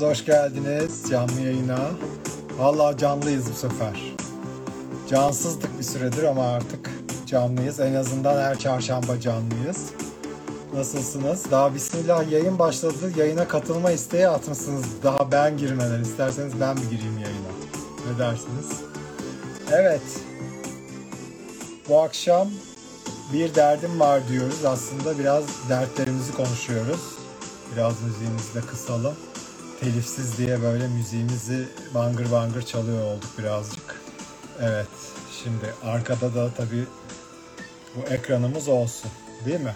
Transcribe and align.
Hepiniz 0.00 0.18
hoş 0.18 0.26
geldiniz 0.26 1.10
canlı 1.10 1.40
yayına. 1.40 1.78
Vallahi 2.58 2.98
canlıyız 2.98 3.50
bu 3.52 3.56
sefer. 3.56 4.14
Cansızdık 5.10 5.78
bir 5.78 5.84
süredir 5.84 6.22
ama 6.22 6.46
artık 6.48 6.90
canlıyız. 7.26 7.80
En 7.80 7.94
azından 7.94 8.42
her 8.42 8.58
çarşamba 8.58 9.20
canlıyız. 9.20 9.90
Nasılsınız? 10.74 11.50
Daha 11.50 11.74
bismillah 11.74 12.30
yayın 12.30 12.58
başladı. 12.58 13.12
Yayına 13.16 13.48
katılma 13.48 13.90
isteği 13.90 14.28
atmışsınız. 14.28 14.84
Daha 15.02 15.32
ben 15.32 15.56
girmeden. 15.56 16.02
isterseniz 16.02 16.60
ben 16.60 16.76
bir 16.76 16.90
gireyim 16.90 17.18
yayına. 17.18 17.52
Ne 18.12 18.18
dersiniz? 18.18 18.80
Evet. 19.70 20.02
Bu 21.88 22.00
akşam 22.00 22.48
bir 23.32 23.54
derdim 23.54 24.00
var 24.00 24.20
diyoruz. 24.28 24.64
Aslında 24.64 25.18
biraz 25.18 25.44
dertlerimizi 25.68 26.32
konuşuyoruz. 26.32 27.00
Biraz 27.74 28.02
müziğimizi 28.02 28.54
de 28.54 28.60
kısalım. 28.60 29.14
Telifsiz 29.80 30.38
diye 30.38 30.62
böyle 30.62 30.88
müziğimizi 30.88 31.68
bangır 31.94 32.32
bangır 32.32 32.62
çalıyor 32.62 33.04
olduk 33.04 33.38
birazcık. 33.38 34.00
Evet. 34.62 34.86
Şimdi 35.42 35.74
arkada 35.84 36.34
da 36.34 36.50
tabii 36.56 36.84
bu 37.96 38.00
ekranımız 38.12 38.68
olsun. 38.68 39.10
Değil 39.44 39.60
mi? 39.60 39.74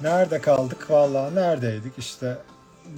Nerede 0.00 0.40
kaldık? 0.40 0.90
Vallahi 0.90 1.34
neredeydik? 1.34 1.98
İşte 1.98 2.38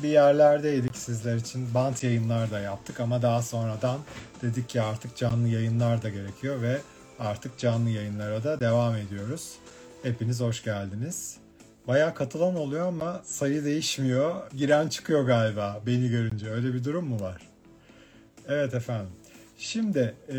bir 0.03 0.09
yerlerdeydik 0.09 0.97
sizler 0.97 1.37
için. 1.37 1.75
Bant 1.75 2.03
yayınlar 2.03 2.51
da 2.51 2.61
yaptık 2.61 3.01
ama 3.01 3.23
daha 3.23 3.43
sonradan 3.43 3.99
dedik 4.43 4.69
ki 4.69 4.83
artık 4.83 5.17
canlı 5.17 5.49
yayınlar 5.49 6.03
da 6.03 6.09
gerekiyor 6.09 6.63
ve 6.63 6.81
artık 7.19 7.59
canlı 7.59 7.91
yayınlara 7.91 8.45
da 8.45 8.61
devam 8.61 8.97
ediyoruz. 8.97 9.53
Hepiniz 10.03 10.41
hoş 10.41 10.65
geldiniz. 10.65 11.42
Bayağı 11.89 12.15
katılan 12.15 12.57
oluyor 12.57 12.89
ama 12.89 13.21
sayı 13.25 13.65
değişmiyor. 13.65 14.51
Giren 14.51 14.89
çıkıyor 14.89 15.27
galiba 15.27 15.81
beni 15.87 16.09
görünce. 16.09 16.51
Öyle 16.51 16.75
bir 16.75 16.85
durum 16.85 17.07
mu 17.07 17.21
var? 17.21 17.43
Evet 18.49 18.75
efendim. 18.75 19.13
Şimdi 19.59 20.15
e, 20.29 20.35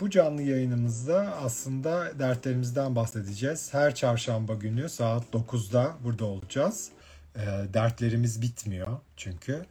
bu 0.00 0.10
canlı 0.10 0.42
yayınımızda 0.42 1.34
aslında 1.44 2.18
dertlerimizden 2.18 2.96
bahsedeceğiz. 2.96 3.74
Her 3.74 3.94
çarşamba 3.94 4.54
günü 4.54 4.88
saat 4.88 5.24
9'da 5.32 5.96
burada 6.04 6.24
olacağız. 6.24 6.88
E, 7.36 7.40
dertlerimiz 7.74 8.42
bitmiyor 8.42 8.98
çünkü. 9.16 9.66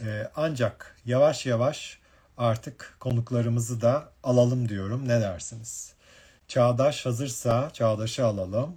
E, 0.00 0.30
ancak 0.36 0.96
yavaş 1.06 1.46
yavaş 1.46 1.98
artık 2.36 2.96
konuklarımızı 3.00 3.80
da 3.80 4.12
alalım 4.22 4.68
diyorum. 4.68 5.08
Ne 5.08 5.20
dersiniz? 5.20 5.92
Çağdaş 6.48 7.06
hazırsa 7.06 7.70
Çağdaş'ı 7.72 8.26
alalım. 8.26 8.76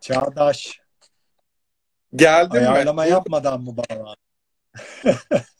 Çağdaş 0.00 0.80
Geldin 2.16 2.62
ayarlama 2.62 3.06
mi? 3.06 3.06
yapmadan 3.06 3.60
mı 3.62 3.76
bağlan? 3.76 4.16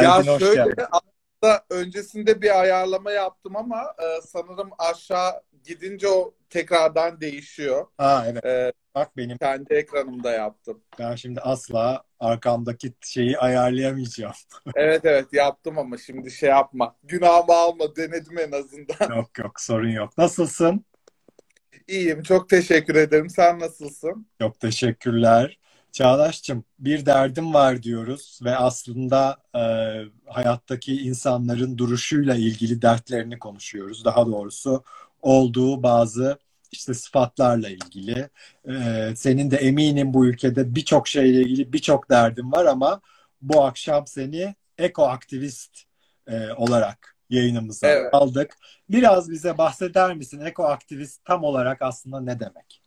Ya 0.00 0.02
Geldin 0.02 0.26
hoş 0.26 0.38
şöyle 0.38 0.52
geldin. 0.52 0.84
aslında 0.90 1.64
öncesinde 1.70 2.42
bir 2.42 2.60
ayarlama 2.60 3.10
yaptım 3.12 3.56
ama 3.56 3.82
e, 3.82 4.20
sanırım 4.22 4.70
aşağı 4.78 5.42
gidince 5.64 6.08
o 6.08 6.34
tekrardan 6.50 7.20
değişiyor. 7.20 7.86
Ha 7.96 8.24
evet 8.28 8.44
E, 8.44 8.72
bak 8.94 9.16
benim 9.16 9.38
kendi 9.40 9.74
ekranımda 9.74 10.32
yaptım. 10.32 10.82
ben 10.98 11.14
şimdi 11.14 11.40
asla 11.40 12.02
arkamdaki 12.20 12.94
şeyi 13.00 13.38
ayarlayamayacağım. 13.38 14.34
Evet 14.74 15.04
evet 15.04 15.32
yaptım 15.32 15.78
ama 15.78 15.98
şimdi 15.98 16.30
şey 16.30 16.48
yapma. 16.50 16.96
Günahımı 17.04 17.52
alma 17.54 17.96
denedim 17.96 18.38
en 18.38 18.52
azından. 18.52 19.16
Yok 19.16 19.38
yok 19.38 19.60
sorun 19.60 19.88
yok. 19.88 20.18
Nasılsın? 20.18 20.84
İyiyim 21.88 22.22
çok 22.22 22.48
teşekkür 22.48 22.94
ederim. 22.94 23.30
Sen 23.30 23.58
nasılsın? 23.58 24.26
Çok 24.40 24.60
teşekkürler. 24.60 25.58
Çağdaş'cığım 25.92 26.64
bir 26.78 27.06
derdim 27.06 27.54
var 27.54 27.82
diyoruz 27.82 28.40
ve 28.44 28.56
aslında 28.56 29.36
e, 29.54 29.62
hayattaki 30.26 30.96
insanların 30.96 31.78
duruşuyla 31.78 32.34
ilgili 32.34 32.82
dertlerini 32.82 33.38
konuşuyoruz. 33.38 34.04
Daha 34.04 34.26
doğrusu 34.26 34.84
olduğu 35.22 35.82
bazı 35.82 36.38
işte 36.72 36.94
sıfatlarla 36.94 37.68
ilgili. 37.68 38.28
E, 38.68 39.12
senin 39.16 39.50
de 39.50 39.56
eminim 39.56 40.14
bu 40.14 40.26
ülkede 40.26 40.74
birçok 40.74 41.08
şeyle 41.08 41.40
ilgili 41.40 41.72
birçok 41.72 42.10
derdin 42.10 42.52
var 42.52 42.64
ama 42.64 43.00
bu 43.42 43.64
akşam 43.64 44.06
seni 44.06 44.54
ekoaktivist 44.78 45.82
e, 46.26 46.52
olarak 46.52 47.17
yayınımıza 47.30 47.88
Evet. 47.88 48.14
aldık. 48.14 48.54
Biraz 48.90 49.30
bize 49.30 49.58
bahseder 49.58 50.16
misin? 50.16 50.40
Ekoaktivist 50.40 51.24
tam 51.24 51.44
olarak 51.44 51.82
aslında 51.82 52.20
ne 52.20 52.40
demek? 52.40 52.82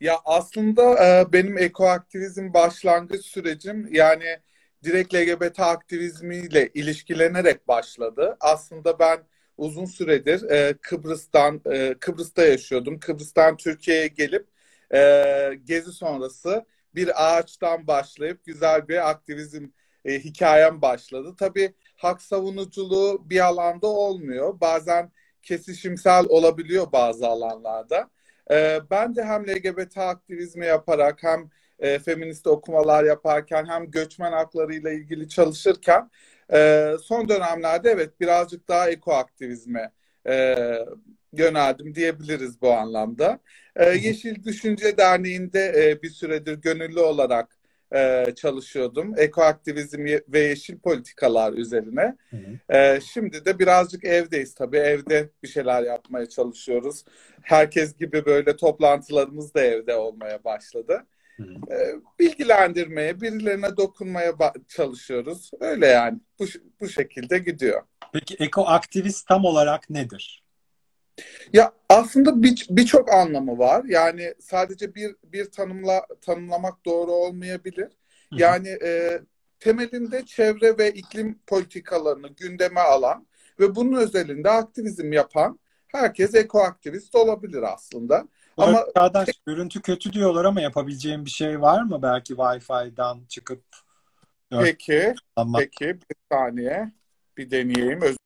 Ya 0.00 0.18
aslında 0.24 1.06
e, 1.06 1.32
benim 1.32 1.58
ekoaktivizm 1.58 2.54
başlangıç 2.54 3.26
sürecim 3.26 3.94
yani 3.94 4.38
direkt 4.84 5.14
LGBT 5.14 5.60
aktivizmiyle 5.60 6.68
ilişkilenerek 6.74 7.68
başladı. 7.68 8.36
Aslında 8.40 8.98
ben 8.98 9.18
uzun 9.56 9.84
süredir 9.84 10.50
e, 10.50 10.74
Kıbrıs'tan 10.82 11.60
e, 11.72 11.94
Kıbrıs'ta 12.00 12.44
yaşıyordum. 12.44 12.98
Kıbrıs'tan 13.00 13.56
Türkiye'ye 13.56 14.06
gelip 14.06 14.46
e, 14.94 15.00
gezi 15.64 15.92
sonrası 15.92 16.64
bir 16.94 17.36
ağaçtan 17.36 17.86
başlayıp 17.86 18.44
güzel 18.44 18.88
bir 18.88 19.10
aktivizm 19.10 19.66
e, 20.04 20.18
hikayem 20.20 20.82
başladı. 20.82 21.34
Tabii 21.38 21.74
hak 21.96 22.22
savunuculuğu 22.22 23.30
bir 23.30 23.46
alanda 23.46 23.86
olmuyor. 23.86 24.60
Bazen 24.60 25.12
kesişimsel 25.42 26.24
olabiliyor 26.28 26.92
bazı 26.92 27.26
alanlarda. 27.28 28.10
Ee, 28.50 28.80
ben 28.90 29.16
de 29.16 29.24
hem 29.24 29.46
LGBT 29.46 29.98
aktivizmi 29.98 30.66
yaparak 30.66 31.22
hem 31.22 31.50
e, 31.78 31.98
feminist 31.98 32.46
okumalar 32.46 33.04
yaparken 33.04 33.66
hem 33.66 33.90
göçmen 33.90 34.32
haklarıyla 34.32 34.90
ilgili 34.90 35.28
çalışırken 35.28 36.10
e, 36.52 36.90
son 37.02 37.28
dönemlerde 37.28 37.90
evet 37.90 38.20
birazcık 38.20 38.68
daha 38.68 38.90
ekoaktivizme 38.90 39.92
e, 40.26 40.56
yöneldim 41.32 41.94
diyebiliriz 41.94 42.62
bu 42.62 42.72
anlamda. 42.72 43.38
E, 43.76 43.84
Yeşil 43.84 44.44
Düşünce 44.44 44.96
Derneği'nde 44.96 45.72
e, 45.76 46.02
bir 46.02 46.10
süredir 46.10 46.54
gönüllü 46.54 47.00
olarak 47.00 47.53
e, 47.94 48.26
çalışıyordum. 48.36 49.18
Ekoaktivizm 49.18 50.04
ve 50.28 50.40
yeşil 50.40 50.78
politikalar 50.78 51.52
üzerine. 51.52 52.16
Hı 52.30 52.36
hı. 52.36 52.76
Ee, 52.76 53.00
şimdi 53.12 53.44
de 53.44 53.58
birazcık 53.58 54.04
evdeyiz 54.04 54.54
tabii. 54.54 54.76
Evde 54.76 55.30
bir 55.42 55.48
şeyler 55.48 55.82
yapmaya 55.82 56.28
çalışıyoruz. 56.28 57.04
Herkes 57.42 57.96
gibi 57.96 58.26
böyle 58.26 58.56
toplantılarımız 58.56 59.54
da 59.54 59.60
evde 59.60 59.96
olmaya 59.96 60.44
başladı. 60.44 61.06
Hı 61.36 61.42
hı. 61.42 61.74
Ee, 61.74 61.94
bilgilendirmeye, 62.18 63.20
birilerine 63.20 63.76
dokunmaya 63.76 64.32
çalışıyoruz. 64.68 65.50
Öyle 65.60 65.86
yani. 65.86 66.18
Bu, 66.38 66.44
bu 66.80 66.88
şekilde 66.88 67.38
gidiyor. 67.38 67.82
Peki 68.12 68.36
ekoaktivist 68.38 69.28
tam 69.28 69.44
olarak 69.44 69.90
nedir? 69.90 70.43
Ya 71.52 71.72
aslında 71.88 72.42
bir- 72.42 72.66
birçok 72.70 73.12
anlamı 73.12 73.58
var. 73.58 73.84
Yani 73.88 74.34
sadece 74.40 74.94
bir 74.94 75.16
bir 75.24 75.50
tanımla 75.50 76.06
tanımlamak 76.20 76.84
doğru 76.86 77.12
olmayabilir. 77.12 77.88
Yani 78.32 78.68
e, 78.68 79.20
temelinde 79.60 80.26
çevre 80.26 80.78
ve 80.78 80.90
iklim 80.92 81.38
politikalarını 81.46 82.28
gündeme 82.28 82.80
alan 82.80 83.26
ve 83.60 83.74
bunun 83.74 83.96
özelinde 83.96 84.50
aktivizm 84.50 85.12
yapan 85.12 85.58
herkes 85.88 86.34
ekoaktivist 86.34 87.14
olabilir 87.14 87.62
aslında. 87.62 88.28
Bu 88.58 88.62
Ama 88.62 88.78
arada 88.78 88.92
Çağdaş, 88.96 89.28
görüntü 89.46 89.82
kötü 89.82 90.12
diyorlar 90.12 90.44
ama 90.44 90.60
yapabileceğim 90.60 91.24
bir 91.24 91.30
şey 91.30 91.60
var 91.60 91.82
mı? 91.82 92.02
Belki 92.02 92.34
Wi-Fi'dan 92.34 93.20
çıkıp 93.28 93.62
peki, 94.50 95.14
kullanmak. 95.36 95.60
peki 95.60 95.84
bir 95.84 96.16
saniye 96.32 96.92
bir 97.36 97.50
deneyeyim. 97.50 98.02
Öz- 98.02 98.16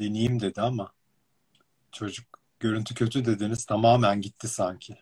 deneyeyim 0.00 0.40
dedi 0.40 0.60
ama 0.62 0.92
çocuk 1.92 2.26
görüntü 2.60 2.94
kötü 2.94 3.26
dediniz 3.26 3.64
tamamen 3.66 4.20
gitti 4.20 4.48
sanki. 4.48 4.98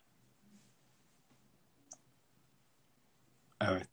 Evet. 3.61 3.89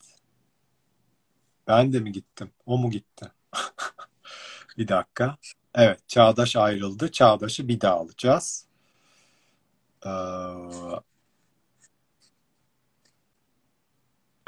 Ben 1.68 1.94
de 1.94 2.00
mi 2.00 2.12
gittim? 2.12 2.52
O 2.66 2.78
mu 2.78 2.90
gitti? 2.92 3.32
Bir 4.78 4.88
dakika. 4.88 5.38
Evet, 5.76 6.10
Çağdaş 6.10 6.56
ayrıldı. 6.56 7.12
Çağdaş'ı 7.12 7.68
bir 7.68 7.82
daha 7.82 7.96
alacağız. 7.96 8.66
Ee, 10.06 10.10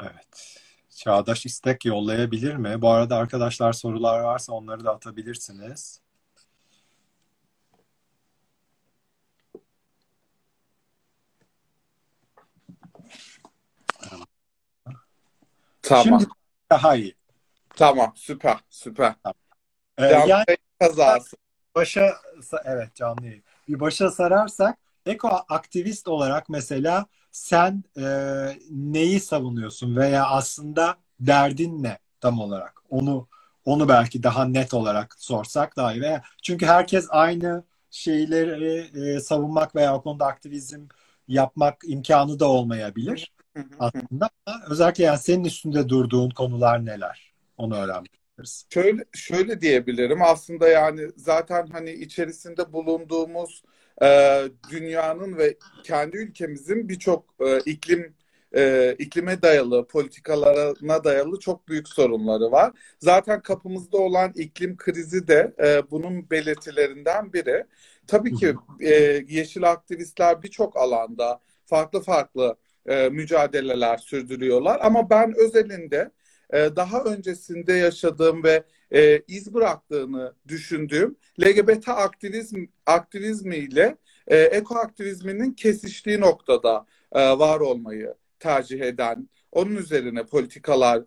evet. 0.00 0.60
Çağdaş 0.96 1.46
istek 1.46 1.84
yollayabilir 1.84 2.54
mi? 2.56 2.82
Bu 2.82 2.90
arada 2.90 3.16
arkadaşlar 3.16 3.72
sorular 3.72 4.20
varsa 4.20 4.52
onları 4.52 4.84
da 4.84 4.90
atabilirsiniz. 4.94 6.00
Tamam, 15.88 16.20
Şimdi 16.20 16.24
daha 16.70 16.96
iyi. 16.96 17.14
tamam, 17.76 18.12
süper, 18.16 18.56
süper. 18.70 19.14
Ee, 19.98 20.04
Canlı 20.04 20.28
yani 20.28 20.44
kazası. 20.80 21.36
başa 21.74 22.16
evet 22.64 22.94
canlı 22.94 23.26
yayın. 23.26 23.42
Bir 23.68 23.80
başa 23.80 24.10
sararsak 24.10 24.78
eko 25.06 25.28
aktivist 25.48 26.08
olarak 26.08 26.48
mesela 26.48 27.06
sen 27.32 27.84
e, 27.98 28.02
neyi 28.70 29.20
savunuyorsun 29.20 29.96
veya 29.96 30.26
aslında 30.26 30.96
derdin 31.20 31.82
ne 31.82 31.98
tam 32.20 32.40
olarak? 32.40 32.82
Onu 32.90 33.28
onu 33.64 33.88
belki 33.88 34.22
daha 34.22 34.44
net 34.44 34.74
olarak 34.74 35.16
sorsak 35.18 35.76
daha 35.76 35.92
iyi. 35.94 36.00
Veya, 36.02 36.22
çünkü 36.42 36.66
herkes 36.66 37.06
aynı 37.10 37.64
şeyleri 37.90 38.90
e, 39.16 39.20
savunmak 39.20 39.76
veya 39.76 39.94
o 39.96 40.02
konuda 40.02 40.26
aktivizm 40.26 40.86
yapmak 41.28 41.76
imkanı 41.84 42.40
da 42.40 42.48
olmayabilir 42.48 43.32
aslında. 43.78 44.30
Özellikle 44.70 45.04
yani 45.04 45.18
senin 45.18 45.44
üstünde 45.44 45.88
durduğun 45.88 46.30
konular 46.30 46.86
neler? 46.86 47.34
Onu 47.56 47.76
öğrenmek 47.76 48.14
isteriz. 48.14 48.66
Şöyle 48.70 49.04
şöyle 49.14 49.60
diyebilirim. 49.60 50.22
Aslında 50.22 50.68
yani 50.68 51.08
zaten 51.16 51.66
hani 51.66 51.90
içerisinde 51.90 52.72
bulunduğumuz 52.72 53.62
e, 54.02 54.40
dünyanın 54.70 55.36
ve 55.36 55.56
kendi 55.84 56.16
ülkemizin 56.16 56.88
birçok 56.88 57.24
e, 57.40 57.58
iklim 57.58 58.14
e, 58.56 58.94
iklime 58.98 59.42
dayalı, 59.42 59.86
politikalarına 59.86 61.04
dayalı 61.04 61.38
çok 61.38 61.68
büyük 61.68 61.88
sorunları 61.88 62.52
var. 62.52 62.72
Zaten 62.98 63.42
kapımızda 63.42 63.98
olan 63.98 64.32
iklim 64.34 64.76
krizi 64.76 65.28
de 65.28 65.54
e, 65.64 65.90
bunun 65.90 66.30
belirtilerinden 66.30 67.32
biri. 67.32 67.64
Tabii 68.06 68.34
ki 68.34 68.54
e, 68.80 68.92
yeşil 69.28 69.70
aktivistler 69.70 70.42
birçok 70.42 70.76
alanda 70.76 71.40
farklı 71.66 72.00
farklı 72.00 72.56
e, 72.88 73.08
mücadeleler 73.08 73.96
sürdürüyorlar. 73.96 74.78
Ama 74.82 75.10
ben 75.10 75.34
özelinde 75.38 76.10
e, 76.52 76.76
daha 76.76 77.04
öncesinde 77.04 77.72
yaşadığım 77.72 78.44
ve 78.44 78.62
e, 78.94 79.22
iz 79.28 79.54
bıraktığını 79.54 80.34
düşündüğüm 80.48 81.16
LGBT 81.40 81.88
aktivizm 81.88 82.64
aktivizmiyle 82.86 83.96
e, 84.26 84.36
eko 84.36 84.74
aktivizminin 84.74 85.52
kesiştiği 85.52 86.20
noktada 86.20 86.86
e, 87.12 87.20
var 87.20 87.60
olmayı 87.60 88.14
tercih 88.38 88.80
eden, 88.80 89.28
onun 89.52 89.76
üzerine 89.76 90.26
politikalar 90.26 91.02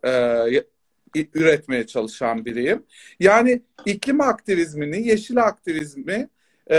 üretmeye 1.34 1.86
çalışan 1.86 2.44
biriyim. 2.44 2.86
Yani 3.20 3.62
iklim 3.86 4.20
aktivizmini, 4.20 5.08
yeşil 5.08 5.42
aktivizmi, 5.42 6.28
e, 6.70 6.76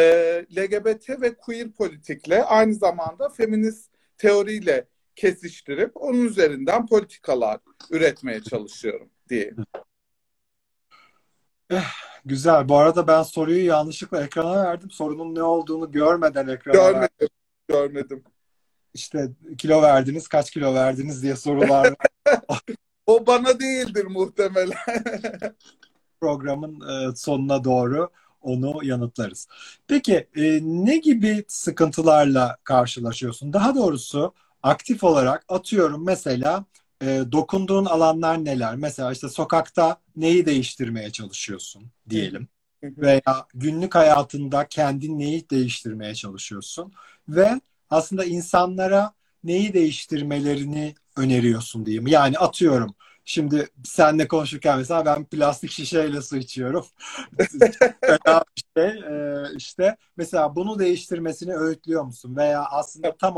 LGBT 0.58 1.10
ve 1.22 1.34
queer 1.34 1.72
politikle 1.72 2.44
aynı 2.44 2.74
zamanda 2.74 3.30
feminist 3.30 3.90
teoriyle 4.18 4.86
kesiştirip 5.15 5.92
onun 5.95 6.25
üzerinden 6.25 6.86
politikalar 6.86 7.60
üretmeye 7.92 8.44
çalışıyorum 8.44 9.10
diye. 9.30 9.54
Güzel. 12.25 12.69
Bu 12.69 12.77
arada 12.77 13.07
ben 13.07 13.24
soruyu 13.24 13.65
yanlışlıkla 13.65 14.24
ekrana 14.24 14.63
verdim. 14.63 14.92
Sorunun 14.92 15.36
ne 15.36 15.44
olduğunu 15.44 15.92
görmeden 15.92 16.48
ekrana 16.48 16.75
görmedim, 16.75 17.01
verdim. 17.01 17.30
Görmedim. 17.68 18.24
İşte 18.94 19.30
kilo 19.57 19.81
verdiniz, 19.81 20.27
kaç 20.27 20.51
kilo 20.51 20.74
verdiniz 20.74 21.24
diye 21.24 21.36
sorular 21.36 21.94
o 23.06 23.27
bana 23.27 23.59
değildir 23.59 24.06
muhtemelen. 24.06 24.77
Programın 26.21 26.81
e, 26.89 27.16
sonuna 27.16 27.63
doğru 27.63 28.09
onu 28.42 28.80
yanıtlarız. 28.83 29.48
Peki 29.88 30.27
e, 30.36 30.59
ne 30.63 30.98
gibi 30.98 31.45
sıkıntılarla 31.48 32.57
karşılaşıyorsun? 32.63 33.54
Daha 33.54 33.75
doğrusu 33.75 34.33
aktif 34.63 35.04
olarak 35.04 35.45
atıyorum 35.50 36.06
mesela 36.06 36.65
e, 37.01 37.24
dokunduğun 37.31 37.86
alanlar 37.86 38.45
neler? 38.45 38.75
Mesela 38.75 39.12
işte 39.12 39.30
sokakta 39.30 39.98
neyi 40.15 40.45
değiştirmeye 40.45 41.12
çalışıyorsun 41.12 41.83
diyelim. 42.10 42.48
Veya 42.83 43.48
günlük 43.54 43.95
hayatında 43.95 44.68
kendin 44.68 45.19
neyi 45.19 45.50
değiştirmeye 45.50 46.15
çalışıyorsun? 46.15 46.94
Ve 47.30 47.62
aslında 47.89 48.25
insanlara 48.25 49.13
neyi 49.44 49.74
değiştirmelerini 49.74 50.95
öneriyorsun 51.18 51.86
diyeyim. 51.86 52.07
Yani 52.07 52.38
atıyorum 52.38 52.95
Şimdi 53.25 53.68
seninle 53.83 54.27
konuşurken 54.27 54.77
mesela 54.77 55.06
ben 55.06 55.25
plastik 55.25 55.71
şişeyle 55.71 56.21
su 56.21 56.38
içiyorum. 56.38 56.86
Fena 58.01 58.44
bir 58.57 58.63
şey. 58.77 58.89
Ee, 58.89 59.56
işte 59.56 59.98
mesela 60.18 60.56
bunu 60.56 60.80
değiştirmesini 60.80 61.56
öğütlüyor 61.56 62.04
musun? 62.04 62.36
Veya 62.36 62.66
aslında 62.66 63.18
tam 63.18 63.38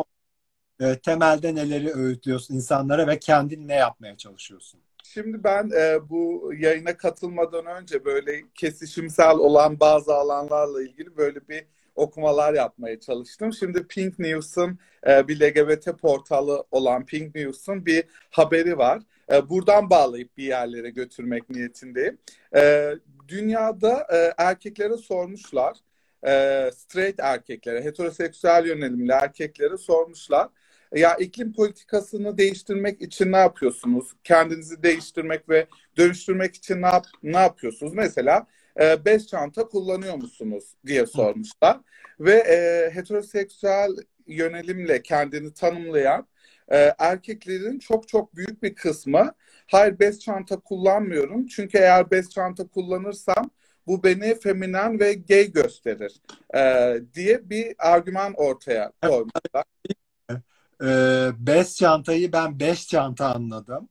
e, 0.80 1.00
temelde 1.00 1.56
neleri 1.56 1.94
öğütlüyorsun 1.94 2.56
insanlara 2.56 3.07
ve 3.07 3.19
kendin 3.19 3.68
ne 3.68 3.75
yapmaya 3.75 4.18
çalışıyorsun? 4.18 4.80
Şimdi 5.04 5.44
ben 5.44 5.72
e, 5.77 6.10
bu 6.10 6.54
yayına 6.57 6.98
katılmadan 6.98 7.66
önce 7.66 8.06
böyle 8.06 8.42
kesişimsel 8.56 9.38
olan 9.38 9.80
bazı 9.80 10.13
alanlarla 10.16 10.83
ilgili 10.83 11.18
böyle 11.18 11.48
bir 11.50 11.66
okumalar 11.95 12.54
yapmaya 12.54 13.00
çalıştım. 13.00 13.54
Şimdi 13.54 13.88
Pink 13.88 14.19
News'un 14.19 14.80
e, 15.07 15.27
bir 15.27 15.39
LGBT 15.39 16.00
portalı 16.01 16.63
olan 16.72 17.06
Pink 17.06 17.36
News'un 17.36 17.86
bir 17.86 18.04
haberi 18.30 18.78
var. 18.78 19.01
E, 19.31 19.50
buradan 19.50 19.89
bağlayıp 19.89 20.38
bir 20.38 20.44
yerlere 20.44 20.89
götürmek 20.89 21.50
niyetindeyim. 21.50 22.18
E, 22.56 22.94
dünyada 23.28 24.07
e, 24.13 24.33
erkeklere 24.38 24.98
sormuşlar. 24.98 25.78
E, 26.28 26.71
straight 26.75 27.19
erkeklere, 27.19 27.83
heteroseksüel 27.83 28.66
yönelimli 28.66 29.12
erkeklere 29.12 29.78
sormuşlar. 29.78 30.50
Ya 30.95 31.15
iklim 31.15 31.53
politikasını 31.53 32.38
değiştirmek 32.38 33.01
için 33.01 33.31
ne 33.31 33.38
yapıyorsunuz? 33.38 34.13
Kendinizi 34.24 34.83
değiştirmek 34.83 35.50
ve 35.50 35.68
dönüştürmek 35.97 36.56
için 36.56 36.81
ne, 36.81 36.86
yap 36.86 37.06
ne 37.24 37.38
yapıyorsunuz? 37.38 37.94
Mesela 37.94 38.47
e, 38.81 39.06
bez 39.06 39.27
çanta 39.27 39.68
kullanıyor 39.68 40.15
musunuz 40.15 40.75
diye 40.86 41.06
sormuşlar. 41.06 41.80
Ve 42.19 42.33
e, 42.33 42.89
heteroseksüel 42.95 43.92
yönelimle 44.27 45.01
kendini 45.01 45.53
tanımlayan 45.53 46.27
e, 46.71 46.94
erkeklerin 47.00 47.80
çok 47.80 48.07
çok 48.07 48.36
büyük 48.36 48.63
bir 48.63 48.75
kısmı 48.75 49.36
hayır 49.68 50.00
bez 50.00 50.19
çanta 50.19 50.59
kullanmıyorum. 50.59 51.47
Çünkü 51.47 51.77
eğer 51.77 52.12
bez 52.12 52.30
çanta 52.30 52.68
kullanırsam 52.68 53.50
bu 53.88 54.03
beni 54.03 54.39
feminen 54.39 55.00
ve 55.00 55.13
gay 55.13 55.51
gösterir 55.51 56.21
e, 56.56 56.94
diye 57.13 57.50
bir 57.50 57.75
argüman 57.80 58.33
ortaya 58.33 58.92
koymuşlar. 59.01 59.63
E, 60.83 60.88
bez 61.40 61.78
çantayı 61.78 62.31
ben 62.31 62.59
beş 62.59 62.88
çanta 62.88 63.35
anladım. 63.35 63.90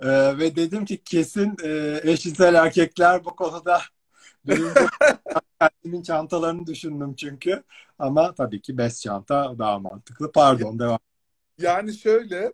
E, 0.00 0.38
ve 0.38 0.56
dedim 0.56 0.84
ki 0.84 1.02
kesin 1.04 1.56
e, 1.64 2.00
eşcinsel 2.04 2.54
erkekler 2.54 3.24
bu 3.24 3.36
konuda 3.36 3.80
benim 4.44 4.74
kendimin 5.60 6.02
çantalarını 6.02 6.66
düşündüm 6.66 7.14
çünkü. 7.14 7.62
Ama 7.98 8.34
tabii 8.34 8.60
ki 8.60 8.78
bez 8.78 9.00
çanta 9.02 9.58
daha 9.58 9.78
mantıklı. 9.78 10.32
Pardon 10.32 10.78
devam. 10.78 10.98
Yani 11.58 11.94
şöyle 11.94 12.52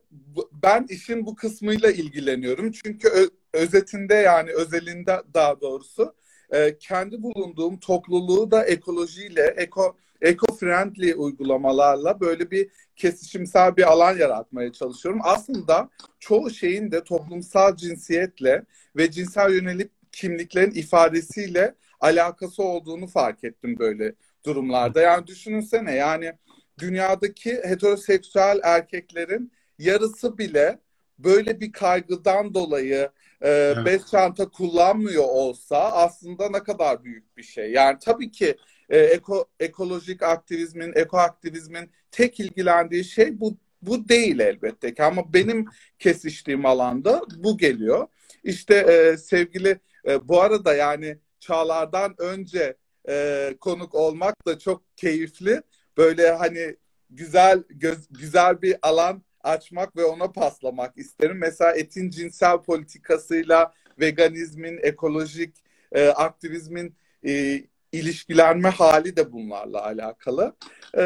ben 0.53 0.87
işin 0.89 1.27
bu 1.27 1.37
kısmıyla 1.37 1.91
ilgileniyorum. 1.91 2.73
Çünkü 2.73 3.31
özetinde 3.53 4.15
yani 4.15 4.51
özelinde 4.53 5.23
daha 5.35 5.61
doğrusu 5.61 6.15
e, 6.51 6.79
kendi 6.79 7.23
bulunduğum 7.23 7.81
topluluğu 7.81 8.51
da 8.51 8.65
ekolojiyle, 8.65 9.55
eko 9.57 9.97
eco-friendly 10.23 11.15
uygulamalarla 11.15 12.21
böyle 12.21 12.51
bir 12.51 12.69
kesişimsel 12.97 13.77
bir 13.77 13.83
alan 13.83 14.19
yaratmaya 14.19 14.73
çalışıyorum. 14.73 15.21
Aslında 15.25 15.91
çoğu 16.19 16.51
şeyin 16.51 16.91
de 16.91 17.05
toplumsal 17.05 17.77
cinsiyetle 17.77 18.65
ve 18.97 19.11
cinsel 19.11 19.53
yönelik 19.53 19.91
kimliklerin 20.13 20.71
ifadesiyle 20.71 21.75
alakası 22.01 22.63
olduğunu 22.63 23.07
fark 23.07 23.45
ettim 23.45 23.79
böyle 23.79 24.15
durumlarda. 24.47 25.01
Yani 25.01 25.27
düşününsene 25.27 25.95
yani 25.95 26.33
dünyadaki 26.79 27.53
heteroseksüel 27.53 28.61
erkeklerin 28.63 29.53
yarısı 29.79 30.39
bile 30.39 30.79
böyle 31.19 31.61
bir 31.61 31.73
kaygıdan 31.73 32.55
dolayı 32.55 33.11
e, 33.41 33.51
evet. 33.51 33.87
bez 33.87 34.11
çanta 34.11 34.49
kullanmıyor 34.49 35.25
olsa 35.25 35.93
aslında 35.93 36.51
ne 36.51 36.63
kadar 36.63 37.05
büyük 37.05 37.37
bir 37.37 37.43
şey. 37.43 37.73
Yani 37.73 37.99
tabii 38.01 38.31
ki 38.31 38.57
e, 38.89 38.99
eko, 38.99 39.47
ekolojik 39.61 40.23
aktivizmin, 40.23 40.93
eko 40.97 41.19
aktivizmin 41.19 41.91
tek 42.11 42.41
ilgilendiği 42.41 43.05
şey 43.05 43.41
bu 43.41 43.57
bu 43.83 44.09
değil 44.09 44.39
elbette 44.39 44.95
ki 44.95 45.03
ama 45.03 45.33
benim 45.33 45.67
kesiştiğim 45.99 46.67
alanda 46.67 47.23
bu 47.37 47.59
geliyor. 47.59 48.07
İşte 48.45 48.75
e, 48.75 49.17
sevgili 49.17 49.79
e, 50.09 50.29
bu 50.29 50.41
arada 50.43 50.75
yani 50.75 51.19
Çağlar'dan 51.41 52.15
önce 52.19 52.77
e, 53.09 53.55
konuk 53.61 53.95
olmak 53.95 54.47
da 54.47 54.59
çok 54.59 54.97
keyifli. 54.97 55.63
Böyle 55.97 56.31
hani 56.31 56.77
güzel 57.11 57.63
göz, 57.71 58.09
güzel 58.11 58.63
bir 58.63 58.77
alan 58.83 59.23
açmak 59.41 59.97
ve 59.97 60.05
ona 60.05 60.33
paslamak 60.33 60.99
isterim. 60.99 61.39
Mesela 61.39 61.73
etin 61.73 62.11
cinsel 62.11 62.59
politikasıyla 62.59 63.75
veganizmin, 64.01 64.79
ekolojik 64.83 65.57
e, 65.93 66.09
aktivizmin 66.09 66.97
e, 67.27 67.63
ilişkilenme 67.93 68.69
hali 68.69 69.17
de 69.17 69.33
bunlarla 69.33 69.85
alakalı. 69.85 70.57
E, 70.95 71.01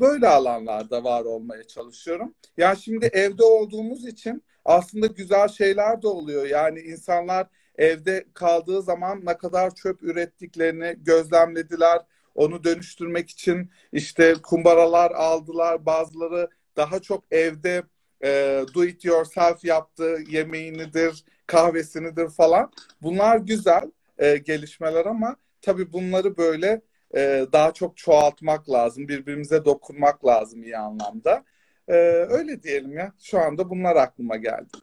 böyle 0.00 0.28
alanlarda 0.28 1.04
var 1.04 1.24
olmaya 1.24 1.64
çalışıyorum. 1.64 2.34
Yani 2.56 2.78
şimdi 2.78 3.06
evde 3.06 3.44
olduğumuz 3.44 4.06
için 4.06 4.42
aslında 4.64 5.06
güzel 5.06 5.48
şeyler 5.48 6.02
de 6.02 6.08
oluyor. 6.08 6.46
Yani 6.46 6.80
insanlar 6.80 7.46
evde 7.76 8.24
kaldığı 8.34 8.82
zaman 8.82 9.20
ne 9.26 9.36
kadar 9.36 9.74
çöp 9.74 10.02
ürettiklerini 10.02 10.96
gözlemlediler. 11.02 11.98
onu 12.34 12.64
dönüştürmek 12.64 13.30
için 13.30 13.70
işte 13.92 14.34
kumbaralar 14.42 15.10
aldılar. 15.10 15.86
Bazıları 15.86 16.48
daha 16.76 17.00
çok 17.00 17.24
evde 17.30 17.82
e, 18.24 18.64
do 18.74 18.84
it 18.84 19.04
yourself 19.04 19.64
yaptığı 19.64 20.18
yemeğinidir, 20.28 21.24
kahvesinidir 21.46 22.30
falan. 22.30 22.72
Bunlar 23.02 23.36
güzel 23.36 23.90
e, 24.18 24.36
gelişmeler 24.36 25.06
ama 25.06 25.36
tabii 25.62 25.92
bunları 25.92 26.36
böyle 26.36 26.80
e, 27.16 27.46
daha 27.52 27.72
çok 27.72 27.96
çoğaltmak 27.96 28.70
lazım. 28.70 29.08
Birbirimize 29.08 29.64
dokunmak 29.64 30.26
lazım 30.26 30.62
iyi 30.62 30.78
anlamda. 30.78 31.44
E, 31.88 31.94
öyle 32.28 32.62
diyelim 32.62 32.92
ya. 32.98 33.12
Şu 33.22 33.38
anda 33.38 33.70
bunlar 33.70 33.96
aklıma 33.96 34.36
geldi. 34.36 34.78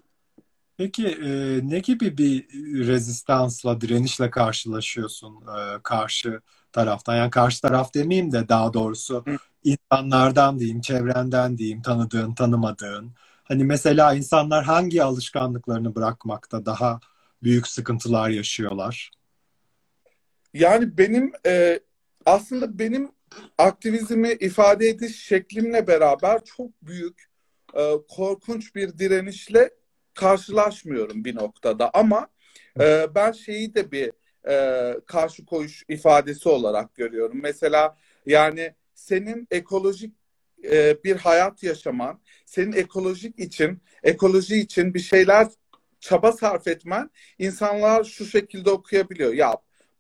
Peki 0.78 1.08
e, 1.08 1.60
ne 1.70 1.80
gibi 1.80 2.18
bir 2.18 2.48
rezistansla, 2.88 3.82
direnişle 3.82 4.30
karşılaşıyorsun 4.30 5.36
e, 5.36 5.82
karşı 5.84 6.42
taraftan? 6.72 7.16
Yani 7.16 7.30
karşı 7.32 7.62
taraf 7.62 7.94
demeyeyim 7.94 8.32
de 8.32 8.50
daha 8.50 8.74
doğrusu 8.74 9.24
Hı. 9.28 9.38
insanlardan 9.64 10.60
diyeyim, 10.60 10.82
çevrenden 10.82 11.58
diyeyim, 11.58 11.82
tanıdığın, 11.82 12.34
tanımadığın. 12.34 13.12
Hani 13.44 13.64
mesela 13.64 14.14
insanlar 14.14 14.64
hangi 14.64 15.04
alışkanlıklarını 15.04 15.96
bırakmakta 15.96 16.66
daha 16.66 17.00
büyük 17.44 17.68
sıkıntılar 17.68 18.30
yaşıyorlar? 18.30 19.12
Yani 20.54 20.98
benim 20.98 21.32
e, 21.46 21.80
aslında 22.26 22.80
benim 22.80 23.12
aktivizmi 23.58 24.32
ifade 24.32 24.88
ediş 24.90 25.26
şeklimle 25.26 25.88
beraber 25.88 26.44
çok 26.46 26.82
büyük, 26.82 27.30
e, 27.74 27.92
korkunç 28.10 28.76
bir 28.76 28.98
direnişle 28.98 29.70
karşılaşmıyorum 30.14 31.26
bir 31.26 31.36
noktada. 31.36 31.92
Ama 31.94 32.28
e, 32.80 33.16
ben 33.16 33.32
şeyi 33.32 33.76
de 33.76 33.92
bir 33.92 34.12
e, 34.50 34.96
karşı 35.06 35.46
koyuş 35.46 35.84
ifadesi 35.90 36.50
olarak 36.50 36.96
görüyorum. 36.96 37.40
Mesela 37.42 37.98
yani 38.26 38.76
senin 38.94 39.48
ekolojik 39.52 40.16
e, 40.64 41.04
bir 41.04 41.16
hayat 41.16 41.64
yaşaman, 41.64 42.22
senin 42.46 42.72
ekolojik 42.72 43.40
için, 43.40 43.82
ekoloji 44.04 44.56
için 44.56 44.94
bir 44.94 45.00
şeyler 45.00 45.48
çaba 46.00 46.32
sarf 46.32 46.68
etmen 46.68 47.10
insanlar 47.40 48.04
şu 48.04 48.26
şekilde 48.26 48.70
okuyabiliyor. 48.70 49.34
Ya 49.34 49.58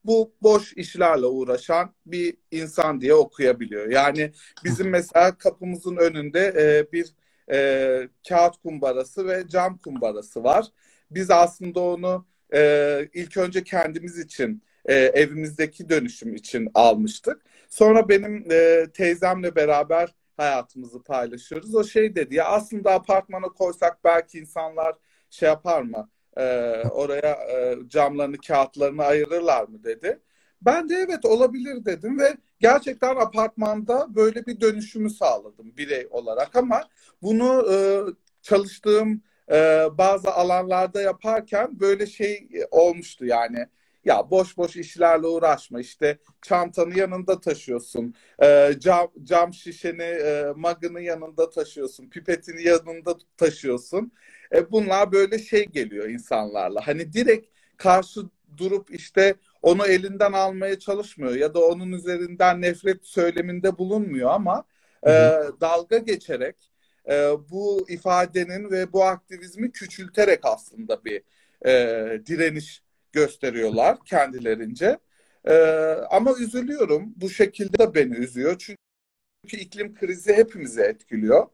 bu 0.09 0.33
boş 0.41 0.73
işlerle 0.73 1.25
uğraşan 1.25 1.93
bir 2.05 2.37
insan 2.51 3.01
diye 3.01 3.13
okuyabiliyor. 3.13 3.91
Yani 3.91 4.31
bizim 4.63 4.89
mesela 4.97 5.37
kapımızın 5.37 5.97
önünde 5.97 6.39
e, 6.57 6.91
bir 6.93 7.13
e, 7.51 8.09
kağıt 8.29 8.57
kumbarası 8.57 9.27
ve 9.27 9.47
cam 9.47 9.77
kumbarası 9.77 10.43
var. 10.43 10.65
Biz 11.11 11.31
aslında 11.31 11.79
onu 11.79 12.27
e, 12.53 13.09
ilk 13.13 13.37
önce 13.37 13.63
kendimiz 13.63 14.19
için 14.19 14.63
e, 14.85 14.93
evimizdeki 14.95 15.89
dönüşüm 15.89 16.35
için 16.35 16.69
almıştık. 16.73 17.41
Sonra 17.69 18.09
benim 18.09 18.51
e, 18.51 18.87
teyzemle 18.93 19.55
beraber 19.55 20.15
hayatımızı 20.37 21.03
paylaşıyoruz. 21.03 21.75
O 21.75 21.83
şey 21.83 22.15
dedi 22.15 22.35
ya 22.35 22.45
aslında 22.45 22.91
apartmana 22.93 23.47
koysak 23.47 24.03
belki 24.03 24.39
insanlar 24.39 24.95
şey 25.29 25.49
yapar 25.49 25.81
mı? 25.81 26.09
E, 26.39 26.43
oraya 26.89 27.33
e, 27.33 27.77
camlarını, 27.89 28.37
kağıtlarını 28.37 29.03
ayırırlar 29.03 29.67
mı 29.67 29.83
dedi. 29.83 30.19
Ben 30.61 30.89
de 30.89 30.95
evet 30.95 31.25
olabilir 31.25 31.85
dedim 31.85 32.19
ve 32.19 32.37
gerçekten 32.59 33.15
apartmanda 33.15 34.15
böyle 34.15 34.45
bir 34.45 34.61
dönüşümü 34.61 35.09
sağladım 35.09 35.77
birey 35.77 36.07
olarak 36.11 36.55
ama 36.55 36.83
bunu 37.21 37.65
e, 37.73 37.77
çalıştığım 38.41 39.23
e, 39.51 39.87
bazı 39.97 40.31
alanlarda 40.31 41.01
yaparken 41.01 41.79
böyle 41.79 42.05
şey 42.07 42.49
olmuştu 42.71 43.25
yani. 43.25 43.67
Ya 44.09 44.31
boş 44.31 44.57
boş 44.57 44.75
işlerle 44.75 45.27
uğraşma 45.27 45.79
işte 45.79 46.17
çantanı 46.41 46.99
yanında 46.99 47.39
taşıyorsun 47.41 48.15
e, 48.43 48.73
cam, 48.79 49.07
cam 49.23 49.53
şişeni 49.53 50.01
e, 50.03 50.53
magını 50.55 51.01
yanında 51.01 51.49
taşıyorsun 51.49 52.09
pipetini 52.09 52.63
yanında 52.63 53.17
taşıyorsun. 53.37 54.11
E, 54.55 54.71
bunlar 54.71 55.11
böyle 55.11 55.39
şey 55.39 55.65
geliyor 55.65 56.09
insanlarla. 56.09 56.87
Hani 56.87 57.13
direkt 57.13 57.47
karşı 57.77 58.21
durup 58.57 58.91
işte 58.91 59.35
onu 59.61 59.85
elinden 59.85 60.31
almaya 60.31 60.79
çalışmıyor 60.79 61.35
ya 61.35 61.53
da 61.53 61.59
onun 61.59 61.91
üzerinden 61.91 62.61
nefret 62.61 63.05
söyleminde 63.05 63.77
bulunmuyor 63.77 64.29
ama 64.29 64.63
e, 65.07 65.11
dalga 65.61 65.97
geçerek 65.97 66.55
e, 67.09 67.13
bu 67.51 67.85
ifadenin 67.89 68.71
ve 68.71 68.93
bu 68.93 69.03
aktivizmi 69.03 69.71
küçülterek 69.71 70.39
aslında 70.43 71.05
bir 71.05 71.21
e, 71.65 71.71
direniş 72.25 72.88
gösteriyorlar 73.11 73.97
kendilerince. 74.05 74.99
E, 75.45 75.55
ama 76.11 76.33
üzülüyorum. 76.39 77.13
Bu 77.15 77.29
şekilde 77.29 77.77
de 77.77 77.95
beni 77.95 78.15
üzüyor. 78.15 78.55
Çünkü 78.57 78.77
iklim 79.57 79.95
krizi 79.95 80.33
hepimizi 80.33 80.81
etkiliyor. 80.81 81.47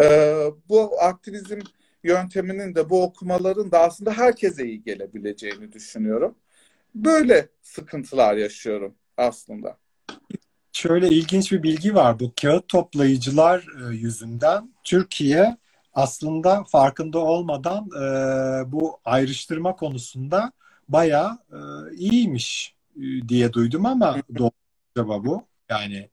E, 0.00 0.04
bu 0.68 1.00
aktivizm 1.00 1.58
yönteminin 2.04 2.74
de 2.74 2.90
bu 2.90 3.02
okumaların 3.02 3.72
da 3.72 3.80
aslında 3.80 4.12
herkese 4.12 4.66
iyi 4.66 4.82
gelebileceğini 4.82 5.72
düşünüyorum. 5.72 6.34
Böyle 6.94 7.48
sıkıntılar 7.62 8.36
yaşıyorum 8.36 8.94
aslında. 9.16 9.78
Şöyle 10.72 11.08
ilginç 11.08 11.52
bir 11.52 11.62
bilgi 11.62 11.94
var. 11.94 12.20
Bu 12.20 12.32
kağıt 12.42 12.68
toplayıcılar 12.68 13.66
e, 13.80 13.94
yüzünden 13.94 14.74
Türkiye 14.84 15.56
aslında 15.92 16.64
farkında 16.64 17.18
olmadan 17.18 17.86
e, 17.86 18.02
bu 18.72 19.00
ayrıştırma 19.04 19.76
konusunda 19.76 20.52
bayağı 20.88 21.38
e, 21.52 21.58
iyiymiş 21.96 22.74
diye 23.28 23.52
duydum 23.52 23.86
ama 23.86 24.22
doğru 24.38 24.50
acaba 24.96 25.24
bu? 25.24 25.42
Yani 25.70 26.08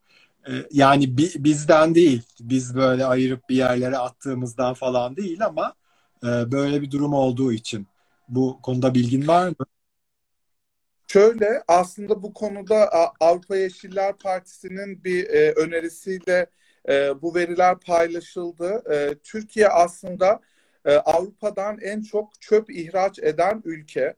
yani 0.71 1.17
bizden 1.17 1.95
değil. 1.95 2.21
Biz 2.39 2.75
böyle 2.75 3.05
ayırıp 3.05 3.49
bir 3.49 3.55
yerlere 3.55 3.97
attığımızdan 3.97 4.73
falan 4.73 5.15
değil 5.15 5.45
ama 5.45 5.73
böyle 6.23 6.81
bir 6.81 6.91
durum 6.91 7.13
olduğu 7.13 7.53
için. 7.53 7.87
Bu 8.29 8.59
konuda 8.63 8.93
bilgin 8.95 9.27
var 9.27 9.47
mı? 9.47 9.65
Şöyle 11.07 11.63
aslında 11.67 12.23
bu 12.23 12.33
konuda 12.33 12.89
Avrupa 13.19 13.57
Yeşiller 13.57 14.17
Partisi'nin 14.17 15.03
bir 15.03 15.29
e, 15.29 15.51
önerisiyle 15.51 16.45
e, 16.89 17.21
bu 17.21 17.35
veriler 17.35 17.79
paylaşıldı. 17.79 18.83
E, 18.93 19.15
Türkiye 19.23 19.67
aslında 19.67 20.39
e, 20.85 20.95
Avrupa'dan 20.95 21.77
en 21.81 22.01
çok 22.01 22.41
çöp 22.41 22.69
ihraç 22.69 23.19
eden 23.19 23.61
ülke. 23.65 24.15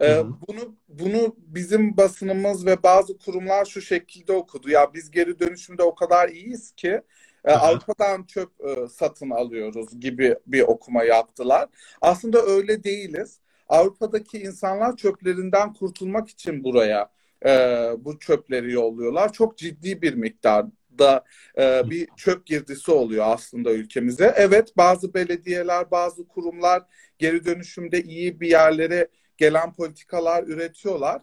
E, 0.00 0.06
hı. 0.06 0.26
Bunu 0.48 0.76
bunu 0.88 1.36
bizim 1.38 1.96
basınımız 1.96 2.66
ve 2.66 2.82
bazı 2.82 3.18
kurumlar 3.18 3.64
şu 3.64 3.82
şekilde 3.82 4.32
okudu. 4.32 4.70
Ya 4.70 4.94
biz 4.94 5.10
geri 5.10 5.38
dönüşümde 5.40 5.82
o 5.82 5.94
kadar 5.94 6.28
iyiyiz 6.28 6.72
ki 6.72 7.02
e, 7.44 7.52
Avrupa'dan 7.52 8.24
çöp 8.24 8.50
e, 8.60 8.88
satın 8.88 9.30
alıyoruz 9.30 10.00
gibi 10.00 10.36
bir 10.46 10.62
okuma 10.62 11.04
yaptılar. 11.04 11.68
Aslında 12.00 12.42
öyle 12.42 12.84
değiliz. 12.84 13.40
Avrupa'daki 13.68 14.38
insanlar 14.38 14.96
çöplerinden 14.96 15.72
kurtulmak 15.72 16.28
için 16.28 16.64
buraya 16.64 17.10
e, 17.46 17.50
bu 17.98 18.18
çöpleri 18.18 18.72
yolluyorlar. 18.72 19.32
Çok 19.32 19.58
ciddi 19.58 20.02
bir 20.02 20.14
miktarda 20.14 21.24
e, 21.58 21.90
bir 21.90 22.08
çöp 22.16 22.46
girdisi 22.46 22.90
oluyor 22.90 23.24
aslında 23.28 23.72
ülkemize. 23.72 24.34
Evet 24.36 24.76
bazı 24.76 25.14
belediyeler, 25.14 25.90
bazı 25.90 26.28
kurumlar 26.28 26.82
geri 27.18 27.44
dönüşümde 27.44 28.02
iyi 28.02 28.40
bir 28.40 28.48
yerlere 28.48 29.08
gelen 29.40 29.72
politikalar 29.72 30.44
üretiyorlar. 30.44 31.22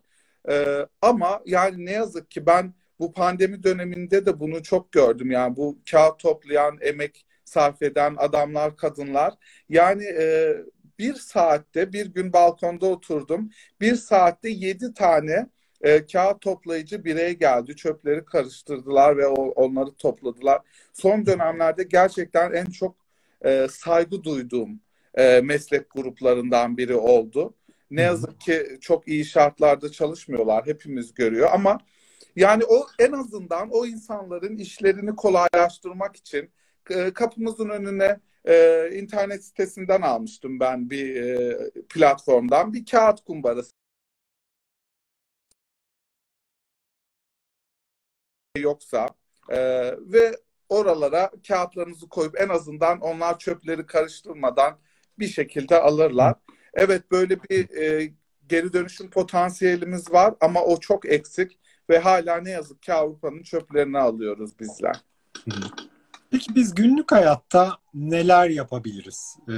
E, 0.50 0.65
ama 1.01 1.41
yani 1.45 1.86
ne 1.86 1.91
yazık 1.91 2.31
ki 2.31 2.45
ben 2.45 2.74
bu 3.00 3.13
pandemi 3.13 3.63
döneminde 3.63 4.25
de 4.25 4.39
bunu 4.39 4.63
çok 4.63 4.91
gördüm. 4.91 5.31
Yani 5.31 5.55
bu 5.55 5.77
kağıt 5.91 6.19
toplayan, 6.19 6.77
emek 6.81 7.25
sarf 7.45 7.81
eden 7.81 8.15
adamlar, 8.17 8.77
kadınlar. 8.77 9.33
Yani 9.69 10.03
e, 10.03 10.57
bir 11.00 11.13
saatte 11.13 11.93
bir 11.93 12.05
gün 12.05 12.33
balkonda 12.33 12.86
oturdum. 12.86 13.50
Bir 13.81 13.95
saatte 13.95 14.50
yedi 14.50 14.93
tane 14.93 15.47
e, 15.81 16.05
kağıt 16.05 16.41
toplayıcı 16.41 17.05
birey 17.05 17.33
geldi. 17.33 17.75
Çöpleri 17.75 18.25
karıştırdılar 18.25 19.17
ve 19.17 19.27
o, 19.27 19.50
onları 19.50 19.91
topladılar. 19.91 20.62
Son 20.93 21.25
dönemlerde 21.25 21.83
gerçekten 21.83 22.51
en 22.53 22.65
çok 22.65 22.95
e, 23.45 23.67
saygı 23.71 24.24
duyduğum 24.24 24.79
e, 25.17 25.41
meslek 25.43 25.89
gruplarından 25.89 26.77
biri 26.77 26.95
oldu. 26.95 27.53
Ne 27.91 28.01
yazık 28.01 28.41
ki 28.41 28.77
çok 28.82 29.08
iyi 29.08 29.25
şartlarda 29.25 29.91
çalışmıyorlar. 29.91 30.65
Hepimiz 30.65 31.13
görüyor 31.13 31.50
ama 31.53 31.79
yani 32.36 32.63
o 32.65 32.88
en 33.00 33.12
azından 33.12 33.70
o 33.72 33.86
insanların 33.86 34.58
işlerini 34.58 35.15
kolaylaştırmak 35.15 36.15
için 36.15 36.51
e, 36.89 37.13
kapımızın 37.13 37.70
önüne 37.70 38.20
e, 38.46 38.89
internet 38.94 39.46
sitesinden 39.46 40.01
almıştım 40.01 40.60
ben 40.60 40.89
bir 40.89 41.15
e, 41.15 41.58
platformdan 41.89 42.74
bir 42.74 42.86
kağıt 42.86 43.22
kumbarası 43.22 43.72
yoksa 48.58 49.10
e, 49.50 49.58
ve 50.00 50.38
oralara 50.70 51.32
kağıtlarınızı 51.48 52.10
koyup 52.10 52.41
en 52.41 52.50
azından 52.50 53.00
onlar 53.00 53.39
çöpleri 53.39 53.86
karıştırmadan 53.86 54.79
bir 55.20 55.27
şekilde 55.27 55.79
alırlar. 55.82 56.36
Evet 56.77 57.12
böyle 57.12 57.43
bir 57.43 57.69
e, 57.77 58.12
geri 58.50 58.74
dönüşüm 58.74 59.10
potansiyelimiz 59.10 60.12
var 60.12 60.34
ama 60.41 60.62
o 60.63 60.79
çok 60.79 61.05
eksik 61.05 61.60
ve 61.89 62.00
hala 62.00 62.38
ne 62.38 62.50
yazık 62.50 62.81
ki 62.81 62.93
Avrupa'nın 62.93 63.43
çöplerini 63.43 63.98
alıyoruz 64.00 64.60
bizler. 64.60 64.96
Peki 66.31 66.55
biz 66.55 66.75
günlük 66.75 67.12
hayatta 67.12 67.77
neler 67.93 68.50
yapabiliriz? 68.50 69.38
Ee, 69.50 69.53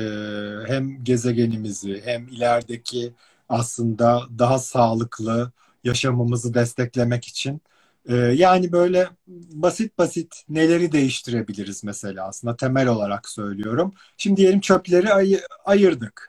hem 0.67 1.03
gezegenimizi 1.03 2.01
hem 2.05 2.27
ilerideki 2.27 3.13
aslında 3.49 4.23
daha 4.39 4.59
sağlıklı 4.59 5.51
yaşamımızı 5.83 6.53
desteklemek 6.53 7.25
için. 7.25 7.61
Ee, 8.09 8.15
yani 8.15 8.71
böyle 8.71 9.09
basit 9.27 9.97
basit 9.97 10.43
neleri 10.49 10.91
değiştirebiliriz 10.91 11.83
mesela 11.83 12.27
aslında 12.27 12.55
temel 12.55 12.87
olarak 12.87 13.29
söylüyorum. 13.29 13.93
Şimdi 14.17 14.37
diyelim 14.41 14.59
çöpleri 14.59 15.13
ay- 15.13 15.41
ayırdık. 15.65 16.28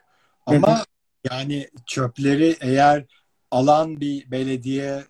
Ama 0.55 0.83
yani 1.31 1.69
çöpleri 1.85 2.55
eğer 2.61 3.05
alan 3.51 3.99
bir 3.99 4.31
belediye 4.31 4.89
e, 4.89 5.03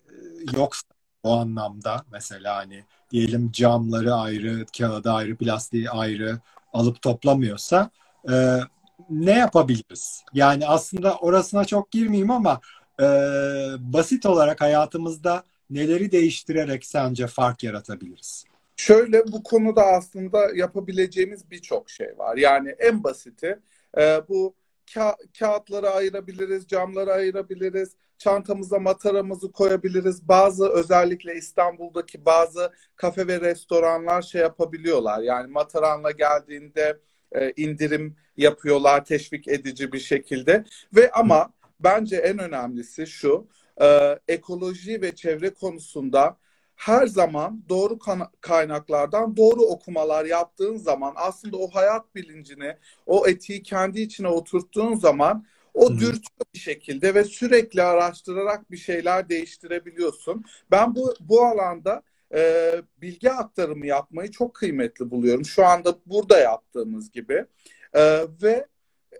yoksa 0.57 0.87
o 1.23 1.37
anlamda 1.37 2.05
mesela 2.11 2.55
hani 2.55 2.83
diyelim 3.11 3.51
camları 3.51 4.13
ayrı, 4.13 4.65
kağıdı 4.77 5.11
ayrı, 5.11 5.35
plastiği 5.35 5.89
ayrı 5.89 6.39
alıp 6.73 7.01
toplamıyorsa 7.01 7.89
e, 8.31 8.59
ne 9.09 9.31
yapabiliriz? 9.31 10.23
Yani 10.33 10.67
aslında 10.67 11.15
orasına 11.17 11.65
çok 11.65 11.91
girmeyeyim 11.91 12.31
ama 12.31 12.61
e, 12.99 13.05
basit 13.79 14.25
olarak 14.25 14.61
hayatımızda 14.61 15.43
neleri 15.69 16.11
değiştirerek 16.11 16.85
sence 16.85 17.27
fark 17.27 17.63
yaratabiliriz? 17.63 18.45
Şöyle 18.75 19.31
bu 19.31 19.43
konuda 19.43 19.85
aslında 19.85 20.39
yapabileceğimiz 20.55 21.51
birçok 21.51 21.89
şey 21.89 22.17
var. 22.17 22.37
Yani 22.37 22.69
en 22.69 23.03
basiti 23.03 23.59
e, 23.97 24.21
bu 24.29 24.55
ka 24.93 25.17
kağıtları 25.39 25.89
ayırabiliriz, 25.89 26.67
camları 26.67 27.13
ayırabiliriz, 27.13 27.95
çantamıza 28.17 28.79
mataramızı 28.79 29.51
koyabiliriz. 29.51 30.27
Bazı 30.27 30.69
özellikle 30.69 31.35
İstanbul'daki 31.35 32.25
bazı 32.25 32.71
kafe 32.95 33.27
ve 33.27 33.41
restoranlar 33.41 34.21
şey 34.21 34.41
yapabiliyorlar. 34.41 35.21
Yani 35.21 35.51
mataranla 35.51 36.11
geldiğinde 36.11 36.99
e, 37.31 37.53
indirim 37.57 38.15
yapıyorlar 38.37 39.05
teşvik 39.05 39.47
edici 39.47 39.91
bir 39.91 39.99
şekilde. 39.99 40.65
Ve 40.95 41.11
ama 41.11 41.53
bence 41.79 42.15
en 42.15 42.39
önemlisi 42.39 43.07
şu, 43.07 43.47
e, 43.81 44.19
ekoloji 44.27 45.01
ve 45.01 45.15
çevre 45.15 45.49
konusunda 45.49 46.37
her 46.81 47.07
zaman 47.07 47.63
doğru 47.69 47.99
kaynaklardan 48.41 49.37
doğru 49.37 49.61
okumalar 49.61 50.25
yaptığın 50.25 50.77
zaman 50.77 51.13
aslında 51.15 51.57
o 51.57 51.67
hayat 51.67 52.15
bilincini, 52.15 52.77
o 53.05 53.27
etiği 53.27 53.63
kendi 53.63 54.01
içine 54.01 54.27
oturttuğun 54.27 54.95
zaman 54.95 55.45
o 55.73 55.91
dürtüyor 55.91 56.45
bir 56.53 56.59
şekilde 56.59 57.15
ve 57.15 57.23
sürekli 57.23 57.81
araştırarak 57.81 58.71
bir 58.71 58.77
şeyler 58.77 59.29
değiştirebiliyorsun. 59.29 60.45
Ben 60.71 60.95
bu 60.95 61.15
bu 61.19 61.45
alanda 61.45 62.01
e, 62.33 62.71
bilgi 63.01 63.31
aktarımı 63.31 63.85
yapmayı 63.85 64.31
çok 64.31 64.53
kıymetli 64.53 65.11
buluyorum. 65.11 65.45
Şu 65.45 65.65
anda 65.65 65.95
burada 66.05 66.39
yaptığımız 66.39 67.11
gibi. 67.11 67.45
E, 67.93 68.25
ve 68.43 68.67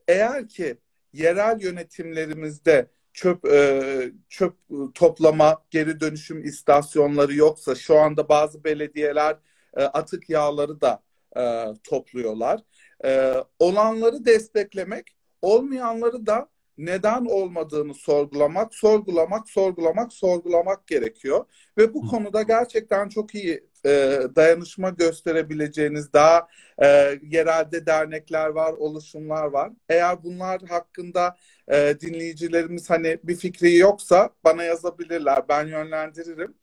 eğer 0.07 0.47
ki 0.47 0.77
yerel 1.13 1.61
yönetimlerimizde 1.61 2.87
çöp 3.13 3.45
e, 3.45 4.11
çöp 4.29 4.55
toplama 4.93 5.63
geri 5.71 5.99
dönüşüm 5.99 6.43
istasyonları 6.43 7.35
yoksa 7.35 7.75
şu 7.75 7.99
anda 7.99 8.29
bazı 8.29 8.63
belediyeler 8.63 9.37
e, 9.77 9.83
atık 9.83 10.29
yağları 10.29 10.81
da 10.81 11.03
e, 11.37 11.73
topluyorlar. 11.83 12.61
E, 13.05 13.33
olanları 13.59 14.25
desteklemek, 14.25 15.15
olmayanları 15.41 16.25
da 16.25 16.49
neden 16.77 17.25
olmadığını 17.25 17.93
sorgulamak, 17.93 18.75
sorgulamak, 18.75 19.49
sorgulamak, 19.49 20.13
sorgulamak 20.13 20.87
gerekiyor. 20.87 21.45
Ve 21.77 21.93
bu 21.93 22.07
konuda 22.07 22.41
gerçekten 22.41 23.09
çok 23.09 23.35
iyi 23.35 23.71
e, 23.85 24.19
dayanışma 24.35 24.89
gösterebileceğiniz 24.89 26.13
daha 26.13 26.47
e, 26.83 27.19
yerelde 27.23 27.85
dernekler 27.85 28.47
var, 28.47 28.73
oluşumlar 28.73 29.45
var. 29.45 29.71
Eğer 29.89 30.23
bunlar 30.23 30.61
hakkında 30.61 31.37
e, 31.67 31.95
dinleyicilerimiz 32.01 32.89
hani 32.89 33.19
bir 33.23 33.35
fikri 33.35 33.75
yoksa 33.75 34.29
bana 34.43 34.63
yazabilirler. 34.63 35.43
Ben 35.49 35.67
yönlendiririm. 35.67 36.53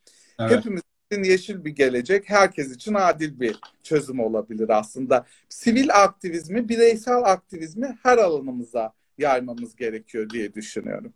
Evet. 0.41 0.51
Hepimiz 0.51 0.83
için 1.13 1.23
yeşil 1.23 1.65
bir 1.65 1.71
gelecek, 1.71 2.31
herkes 2.31 2.75
için 2.75 2.95
adil 2.95 3.41
bir 3.41 3.61
çözüm 3.83 4.21
olabilir 4.21 4.69
aslında. 4.69 5.27
Sivil 5.49 5.89
aktivizmi, 5.95 6.69
bireysel 6.69 7.23
aktivizmi 7.25 7.99
her 8.03 8.19
alanımıza 8.19 8.93
yaymamız 9.19 9.77
gerekiyor 9.77 10.31
diye 10.31 10.55
düşünüyorum. 10.55 11.13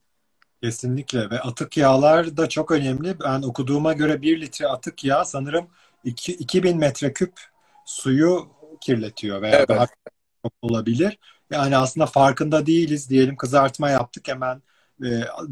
Kesinlikle 0.63 1.31
ve 1.31 1.41
atık 1.41 1.77
yağlar 1.77 2.37
da 2.37 2.49
çok 2.49 2.71
önemli. 2.71 3.21
Ben 3.21 3.43
okuduğuma 3.43 3.93
göre 3.93 4.23
bir 4.23 4.41
litre 4.41 4.67
atık 4.67 5.05
yağ 5.05 5.25
sanırım 5.25 5.67
2, 6.05 6.33
2000 6.33 6.79
metreküp 6.79 7.33
suyu 7.87 8.49
kirletiyor 8.81 9.43
veya 9.43 9.57
evet. 9.57 9.69
daha 9.69 9.87
çok 10.45 10.53
olabilir. 10.63 11.19
Yani 11.51 11.77
aslında 11.77 12.07
farkında 12.07 12.67
değiliz. 12.67 13.11
Diyelim 13.11 13.37
kızartma 13.37 13.91
yaptık 13.91 14.29
hemen 14.29 14.63
e, 15.05 15.11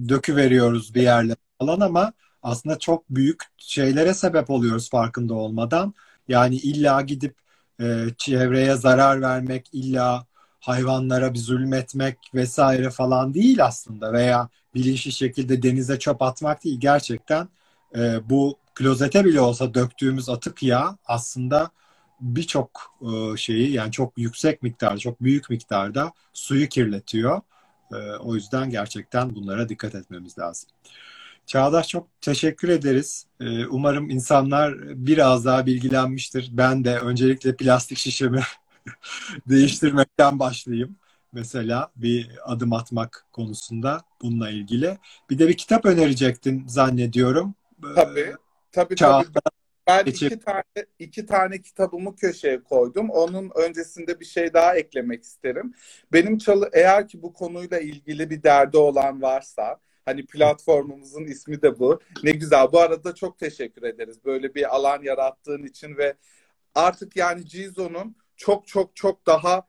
dökü 0.08 0.36
veriyoruz 0.36 0.94
bir 0.94 1.02
yerlere 1.02 1.36
falan 1.58 1.80
ama 1.80 2.12
aslında 2.42 2.78
çok 2.78 3.10
büyük 3.10 3.42
şeylere 3.56 4.14
sebep 4.14 4.50
oluyoruz 4.50 4.90
farkında 4.90 5.34
olmadan. 5.34 5.94
Yani 6.28 6.56
illa 6.56 7.00
gidip 7.00 7.36
e, 7.80 8.06
çevreye 8.18 8.74
zarar 8.74 9.20
vermek, 9.20 9.68
illa 9.72 10.26
hayvanlara 10.61 11.35
bir 11.35 11.38
zulmetmek 11.38 12.18
vesaire 12.35 12.90
falan 12.90 13.35
değil 13.35 13.64
aslında 13.64 14.12
veya 14.12 14.49
bilinçli 14.75 15.12
şekilde 15.12 15.62
denize 15.62 15.99
çöp 15.99 16.23
atmak 16.23 16.64
değil. 16.64 16.81
Gerçekten 16.81 17.49
e, 17.96 18.31
bu 18.31 18.59
klozete 18.75 19.25
bile 19.25 19.40
olsa 19.40 19.75
döktüğümüz 19.75 20.29
atık 20.29 20.62
yağ 20.62 20.96
aslında 21.07 21.70
birçok 22.20 22.70
e, 23.03 23.37
şeyi 23.37 23.73
yani 23.73 23.92
çok 23.92 24.18
yüksek 24.18 24.62
miktarda, 24.62 24.99
çok 24.99 25.23
büyük 25.23 25.51
miktarda 25.51 26.12
suyu 26.33 26.68
kirletiyor. 26.68 27.40
E, 27.92 27.96
o 27.96 28.35
yüzden 28.35 28.70
gerçekten 28.70 29.35
bunlara 29.35 29.68
dikkat 29.68 29.94
etmemiz 29.94 30.38
lazım. 30.38 30.70
Çağdaş 31.46 31.88
çok 31.88 32.09
teşekkür 32.20 32.68
ederiz. 32.68 33.27
E, 33.40 33.66
umarım 33.66 34.11
insanlar 34.11 34.75
biraz 35.07 35.44
daha 35.44 35.66
bilgilenmiştir. 35.66 36.49
Ben 36.53 36.85
de 36.85 36.99
öncelikle 36.99 37.57
plastik 37.57 37.99
şişemi 37.99 38.40
değiştirmekten 39.48 40.38
başlayayım. 40.38 40.96
Mesela 41.33 41.90
bir 41.96 42.31
adım 42.44 42.72
atmak 42.72 43.26
konusunda 43.33 44.00
bununla 44.22 44.50
ilgili. 44.50 44.98
Bir 45.31 45.38
de 45.38 45.48
bir 45.48 45.57
kitap 45.57 45.87
önerecektin 45.87 46.66
zannediyorum. 46.66 47.55
Tabii. 47.94 48.35
Tabii 48.72 48.96
Çağ... 48.96 49.22
tabii. 49.22 49.40
Ben 49.87 50.05
iki 50.05 50.38
tane 50.38 50.87
iki 50.98 51.26
tane 51.26 51.62
kitabımı 51.62 52.16
köşeye 52.16 52.62
koydum. 52.62 53.11
Onun 53.11 53.50
öncesinde 53.55 54.20
bir 54.20 54.24
şey 54.24 54.55
daha 54.55 54.74
eklemek 54.76 55.22
isterim. 55.22 55.74
Benim 56.12 56.38
çalı 56.38 56.70
eğer 56.72 57.09
ki 57.09 57.22
bu 57.22 57.33
konuyla 57.33 57.79
ilgili 57.81 58.31
bir 58.31 58.42
derdi 58.42 58.76
olan 58.76 59.22
varsa 59.22 59.81
hani 60.05 60.26
platformumuzun 60.26 61.24
ismi 61.24 61.62
de 61.62 61.79
bu. 61.79 62.00
Ne 62.22 62.31
güzel. 62.31 62.72
Bu 62.72 62.81
arada 62.81 63.14
çok 63.14 63.38
teşekkür 63.38 63.83
ederiz. 63.83 64.24
Böyle 64.24 64.55
bir 64.55 64.74
alan 64.74 65.03
yarattığın 65.03 65.62
için 65.62 65.96
ve 65.96 66.14
artık 66.74 67.16
yani 67.16 67.46
Cizo'nun 67.46 68.16
çok 68.40 68.66
çok 68.68 68.96
çok 68.96 69.26
daha 69.26 69.66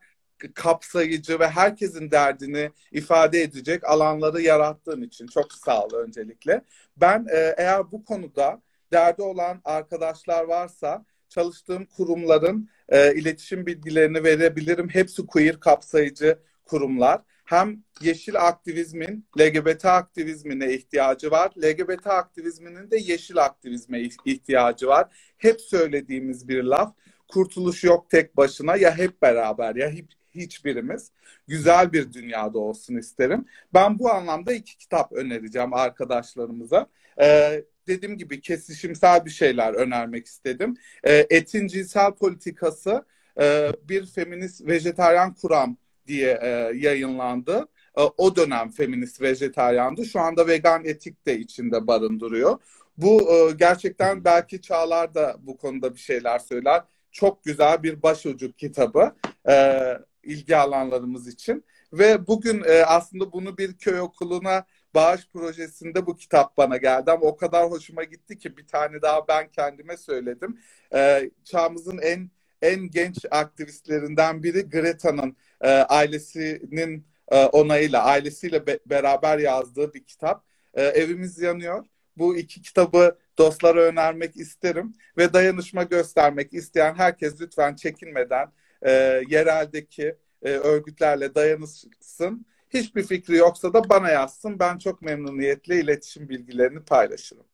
kapsayıcı 0.54 1.40
ve 1.40 1.48
herkesin 1.48 2.10
derdini 2.10 2.70
ifade 2.92 3.42
edecek 3.42 3.84
alanları 3.84 4.42
yarattığın 4.42 5.02
için 5.02 5.26
çok 5.26 5.52
sağ 5.52 5.84
ol 5.84 5.94
öncelikle. 5.94 6.62
Ben 6.96 7.26
e, 7.32 7.54
eğer 7.58 7.92
bu 7.92 8.04
konuda 8.04 8.62
derdi 8.92 9.22
olan 9.22 9.60
arkadaşlar 9.64 10.44
varsa 10.44 11.04
çalıştığım 11.28 11.84
kurumların 11.84 12.68
e, 12.88 13.14
iletişim 13.14 13.66
bilgilerini 13.66 14.24
verebilirim. 14.24 14.88
Hepsi 14.88 15.26
queer 15.26 15.60
kapsayıcı 15.60 16.38
kurumlar. 16.64 17.20
Hem 17.44 17.84
yeşil 18.00 18.46
aktivizmin 18.46 19.26
LGBT 19.38 19.84
aktivizmine 19.84 20.72
ihtiyacı 20.72 21.30
var. 21.30 21.52
LGBT 21.62 22.06
aktivizminin 22.06 22.90
de 22.90 22.96
yeşil 22.96 23.44
aktivizme 23.44 24.00
ihtiyacı 24.24 24.86
var. 24.86 25.34
Hep 25.38 25.60
söylediğimiz 25.60 26.48
bir 26.48 26.62
laf. 26.62 26.94
Kurtuluş 27.32 27.84
yok 27.84 28.10
tek 28.10 28.36
başına 28.36 28.76
ya 28.76 28.98
hep 28.98 29.22
beraber 29.22 29.74
ya 29.76 29.90
hep 29.90 30.06
hiçbirimiz 30.34 31.10
güzel 31.48 31.92
bir 31.92 32.12
dünyada 32.12 32.58
olsun 32.58 32.96
isterim. 32.96 33.44
Ben 33.74 33.98
bu 33.98 34.10
anlamda 34.10 34.52
iki 34.52 34.78
kitap 34.78 35.12
önereceğim 35.12 35.74
arkadaşlarımıza. 35.74 36.86
Ee, 37.20 37.64
dediğim 37.86 38.18
gibi 38.18 38.40
kesişimsel 38.40 39.24
bir 39.24 39.30
şeyler 39.30 39.74
önermek 39.74 40.26
istedim. 40.26 40.76
E, 41.04 41.26
etin 41.30 41.66
cinsel 41.66 42.12
politikası 42.12 43.04
e, 43.40 43.72
bir 43.88 44.06
feminist 44.06 44.66
vejetaryen 44.66 45.34
kuram 45.34 45.76
diye 46.06 46.38
e, 46.42 46.48
yayınlandı. 46.74 47.68
E, 47.98 48.02
o 48.16 48.36
dönem 48.36 48.70
feminist 48.70 49.20
vejetaryandı. 49.20 50.04
Şu 50.04 50.20
anda 50.20 50.46
vegan 50.46 50.84
etik 50.84 51.26
de 51.26 51.38
içinde 51.38 51.86
barındırıyor. 51.86 52.58
Bu 52.96 53.34
e, 53.34 53.52
gerçekten 53.52 54.24
belki 54.24 54.60
Çağlar 54.60 55.14
da 55.14 55.36
bu 55.40 55.56
konuda 55.56 55.94
bir 55.94 56.00
şeyler 56.00 56.38
söyler. 56.38 56.82
Çok 57.12 57.44
güzel 57.44 57.82
bir 57.82 58.02
başucu 58.02 58.52
kitabı 58.52 59.12
e, 59.48 59.82
ilgi 60.22 60.56
alanlarımız 60.56 61.28
için. 61.28 61.64
Ve 61.92 62.26
bugün 62.26 62.62
e, 62.66 62.84
aslında 62.84 63.32
bunu 63.32 63.58
bir 63.58 63.78
köy 63.78 64.00
okuluna 64.00 64.64
bağış 64.94 65.28
projesinde 65.32 66.06
bu 66.06 66.16
kitap 66.16 66.56
bana 66.56 66.76
geldi 66.76 67.10
ama 67.10 67.26
o 67.26 67.36
kadar 67.36 67.70
hoşuma 67.70 68.04
gitti 68.04 68.38
ki 68.38 68.56
bir 68.56 68.66
tane 68.66 69.02
daha 69.02 69.28
ben 69.28 69.48
kendime 69.48 69.96
söyledim. 69.96 70.58
Ee, 70.94 71.30
çağımızın 71.44 71.98
en 71.98 72.30
en 72.62 72.90
genç 72.90 73.18
aktivistlerinden 73.30 74.42
biri 74.42 74.70
Greta'nın 74.70 75.36
e, 75.60 75.68
ailesinin 75.70 77.06
e, 77.28 77.44
onayıyla, 77.46 78.02
ailesiyle 78.04 78.66
be- 78.66 78.78
beraber 78.86 79.38
yazdığı 79.38 79.94
bir 79.94 80.04
kitap. 80.04 80.44
E, 80.74 80.82
Evimiz 80.82 81.38
Yanıyor. 81.38 81.84
Bu 82.16 82.36
iki 82.36 82.62
kitabı 82.62 83.18
dostlara 83.38 83.80
önermek 83.80 84.36
isterim 84.36 84.94
ve 85.18 85.32
dayanışma 85.32 85.82
göstermek 85.82 86.54
isteyen 86.54 86.94
herkes 86.94 87.40
lütfen 87.40 87.74
çekinmeden 87.74 88.52
e, 88.82 88.90
yereldeki 89.28 90.16
e, 90.42 90.50
örgütlerle 90.50 91.34
dayanışsın. 91.34 92.46
Hiçbir 92.70 93.02
fikri 93.02 93.36
yoksa 93.36 93.74
da 93.74 93.88
bana 93.88 94.10
yazsın. 94.10 94.58
Ben 94.58 94.78
çok 94.78 95.02
memnuniyetle 95.02 95.80
iletişim 95.80 96.28
bilgilerini 96.28 96.80
paylaşırım. 96.80 97.44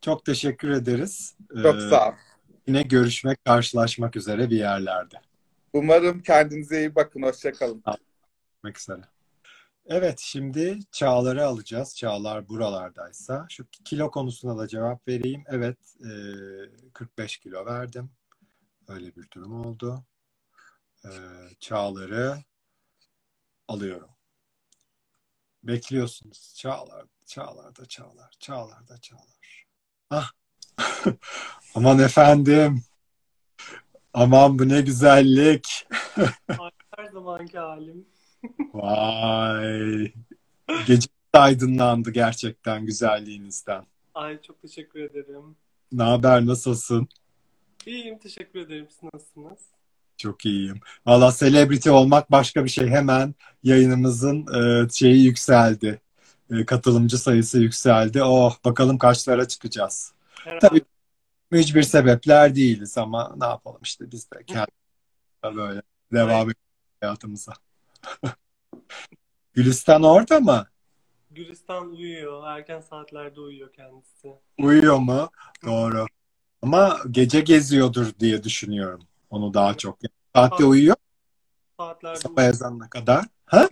Çok 0.00 0.24
teşekkür 0.24 0.70
ederiz. 0.70 1.36
Çok 1.62 1.76
Ee, 1.76 1.90
sağ 1.90 2.08
ol. 2.08 2.12
Yine 2.66 2.82
görüşmek, 2.82 3.44
karşılaşmak 3.44 4.16
üzere 4.16 4.50
bir 4.50 4.56
yerlerde. 4.56 5.16
Umarım 5.72 6.22
kendinize 6.22 6.78
iyi 6.78 6.94
bakın. 6.94 7.22
Hoşçakalın. 7.22 7.82
Görüşmek 8.62 8.78
üzere. 8.78 9.11
Evet, 9.86 10.18
şimdi 10.18 10.78
Çağlar'ı 10.92 11.46
alacağız. 11.46 11.96
Çağlar 11.96 12.48
buralardaysa. 12.48 13.46
Şu 13.48 13.66
kilo 13.84 14.10
konusuna 14.10 14.58
da 14.58 14.68
cevap 14.68 15.08
vereyim. 15.08 15.44
Evet, 15.46 15.78
e, 16.00 16.10
45 16.92 17.36
kilo 17.36 17.66
verdim. 17.66 18.10
Öyle 18.88 19.16
bir 19.16 19.30
durum 19.30 19.66
oldu. 19.66 20.04
Çağlar'ı 21.60 22.38
alıyorum. 23.68 24.10
Bekliyorsunuz. 25.62 26.54
Çağlar, 26.56 27.06
Çağlar 27.26 27.76
da 27.76 27.86
Çağlar, 27.86 28.30
Çağlar 28.40 28.88
da 28.88 28.98
Çağlar. 28.98 29.66
Ah. 30.10 30.30
Aman 31.74 31.98
efendim. 31.98 32.84
Aman 34.14 34.58
bu 34.58 34.68
ne 34.68 34.80
güzellik. 34.80 35.86
Her 36.96 37.04
zamanki 37.12 37.58
halim. 37.58 38.11
Vay. 38.74 40.12
Gece 40.86 41.08
aydınlandı 41.32 42.10
gerçekten 42.10 42.86
güzelliğinizden. 42.86 43.86
Ay 44.14 44.42
çok 44.42 44.62
teşekkür 44.62 45.00
ederim. 45.00 45.56
Ne 45.92 46.02
haber, 46.02 46.46
nasılsın? 46.46 47.08
İyiyim 47.86 48.18
teşekkür 48.18 48.60
ederim. 48.60 48.86
Siz 48.90 49.02
nasılsınız? 49.14 49.60
Çok 50.16 50.46
iyiyim. 50.46 50.80
Valla 51.06 51.32
celebrity 51.38 51.90
olmak 51.90 52.30
başka 52.30 52.64
bir 52.64 52.70
şey. 52.70 52.88
Hemen 52.88 53.34
yayınımızın 53.62 54.46
e, 54.54 54.88
şeyi 54.88 55.24
yükseldi. 55.24 56.00
E, 56.50 56.64
katılımcı 56.64 57.18
sayısı 57.18 57.58
yükseldi. 57.58 58.22
Oh 58.22 58.56
bakalım 58.64 58.98
kaçlara 58.98 59.48
çıkacağız. 59.48 60.12
Herhalde 60.44 60.68
Tabii 60.68 60.82
mücbir 61.50 61.82
sebepler 61.82 62.54
değiliz 62.54 62.98
ama 62.98 63.34
ne 63.36 63.46
yapalım 63.46 63.80
işte 63.82 64.10
biz 64.12 64.30
de 64.30 64.44
kendimize 64.46 65.62
böyle 65.62 65.82
devam 66.12 66.40
ediyoruz 66.40 66.62
hayatımıza. 67.00 67.52
Gülistan 69.52 70.02
orada 70.02 70.40
mı? 70.40 70.66
Gülistan 71.30 71.90
uyuyor. 71.90 72.46
Erken 72.46 72.80
saatlerde 72.80 73.40
uyuyor 73.40 73.72
kendisi. 73.72 74.36
Uyuyor 74.58 74.98
mu? 74.98 75.30
Doğru. 75.64 76.06
Ama 76.62 76.98
gece 77.10 77.40
geziyordur 77.40 78.12
diye 78.20 78.42
düşünüyorum. 78.42 79.02
Onu 79.30 79.54
daha 79.54 79.76
çok. 79.76 79.98
Saatte 80.34 80.64
uyuyor 80.64 80.96
Saatlerde 81.76 82.18
sabah 82.18 82.44
ezanına 82.44 82.90
kadar. 82.90 83.24
Ha? 83.46 83.68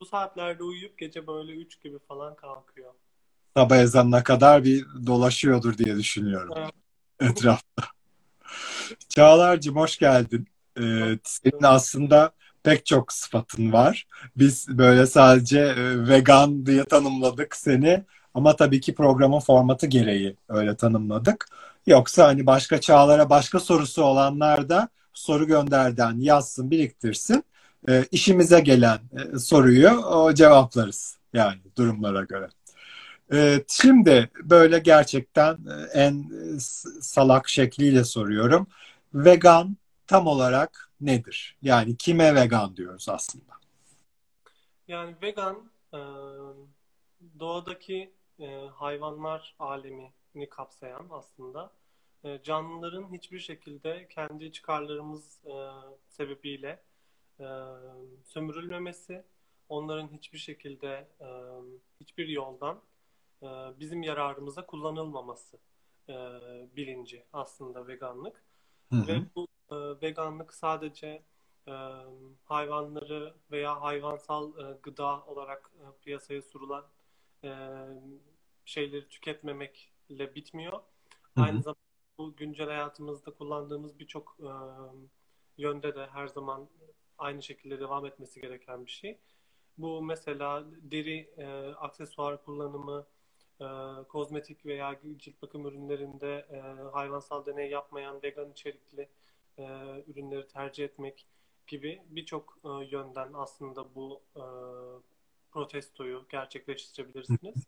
Bu 0.00 0.06
saatlerde 0.06 0.62
uyuyup 0.62 0.98
gece 0.98 1.26
böyle 1.26 1.52
3 1.52 1.80
gibi 1.80 1.98
falan 1.98 2.36
kalkıyor. 2.36 2.94
Sabah 3.56 3.76
ezanına 3.76 4.22
kadar 4.22 4.64
bir 4.64 4.86
dolaşıyordur 5.06 5.78
diye 5.78 5.96
düşünüyorum 5.96 6.54
Evet. 6.56 6.72
etrafta. 7.20 7.84
Çağlar'cığım 9.08 9.76
hoş 9.76 9.98
geldin. 9.98 10.48
Ee, 10.78 11.18
senin 11.24 11.62
aslında 11.62 12.32
pek 12.64 12.86
çok 12.86 13.12
sıfatın 13.12 13.72
var. 13.72 14.06
Biz 14.36 14.68
böyle 14.78 15.06
sadece 15.06 15.60
e, 15.60 16.08
vegan 16.08 16.66
diye 16.66 16.84
tanımladık 16.84 17.56
seni. 17.56 18.04
Ama 18.34 18.56
tabii 18.56 18.80
ki 18.80 18.94
programın 18.94 19.40
formatı 19.40 19.86
gereği 19.86 20.36
öyle 20.48 20.76
tanımladık. 20.76 21.48
Yoksa 21.86 22.26
hani 22.26 22.46
başka 22.46 22.80
çağlara 22.80 23.30
başka 23.30 23.60
sorusu 23.60 24.02
olanlar 24.02 24.68
da 24.68 24.88
soru 25.14 25.46
gönderden 25.46 26.18
yazsın, 26.18 26.70
biriktirsin. 26.70 27.44
E, 27.88 28.04
işimize 28.10 28.60
gelen 28.60 28.98
e, 29.34 29.38
soruyu 29.38 29.90
o 29.90 30.34
cevaplarız 30.34 31.18
yani 31.32 31.60
durumlara 31.76 32.24
göre. 32.24 32.48
Evet, 33.30 33.70
şimdi 33.70 34.30
böyle 34.42 34.78
gerçekten 34.78 35.54
e, 35.54 36.00
en 36.00 36.14
e, 36.14 36.60
salak 37.00 37.48
şekliyle 37.48 38.04
soruyorum. 38.04 38.66
Vegan 39.14 39.76
tam 40.06 40.26
olarak 40.26 40.90
nedir? 41.00 41.56
Yani 41.62 41.96
kime 41.96 42.34
vegan 42.34 42.76
diyoruz 42.76 43.08
aslında? 43.08 43.52
Yani 44.88 45.16
vegan 45.22 45.70
e, 45.94 45.98
doğadaki 47.38 48.12
e, 48.38 48.68
hayvanlar 48.74 49.54
alemini 49.58 50.48
kapsayan 50.50 51.06
aslında 51.10 51.72
e, 52.24 52.40
canlıların 52.42 53.12
hiçbir 53.12 53.38
şekilde 53.38 54.08
kendi 54.08 54.52
çıkarlarımız 54.52 55.40
sebebiyle 56.08 56.82
sömürülmemesi, 58.24 59.24
onların 59.68 60.08
hiçbir 60.08 60.38
şekilde 60.38 61.08
hiçbir 62.00 62.28
yoldan 62.28 62.80
bizim 63.80 64.02
yararımıza 64.02 64.66
kullanılmaması 64.66 65.58
bilinci 66.76 67.24
aslında 67.32 67.86
veganlık. 67.86 68.44
Hı 68.90 68.96
hı. 68.96 69.06
Ve 69.06 69.22
bu 69.36 69.48
e, 69.70 69.76
veganlık 70.02 70.54
sadece 70.54 71.22
e, 71.68 71.72
hayvanları 72.44 73.34
veya 73.50 73.82
hayvansal 73.82 74.58
e, 74.58 74.78
gıda 74.82 75.24
olarak 75.24 75.70
e, 75.80 75.84
piyasaya 76.04 76.42
sunulan 76.42 76.84
e, 77.44 77.50
şeyleri 78.64 79.08
tüketmemekle 79.08 80.34
bitmiyor. 80.34 80.72
Hı 80.72 81.42
Aynı 81.42 81.58
hı. 81.58 81.62
zamanda 81.62 81.78
bu 82.18 82.36
güncel 82.36 82.66
hayatımızda 82.66 83.30
kullandığımız 83.30 83.98
birçok 83.98 84.36
e, 84.40 84.50
yönde 85.58 85.94
de 85.94 86.06
her 86.06 86.26
zaman 86.26 86.68
aynı 87.18 87.42
şekilde 87.42 87.80
devam 87.80 88.06
etmesi 88.06 88.40
gereken 88.40 88.86
bir 88.86 88.90
şey. 88.90 89.18
Bu 89.78 90.02
mesela 90.02 90.64
deri 90.82 91.30
e, 91.36 91.74
aksesuar 91.74 92.44
kullanımı, 92.44 93.06
e, 93.60 93.66
kozmetik 94.08 94.66
veya 94.66 95.00
cilt 95.16 95.42
bakım 95.42 95.66
ürünlerinde 95.66 96.46
e, 96.50 96.58
hayvansal 96.92 97.46
deney 97.46 97.70
yapmayan 97.70 98.22
vegan 98.22 98.50
içerikli 98.50 99.08
e, 99.58 99.64
ürünleri 100.06 100.48
tercih 100.48 100.84
etmek 100.84 101.26
gibi 101.66 102.02
birçok 102.06 102.58
e, 102.64 102.68
yönden 102.68 103.30
aslında 103.34 103.94
bu 103.94 104.22
e, 104.36 104.42
protestoyu 105.50 106.26
gerçekleştirebilirsiniz. 106.28 107.66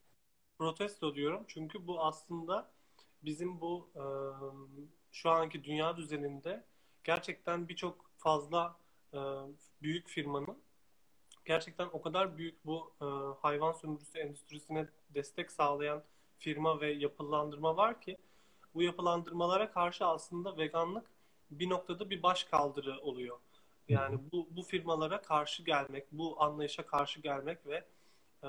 Protesto 0.58 1.14
diyorum 1.14 1.44
çünkü 1.48 1.86
bu 1.86 2.04
aslında 2.04 2.70
bizim 3.22 3.60
bu 3.60 3.90
e, 3.94 4.04
şu 5.12 5.30
anki 5.30 5.64
dünya 5.64 5.96
düzeninde 5.96 6.64
gerçekten 7.04 7.68
birçok 7.68 8.10
fazla 8.16 8.78
e, 9.14 9.18
büyük 9.82 10.08
firmanın 10.08 10.58
gerçekten 11.44 11.88
o 11.92 12.02
kadar 12.02 12.38
büyük 12.38 12.66
bu 12.66 12.94
e, 13.00 13.04
hayvan 13.40 13.72
sömürüsü 13.72 14.18
endüstrisine 14.18 14.88
destek 15.10 15.52
sağlayan 15.52 16.02
firma 16.38 16.80
ve 16.80 16.92
yapılandırma 16.92 17.76
var 17.76 18.00
ki 18.00 18.16
bu 18.74 18.82
yapılandırmalara 18.82 19.70
karşı 19.70 20.06
aslında 20.06 20.56
veganlık 20.56 21.15
bir 21.50 21.70
noktada 21.70 22.10
bir 22.10 22.22
baş 22.22 22.44
kaldırı 22.44 23.00
oluyor. 23.00 23.38
Yani 23.88 24.18
bu 24.32 24.48
bu 24.50 24.62
firmalara 24.62 25.22
karşı 25.22 25.62
gelmek, 25.62 26.12
bu 26.12 26.42
anlayışa 26.42 26.86
karşı 26.86 27.20
gelmek 27.20 27.66
ve 27.66 27.84
e, 28.42 28.48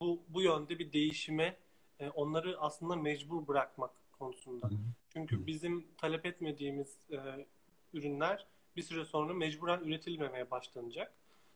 bu 0.00 0.22
bu 0.28 0.42
yönde 0.42 0.78
bir 0.78 0.92
değişime 0.92 1.56
e, 2.00 2.08
onları 2.08 2.60
aslında 2.60 2.96
mecbur 2.96 3.46
bırakmak 3.46 3.90
konusunda. 4.18 4.70
Çünkü 5.12 5.46
bizim 5.46 5.86
talep 5.96 6.26
etmediğimiz 6.26 6.98
e, 7.12 7.46
ürünler 7.92 8.46
bir 8.76 8.82
süre 8.82 9.04
sonra 9.04 9.32
mecburen 9.34 9.80
üretilmemeye 9.80 10.50
başlanacak. 10.50 11.12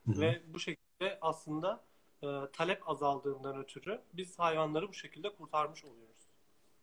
Ve 0.07 0.43
bu 0.47 0.59
şekilde 0.59 1.19
aslında 1.21 1.85
e, 2.23 2.27
talep 2.53 2.89
azaldığından 2.91 3.59
ötürü 3.59 4.01
biz 4.13 4.39
hayvanları 4.39 4.89
bu 4.89 4.95
şekilde 4.95 5.35
kurtarmış 5.35 5.85
oluyoruz. 5.85 6.12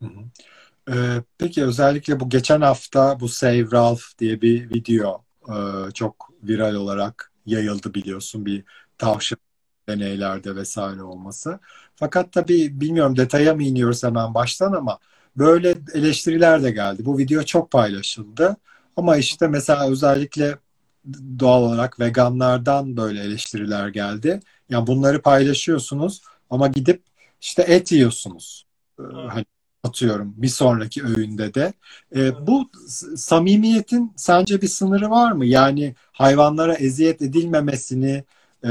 Hı 0.01 0.05
hı. 0.07 0.23
Ee, 0.95 1.23
peki 1.37 1.65
özellikle 1.65 2.19
bu 2.19 2.29
geçen 2.29 2.61
hafta 2.61 3.19
bu 3.19 3.29
Save 3.29 3.71
Ralph 3.73 4.01
diye 4.19 4.41
bir 4.41 4.69
video 4.75 5.25
e, 5.49 5.91
çok 5.93 6.29
viral 6.43 6.75
olarak 6.75 7.31
yayıldı 7.45 7.93
biliyorsun 7.93 8.45
bir 8.47 8.63
tavşan 8.97 9.39
deneylerde 9.89 10.55
vesaire 10.55 11.03
olması. 11.03 11.59
Fakat 11.95 12.33
tabii 12.33 12.81
bilmiyorum 12.81 13.17
detaya 13.17 13.55
mı 13.55 13.63
iniyoruz 13.63 14.03
hemen 14.03 14.33
baştan 14.33 14.73
ama 14.73 14.99
böyle 15.37 15.75
eleştiriler 15.93 16.63
de 16.63 16.71
geldi. 16.71 17.05
Bu 17.05 17.17
video 17.17 17.43
çok 17.43 17.71
paylaşıldı 17.71 18.57
ama 18.97 19.17
işte 19.17 19.47
mesela 19.47 19.89
özellikle 19.91 20.57
doğal 21.39 21.61
olarak 21.63 21.99
veganlardan 21.99 22.97
böyle 22.97 23.21
eleştiriler 23.23 23.87
geldi. 23.87 24.39
Yani 24.69 24.87
bunları 24.87 25.21
paylaşıyorsunuz 25.21 26.21
Ama 26.49 26.67
gidip 26.67 27.03
işte 27.41 27.61
et 27.63 27.91
yiyorsunuz. 27.91 28.65
Ee. 28.99 29.03
Hani 29.29 29.45
atıyorum 29.83 30.33
bir 30.37 30.47
sonraki 30.47 31.03
öğünde 31.03 31.53
de. 31.53 31.73
Ee, 32.15 32.47
bu 32.47 32.69
samimiyetin 33.15 34.13
sence 34.15 34.61
bir 34.61 34.67
sınırı 34.67 35.09
var 35.09 35.31
mı? 35.31 35.45
Yani 35.45 35.95
hayvanlara 36.11 36.75
eziyet 36.75 37.21
edilmemesini 37.21 38.23
e, 38.65 38.69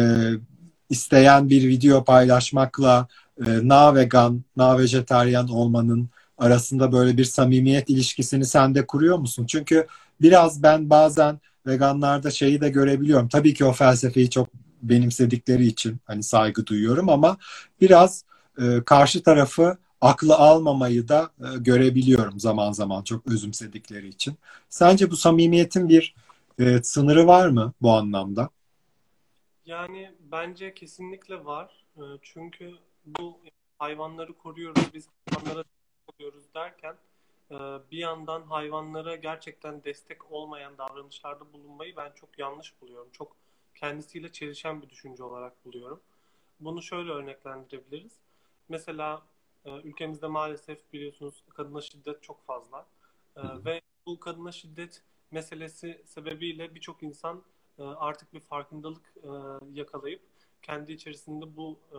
isteyen 0.90 1.51
bir 1.51 1.68
video 1.68 2.05
paylaşmakla 2.05 3.09
e, 3.47 3.68
na 3.68 3.94
vegan, 3.94 4.42
na 4.57 4.79
vejetaryen 4.79 5.47
olmanın 5.49 6.09
arasında 6.38 6.92
böyle 6.92 7.16
bir 7.16 7.25
samimiyet 7.25 7.90
ilişkisini 7.90 8.44
sen 8.44 8.75
de 8.75 8.87
kuruyor 8.87 9.18
musun? 9.18 9.47
Çünkü 9.47 9.87
biraz 10.21 10.62
ben 10.62 10.90
bazen 10.90 11.40
veganlarda 11.66 12.31
şeyi 12.31 12.61
de 12.61 12.68
görebiliyorum. 12.68 13.29
Tabii 13.29 13.55
ki 13.55 13.64
o 13.64 13.73
felsefeyi 13.73 14.31
çok 14.31 14.49
benimsedikleri 14.83 15.66
için 15.66 15.97
hani 16.05 16.23
saygı 16.23 16.66
duyuyorum 16.66 17.09
ama 17.09 17.37
biraz 17.81 18.25
e, 18.61 18.83
karşı 18.87 19.23
tarafı 19.23 19.77
aklı 20.00 20.34
almamayı 20.37 21.08
da 21.08 21.30
e, 21.40 21.58
görebiliyorum 21.58 22.40
zaman 22.40 22.72
zaman 22.72 23.02
çok 23.02 23.26
özümsedikleri 23.26 24.08
için. 24.08 24.34
Sence 24.68 25.11
bu 25.11 25.16
samimiyetin 25.16 25.88
bir 25.88 26.14
e, 26.58 26.82
sınırı 26.82 27.26
var 27.26 27.48
mı 27.48 27.72
bu 27.82 27.92
anlamda? 27.92 28.50
Yani 29.66 30.12
bence 30.20 30.74
kesinlikle 30.74 31.44
var. 31.44 31.84
Ee, 31.96 32.00
Çünkü 32.22 32.74
bu 33.06 33.40
hayvanları 33.78 34.32
koruyoruz, 34.38 34.94
biz 34.94 35.08
hayvanlara 35.30 35.64
oluyoruz 36.14 36.44
derken 36.54 36.96
e, 37.50 37.54
bir 37.90 37.98
yandan 37.98 38.42
hayvanlara 38.42 39.16
gerçekten 39.16 39.84
destek 39.84 40.32
olmayan 40.32 40.78
davranışlarda 40.78 41.52
bulunmayı 41.52 41.96
ben 41.96 42.12
çok 42.14 42.38
yanlış 42.38 42.80
buluyorum. 42.82 43.08
Çok 43.12 43.37
kendisiyle 43.74 44.32
çelişen 44.32 44.82
bir 44.82 44.88
düşünce 44.90 45.22
olarak 45.24 45.64
buluyorum. 45.64 46.00
Bunu 46.61 46.82
şöyle 46.82 47.11
örneklendirebiliriz. 47.12 48.12
Mesela 48.68 49.14
e, 49.16 49.20
ülkemizde 49.68 50.26
maalesef 50.26 50.92
biliyorsunuz 50.92 51.44
kadına 51.48 51.81
şiddet 51.81 52.22
çok 52.22 52.46
fazla. 52.46 52.87
E, 53.37 53.40
Ve 53.64 53.81
bu 54.07 54.20
kadına 54.20 54.52
şiddet 54.52 55.02
meselesi 55.31 56.02
sebebiyle 56.07 56.74
birçok 56.74 57.02
insan 57.02 57.42
e, 57.78 57.83
artık 57.83 58.33
bir 58.33 58.40
farkındalık 58.40 59.14
e, 59.16 59.28
yakalayıp 59.72 60.22
kendi 60.62 60.92
içerisinde 60.92 61.57
bu 61.57 61.78
e, 61.90 61.98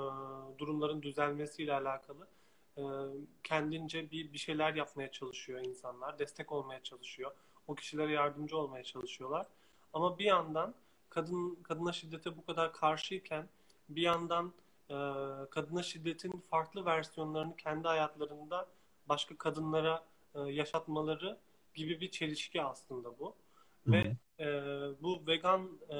durumların 0.60 1.02
düzelmesiyle 1.02 1.74
alakalı 1.74 2.28
kendince 3.44 4.12
bir 4.12 4.34
bir 4.34 4.38
şeyler 4.38 4.74
yapmaya 4.74 5.12
çalışıyor 5.12 5.60
insanlar, 5.60 6.20
destek 6.20 6.52
olmaya 6.52 6.84
çalışıyor, 6.84 7.32
o 7.68 7.76
kişilere 7.76 8.12
yardımcı 8.12 8.58
olmaya 8.58 8.84
çalışıyorlar. 8.84 9.48
Ama 9.94 10.20
bir 10.20 10.26
yandan 10.26 10.76
kadın 11.10 11.56
kadına 11.56 11.92
şiddete 11.92 12.38
bu 12.38 12.46
kadar 12.46 12.74
karşıyken 12.74 13.50
bir 13.90 14.02
yandan 14.02 14.54
e, 14.90 14.96
kadına 15.50 15.84
şiddetin 15.84 16.44
farklı 16.50 16.86
versiyonlarını 16.86 17.56
kendi 17.56 17.88
hayatlarında 17.88 18.68
başka 19.10 19.38
kadınlara 19.38 20.04
e, 20.36 20.40
yaşatmaları 20.40 21.38
gibi 21.74 22.02
bir 22.02 22.12
çelişki 22.12 22.62
aslında 22.62 23.20
bu. 23.20 23.36
Ve 23.88 24.16
e, 24.40 24.46
bu 25.02 25.24
vegan 25.28 25.70
e, 25.90 25.98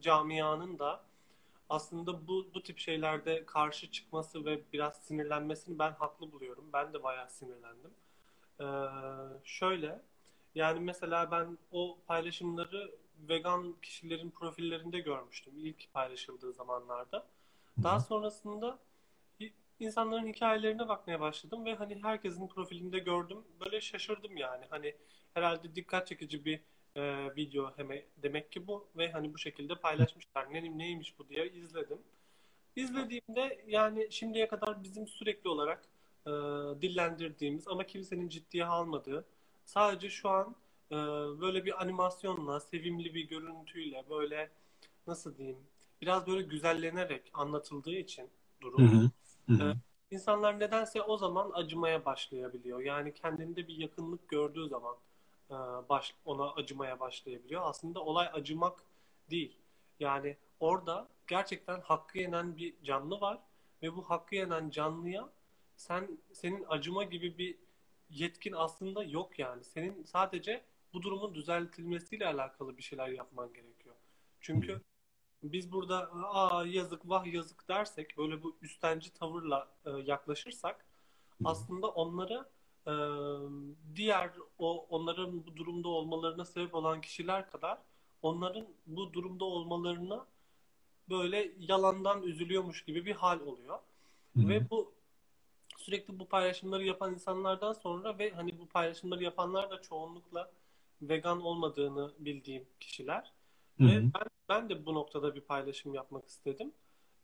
camianın 0.00 0.78
da 0.78 1.04
aslında 1.68 2.26
bu 2.28 2.46
bu 2.54 2.62
tip 2.62 2.78
şeylerde 2.78 3.46
karşı 3.46 3.90
çıkması 3.90 4.44
ve 4.44 4.60
biraz 4.72 4.96
sinirlenmesini 4.96 5.78
ben 5.78 5.92
haklı 5.92 6.32
buluyorum. 6.32 6.64
Ben 6.72 6.92
de 6.92 7.02
bayağı 7.02 7.30
sinirlendim. 7.30 7.90
E, 8.60 8.66
şöyle 9.44 10.02
yani 10.54 10.80
mesela 10.80 11.30
ben 11.30 11.58
o 11.72 11.98
paylaşımları 12.06 12.90
vegan 13.28 13.74
kişilerin 13.82 14.30
profillerinde 14.30 15.00
görmüştüm 15.00 15.52
ilk 15.56 15.92
paylaşıldığı 15.92 16.52
zamanlarda. 16.52 17.26
Daha 17.82 18.00
sonrasında 18.00 18.78
insanların 19.80 20.26
hikayelerine 20.26 20.88
bakmaya 20.88 21.20
başladım 21.20 21.64
ve 21.64 21.74
hani 21.74 22.02
herkesin 22.02 22.48
profilinde 22.48 22.98
gördüm. 22.98 23.38
Böyle 23.64 23.80
şaşırdım 23.80 24.36
yani. 24.36 24.64
Hani 24.70 24.94
herhalde 25.34 25.74
dikkat 25.74 26.06
çekici 26.06 26.44
bir 26.44 26.60
e, 26.96 27.36
video 27.36 27.78
heme, 27.78 28.04
demek 28.16 28.52
ki 28.52 28.66
bu 28.66 28.88
ve 28.96 29.12
hani 29.12 29.34
bu 29.34 29.38
şekilde 29.38 29.74
paylaşmışlar. 29.74 30.52
Ne, 30.52 30.78
neymiş 30.78 31.18
bu 31.18 31.28
diye 31.28 31.50
izledim. 31.50 31.98
İzlediğimde 32.76 33.64
yani 33.66 34.06
şimdiye 34.10 34.48
kadar 34.48 34.82
bizim 34.82 35.08
sürekli 35.08 35.48
olarak 35.48 35.84
e, 36.26 36.30
dillendirdiğimiz 36.82 37.68
ama 37.68 37.84
kimsenin 37.86 38.28
ciddiye 38.28 38.64
almadığı 38.64 39.24
sadece 39.64 40.10
şu 40.10 40.28
an 40.28 40.56
e, 40.90 40.96
böyle 41.40 41.64
bir 41.64 41.82
animasyonla, 41.82 42.60
sevimli 42.60 43.14
bir 43.14 43.28
görüntüyle 43.28 44.04
böyle 44.10 44.50
nasıl 45.06 45.36
diyeyim 45.36 45.58
biraz 46.02 46.26
böyle 46.26 46.42
güzellenerek 46.42 47.30
anlatıldığı 47.34 47.94
için 47.94 48.30
durum. 48.60 49.10
Ee, 49.50 49.74
insanlar 50.10 50.60
nedense 50.60 51.02
o 51.02 51.16
zaman 51.16 51.50
acımaya 51.54 52.04
başlayabiliyor. 52.04 52.80
Yani 52.80 53.14
kendinde 53.14 53.68
bir 53.68 53.76
yakınlık 53.76 54.28
gördüğü 54.28 54.68
zaman 54.68 54.96
e, 55.50 55.54
baş, 55.88 56.14
ona 56.24 56.52
acımaya 56.52 57.00
başlayabiliyor. 57.00 57.62
Aslında 57.64 58.00
olay 58.00 58.28
acımak 58.32 58.82
değil. 59.30 59.58
Yani 60.00 60.36
orada 60.60 61.08
gerçekten 61.26 61.80
hakkı 61.80 62.18
yenen 62.18 62.56
bir 62.56 62.74
canlı 62.84 63.20
var 63.20 63.38
ve 63.82 63.96
bu 63.96 64.10
hakkı 64.10 64.34
yenen 64.34 64.70
canlıya 64.70 65.28
sen 65.76 66.18
senin 66.32 66.64
acıma 66.68 67.04
gibi 67.04 67.38
bir 67.38 67.58
yetkin 68.10 68.52
aslında 68.52 69.04
yok 69.04 69.38
yani. 69.38 69.64
Senin 69.64 70.04
sadece 70.04 70.64
bu 70.92 71.02
durumun 71.02 71.34
düzeltilmesiyle 71.34 72.26
alakalı 72.26 72.76
bir 72.76 72.82
şeyler 72.82 73.08
yapman 73.08 73.52
gerekiyor. 73.52 73.94
Çünkü 74.40 74.80
biz 75.42 75.72
burada 75.72 76.10
aa 76.12 76.66
yazık 76.66 77.08
vah 77.08 77.26
yazık 77.26 77.68
dersek 77.68 78.18
böyle 78.18 78.42
bu 78.42 78.56
üstenci 78.62 79.10
tavırla 79.10 79.68
e, 79.86 79.90
yaklaşırsak 79.90 80.84
aslında 81.44 81.88
onları 81.88 82.48
e, 82.86 82.92
diğer 83.96 84.30
o 84.58 84.86
onların 84.90 85.46
bu 85.46 85.56
durumda 85.56 85.88
olmalarına 85.88 86.44
sebep 86.44 86.74
olan 86.74 87.00
kişiler 87.00 87.50
kadar 87.50 87.78
onların 88.22 88.66
bu 88.86 89.12
durumda 89.12 89.44
olmalarına 89.44 90.26
böyle 91.08 91.52
yalandan 91.58 92.22
üzülüyormuş 92.22 92.84
gibi 92.84 93.06
bir 93.06 93.14
hal 93.14 93.40
oluyor. 93.40 93.78
Ve 94.36 94.70
bu 94.70 94.92
sürekli 95.76 96.18
bu 96.18 96.28
paylaşımları 96.28 96.84
yapan 96.84 97.14
insanlardan 97.14 97.72
sonra 97.72 98.18
ve 98.18 98.30
hani 98.30 98.58
bu 98.58 98.66
paylaşımları 98.66 99.24
yapanlar 99.24 99.70
da 99.70 99.82
çoğunlukla 99.82 100.50
vegan 101.02 101.40
olmadığını 101.40 102.12
bildiğim 102.18 102.66
kişiler. 102.80 103.32
Ve 103.80 104.02
ben, 104.14 104.26
ben 104.48 104.68
de 104.68 104.86
bu 104.86 104.94
noktada 104.94 105.34
bir 105.34 105.40
paylaşım 105.40 105.94
yapmak 105.94 106.28
istedim. 106.28 106.72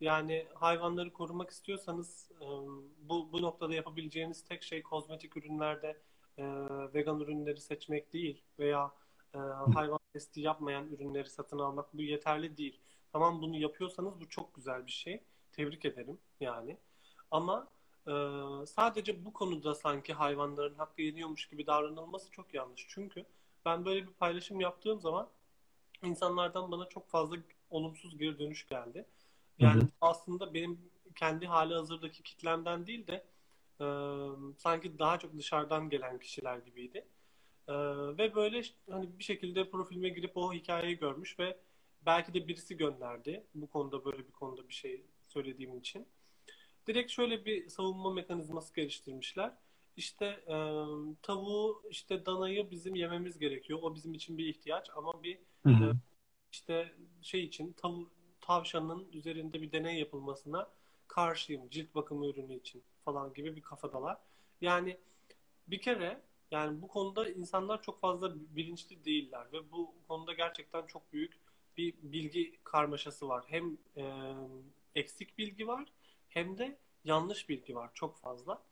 Yani 0.01 0.47
hayvanları 0.55 1.13
korumak 1.13 1.51
istiyorsanız 1.51 2.31
bu, 2.99 3.33
bu 3.33 3.43
noktada 3.43 3.75
yapabileceğiniz 3.75 4.45
tek 4.45 4.63
şey 4.63 4.83
kozmetik 4.83 5.37
ürünlerde 5.37 6.01
vegan 6.95 7.21
ürünleri 7.21 7.61
seçmek 7.61 8.13
değil 8.13 8.43
veya 8.59 8.93
hayvan 9.75 9.99
testi 10.13 10.41
yapmayan 10.41 10.89
ürünleri 10.89 11.31
satın 11.31 11.59
almak 11.59 11.95
bu 11.95 12.03
yeterli 12.03 12.57
değil. 12.57 12.81
Tamam 13.13 13.43
bunu 13.43 13.57
yapıyorsanız 13.57 14.21
bu 14.21 14.29
çok 14.29 14.55
güzel 14.55 14.87
bir 14.87 14.93
şey. 14.93 15.21
Tebrik 15.53 15.85
ederim 15.85 16.19
yani. 16.41 16.77
Ama 17.31 17.69
e, 18.07 18.13
sadece 18.67 19.25
bu 19.25 19.33
konuda 19.33 19.75
sanki 19.75 20.13
hayvanların 20.13 20.75
hakkı 20.75 21.03
yeniyormuş 21.03 21.49
gibi 21.49 21.67
davranılması 21.67 22.31
çok 22.31 22.55
yanlış. 22.55 22.87
Çünkü 22.89 23.25
ben 23.65 23.85
böyle 23.85 24.07
bir 24.07 24.13
paylaşım 24.13 24.61
yaptığım 24.61 25.01
zaman 25.01 25.29
insanlardan 26.05 26.71
bana 26.71 26.89
çok 26.89 27.09
fazla 27.09 27.37
olumsuz 27.71 28.19
geri 28.19 28.39
dönüş 28.39 28.67
geldi. 28.67 29.07
Yani 29.59 29.81
hı 29.83 29.85
hı. 29.85 29.91
aslında 30.01 30.55
benim 30.55 30.81
kendi 31.15 31.47
hali 31.47 31.75
hazırdaki 31.75 32.23
kitlemden 32.23 32.87
değil 32.87 33.07
de 33.07 33.25
e, 33.81 33.87
sanki 34.59 34.99
daha 34.99 35.19
çok 35.19 35.39
dışarıdan 35.39 35.91
gelen 35.91 36.19
kişiler 36.19 36.59
gibiydi. 36.59 37.07
E, 37.69 37.75
ve 38.19 38.35
böyle 38.35 38.63
hani 38.91 39.19
bir 39.19 39.25
şekilde 39.25 39.71
profilime 39.71 40.09
girip 40.09 40.37
o 40.37 40.53
hikayeyi 40.53 40.99
görmüş 40.99 41.39
ve 41.39 41.59
belki 42.07 42.35
de 42.35 42.49
birisi 42.49 42.77
gönderdi 42.77 43.47
bu 43.55 43.67
konuda 43.67 44.05
böyle 44.05 44.19
bir 44.19 44.33
konuda 44.33 44.69
bir 44.69 44.75
şey 44.75 45.05
söylediğim 45.29 45.79
için. 45.79 46.07
Direkt 46.87 47.11
şöyle 47.11 47.45
bir 47.45 47.69
savunma 47.69 48.13
mekanizması 48.13 48.75
geliştirmişler. 48.75 49.53
İşte 49.97 50.27
e, 50.27 50.57
tavuğu, 51.23 51.83
işte 51.91 52.27
danayı 52.27 52.71
bizim 52.71 52.95
yememiz 52.95 53.39
gerekiyor. 53.39 53.79
O 53.83 53.95
bizim 53.95 54.15
için 54.15 54.39
bir 54.39 54.47
ihtiyaç 54.47 54.91
ama 54.97 55.23
bir 55.23 55.39
hı 55.67 55.71
hı. 55.71 55.85
E, 55.85 55.95
işte 56.53 56.95
şey 57.23 57.45
için 57.45 57.73
tav 57.73 57.95
tavşanın 58.41 59.09
üzerinde 59.13 59.63
bir 59.63 59.73
deney 59.73 59.99
yapılmasına 59.99 60.69
karşıyım. 61.09 61.71
Cilt 61.71 61.95
bakımı 61.95 62.27
ürünü 62.27 62.55
için 62.55 62.83
falan 63.05 63.35
gibi 63.35 63.57
bir 63.57 63.63
kafadalar. 63.63 64.19
Yani 64.61 64.99
bir 65.69 65.81
kere 65.81 66.23
yani 66.51 66.83
bu 66.83 66.89
konuda 66.89 67.29
insanlar 67.29 67.83
çok 67.83 68.01
fazla 68.01 68.35
bilinçli 68.57 69.05
değiller 69.05 69.47
ve 69.53 69.73
bu 69.73 69.95
konuda 70.09 70.33
gerçekten 70.33 70.87
çok 70.87 71.13
büyük 71.13 71.41
bir 71.77 71.95
bilgi 72.03 72.59
karmaşası 72.65 73.29
var. 73.29 73.45
Hem 73.49 73.79
e, 73.97 74.35
eksik 74.95 75.39
bilgi 75.39 75.67
var 75.67 75.93
hem 76.29 76.59
de 76.59 76.79
yanlış 77.05 77.49
bilgi 77.49 77.75
var 77.75 77.91
çok 77.95 78.19
fazla. 78.19 78.63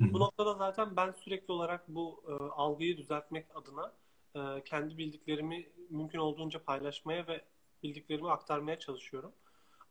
Bu 0.00 0.20
noktada 0.20 0.54
zaten 0.54 0.96
ben 0.96 1.12
sürekli 1.12 1.52
olarak 1.52 1.88
bu 1.88 2.24
e, 2.28 2.32
algıyı 2.32 2.96
düzeltmek 2.96 3.46
adına 3.56 3.92
e, 4.34 4.62
kendi 4.64 4.98
bildiklerimi 4.98 5.68
mümkün 5.90 6.18
olduğunca 6.18 6.62
paylaşmaya 6.62 7.26
ve 7.26 7.44
bildiklerimi 7.82 8.30
aktarmaya 8.30 8.78
çalışıyorum. 8.78 9.32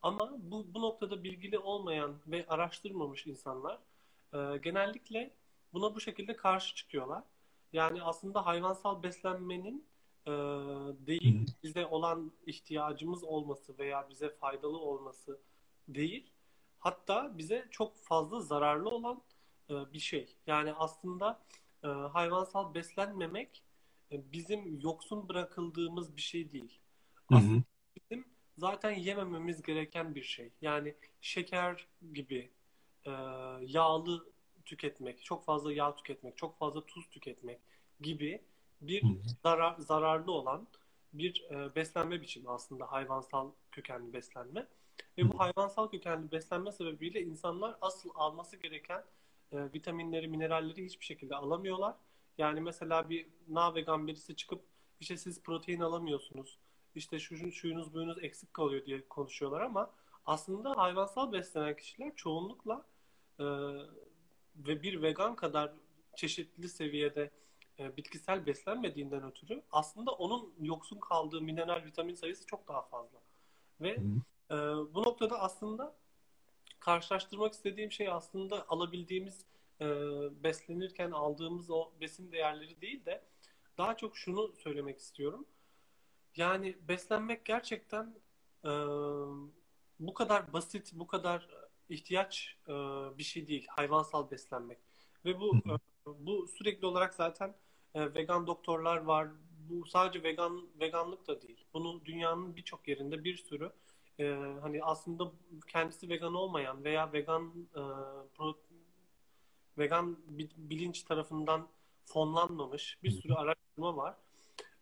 Ama 0.01 0.31
bu, 0.39 0.73
bu 0.73 0.81
noktada 0.81 1.23
bilgili 1.23 1.59
olmayan 1.59 2.15
ve 2.27 2.45
araştırmamış 2.47 3.27
insanlar 3.27 3.79
e, 4.33 4.57
genellikle 4.57 5.31
buna 5.73 5.95
bu 5.95 6.01
şekilde 6.01 6.35
karşı 6.35 6.75
çıkıyorlar. 6.75 7.23
Yani 7.73 8.03
aslında 8.03 8.45
hayvansal 8.45 9.03
beslenmenin 9.03 9.85
e, 10.25 10.31
değil 11.07 11.47
bize 11.63 11.85
olan 11.85 12.31
ihtiyacımız 12.45 13.23
olması 13.23 13.77
veya 13.77 14.09
bize 14.09 14.29
faydalı 14.29 14.77
olması 14.77 15.39
değil. 15.87 16.31
Hatta 16.79 17.37
bize 17.37 17.67
çok 17.71 17.97
fazla 17.97 18.39
zararlı 18.39 18.89
olan 18.89 19.21
e, 19.69 19.93
bir 19.93 19.99
şey. 19.99 20.35
Yani 20.47 20.73
aslında 20.73 21.39
e, 21.83 21.87
hayvansal 21.87 22.73
beslenmemek 22.73 23.63
bizim 24.11 24.79
yoksun 24.79 25.29
bırakıldığımız 25.29 26.17
bir 26.17 26.21
şey 26.21 26.51
değil. 26.51 26.79
Aslında 27.29 27.63
bizim 27.95 28.25
zaten 28.57 28.91
yemememiz 28.91 29.61
gereken 29.61 30.15
bir 30.15 30.23
şey. 30.23 30.51
Yani 30.61 30.95
şeker 31.21 31.87
gibi 32.13 32.49
e, 33.05 33.11
yağlı 33.61 34.29
tüketmek, 34.65 35.23
çok 35.23 35.45
fazla 35.45 35.73
yağ 35.73 35.95
tüketmek, 35.95 36.37
çok 36.37 36.57
fazla 36.57 36.85
tuz 36.85 37.09
tüketmek 37.09 37.59
gibi 38.01 38.41
bir 38.81 39.03
zarar, 39.43 39.75
zararlı 39.79 40.31
olan 40.31 40.67
bir 41.13 41.45
e, 41.51 41.75
beslenme 41.75 42.21
biçimi 42.21 42.49
aslında 42.49 42.91
hayvansal 42.91 43.51
kökenli 43.71 44.13
beslenme. 44.13 44.67
Ve 45.17 45.31
bu 45.33 45.39
hayvansal 45.39 45.87
kökenli 45.89 46.31
beslenme 46.31 46.71
sebebiyle 46.71 47.21
insanlar 47.21 47.75
asıl 47.81 48.09
alması 48.15 48.57
gereken 48.57 49.03
e, 49.51 49.73
vitaminleri, 49.73 50.27
mineralleri 50.27 50.85
hiçbir 50.85 51.05
şekilde 51.05 51.35
alamıyorlar. 51.35 51.95
Yani 52.37 52.61
mesela 52.61 53.09
bir 53.09 53.27
na 53.47 53.75
vegan 53.75 54.07
birisi 54.07 54.35
çıkıp 54.35 54.61
işte 54.99 55.17
siz 55.17 55.43
protein 55.43 55.79
alamıyorsunuz, 55.79 56.57
işte 56.95 57.19
şu, 57.19 57.51
şuyunuz 57.51 57.93
buyunuz 57.93 58.23
eksik 58.23 58.53
kalıyor 58.53 58.85
diye 58.85 59.07
konuşuyorlar 59.07 59.61
ama 59.61 59.91
aslında 60.25 60.77
hayvansal 60.77 61.31
beslenen 61.31 61.75
kişiler 61.75 62.15
çoğunlukla 62.15 62.85
e, 63.39 63.45
ve 64.55 64.83
bir 64.83 65.01
vegan 65.01 65.35
kadar 65.35 65.71
çeşitli 66.15 66.69
seviyede 66.69 67.31
e, 67.79 67.97
bitkisel 67.97 68.45
beslenmediğinden 68.45 69.23
ötürü 69.23 69.63
aslında 69.71 70.11
onun 70.11 70.53
yoksun 70.61 70.99
kaldığı 70.99 71.41
mineral 71.41 71.85
vitamin 71.85 72.13
sayısı 72.13 72.45
çok 72.45 72.67
daha 72.67 72.81
fazla. 72.81 73.19
Ve 73.81 73.89
e, 74.51 74.55
bu 74.93 75.03
noktada 75.03 75.39
aslında 75.39 75.95
karşılaştırmak 76.79 77.53
istediğim 77.53 77.91
şey 77.91 78.09
aslında 78.09 78.69
alabildiğimiz 78.69 79.45
e, 79.81 79.85
beslenirken 80.43 81.11
aldığımız 81.11 81.69
o 81.69 81.91
besin 82.01 82.31
değerleri 82.31 82.81
değil 82.81 83.05
de 83.05 83.23
daha 83.77 83.97
çok 83.97 84.17
şunu 84.17 84.53
söylemek 84.55 84.99
istiyorum. 84.99 85.45
Yani 86.35 86.77
beslenmek 86.87 87.45
gerçekten 87.45 88.15
e, 88.65 88.69
bu 89.99 90.13
kadar 90.13 90.53
basit, 90.53 90.91
bu 90.93 91.07
kadar 91.07 91.47
ihtiyaç 91.89 92.57
e, 92.67 92.73
bir 93.17 93.23
şey 93.23 93.47
değil. 93.47 93.67
Hayvansal 93.69 94.31
beslenmek. 94.31 94.77
Ve 95.25 95.39
bu 95.39 95.55
e, 95.55 95.71
bu 96.05 96.47
sürekli 96.47 96.85
olarak 96.87 97.13
zaten 97.13 97.55
e, 97.95 98.13
vegan 98.15 98.47
doktorlar 98.47 98.97
var. 98.97 99.27
Bu 99.69 99.85
sadece 99.85 100.23
vegan 100.23 100.67
veganlık 100.79 101.27
da 101.27 101.41
değil. 101.41 101.65
Bunu 101.73 102.05
dünyanın 102.05 102.55
birçok 102.55 102.87
yerinde 102.87 103.23
bir 103.23 103.35
sürü 103.37 103.71
e, 104.19 104.25
hani 104.61 104.83
aslında 104.83 105.31
kendisi 105.67 106.09
vegan 106.09 106.33
olmayan 106.33 106.83
veya 106.83 107.13
vegan 107.13 107.53
e, 107.71 107.81
pro, 108.35 108.59
vegan 109.77 110.17
bilinç 110.57 111.03
tarafından 111.03 111.67
fonlanmamış 112.05 112.97
bir 113.03 113.11
sürü 113.11 113.33
araştırma 113.33 113.97
var. 113.97 114.15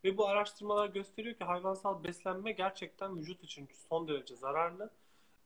Ve 0.03 0.17
bu 0.17 0.27
araştırmalar 0.27 0.89
gösteriyor 0.89 1.35
ki 1.35 1.43
hayvansal 1.43 2.03
beslenme 2.03 2.51
gerçekten 2.51 3.17
vücut 3.17 3.43
için 3.43 3.69
son 3.89 4.07
derece 4.07 4.35
zararlı 4.35 4.89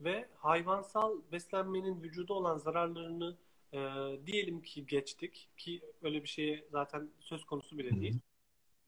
ve 0.02 0.30
hayvansal 0.36 1.18
beslenmenin 1.32 2.04
vücuda 2.04 2.34
olan 2.34 2.58
zararlarını 2.58 3.38
e, 3.74 3.80
diyelim 4.26 4.62
ki 4.62 4.86
geçtik 4.86 5.50
ki 5.58 5.82
öyle 6.02 6.24
bir 6.24 6.28
şeye 6.28 6.66
zaten 6.72 7.10
söz 7.20 7.46
konusu 7.46 7.78
bile 7.78 8.02
değil. 8.02 8.20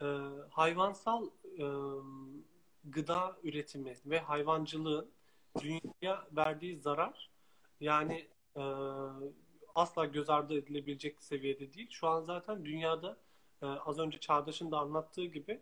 E, 0.02 0.06
hayvansal 0.50 1.28
e, 1.58 1.66
gıda 2.84 3.38
üretimi 3.44 3.96
ve 4.06 4.20
hayvancılığın 4.20 5.12
dünyaya 5.62 6.28
verdiği 6.32 6.78
zarar 6.78 7.30
yani 7.80 8.28
e, 8.56 8.62
asla 9.76 10.06
göz 10.06 10.30
ardı 10.30 10.58
edilebilecek 10.58 11.24
seviyede 11.24 11.74
değil. 11.74 11.90
Şu 11.92 12.08
an 12.08 12.22
zaten 12.22 12.66
dünyada 12.66 13.18
e, 13.62 13.66
az 13.66 14.00
önce 14.00 14.20
Çağdaş'ın 14.20 14.72
da 14.72 14.80
anlattığı 14.80 15.26
gibi 15.26 15.62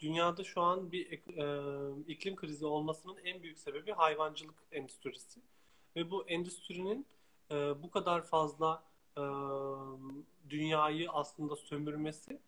dünyada 0.00 0.44
şu 0.44 0.60
an 0.60 0.92
bir 0.92 1.12
e, 1.12 2.02
iklim 2.08 2.36
krizi 2.36 2.66
olmasının 2.66 3.16
en 3.24 3.42
büyük 3.42 3.58
sebebi 3.58 3.92
hayvancılık 3.92 4.56
endüstrisi. 4.72 5.40
Ve 5.96 6.10
bu 6.10 6.28
endüstrinin 6.28 7.06
e, 7.50 7.82
bu 7.82 7.90
kadar 7.90 8.22
fazla 8.22 8.82
e, 9.16 9.22
dünyayı 10.50 11.10
aslında 11.10 11.56
sömürmesi 11.56 12.38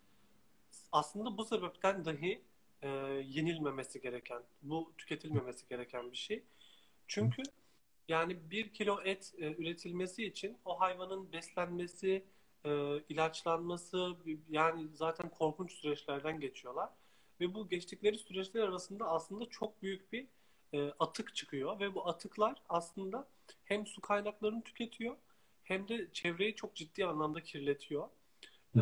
aslında 0.92 1.38
bu 1.38 1.44
sebepten 1.44 2.04
dahi 2.04 2.42
e, 2.82 2.88
yenilmemesi 3.28 4.00
gereken, 4.00 4.42
bu 4.62 4.92
tüketilmemesi 4.98 5.68
gereken 5.68 6.12
bir 6.12 6.16
şey. 6.16 6.42
Çünkü 7.08 7.42
yani 8.08 8.50
bir 8.50 8.72
kilo 8.72 9.00
et 9.04 9.34
e, 9.38 9.54
üretilmesi 9.54 10.26
için 10.26 10.58
o 10.64 10.80
hayvanın 10.80 11.32
beslenmesi, 11.32 12.24
e, 12.64 12.98
ilaçlanması 13.08 14.16
yani 14.48 14.88
zaten 14.94 15.28
korkunç 15.30 15.72
süreçlerden 15.72 16.40
geçiyorlar. 16.40 16.90
Ve 17.40 17.54
bu 17.54 17.68
geçtikleri 17.68 18.18
süreçler 18.18 18.62
arasında 18.62 19.08
aslında 19.08 19.46
çok 19.48 19.82
büyük 19.82 20.12
bir 20.12 20.26
e, 20.72 20.90
atık 20.98 21.34
çıkıyor 21.34 21.80
ve 21.80 21.94
bu 21.94 22.08
atıklar 22.08 22.62
aslında 22.68 23.28
hem 23.64 23.86
su 23.86 24.00
kaynaklarını 24.00 24.62
tüketiyor 24.62 25.16
hem 25.64 25.88
de 25.88 26.08
çevreyi 26.12 26.54
çok 26.54 26.74
ciddi 26.74 27.06
anlamda 27.06 27.42
kirletiyor. 27.42 28.08
E, 28.76 28.80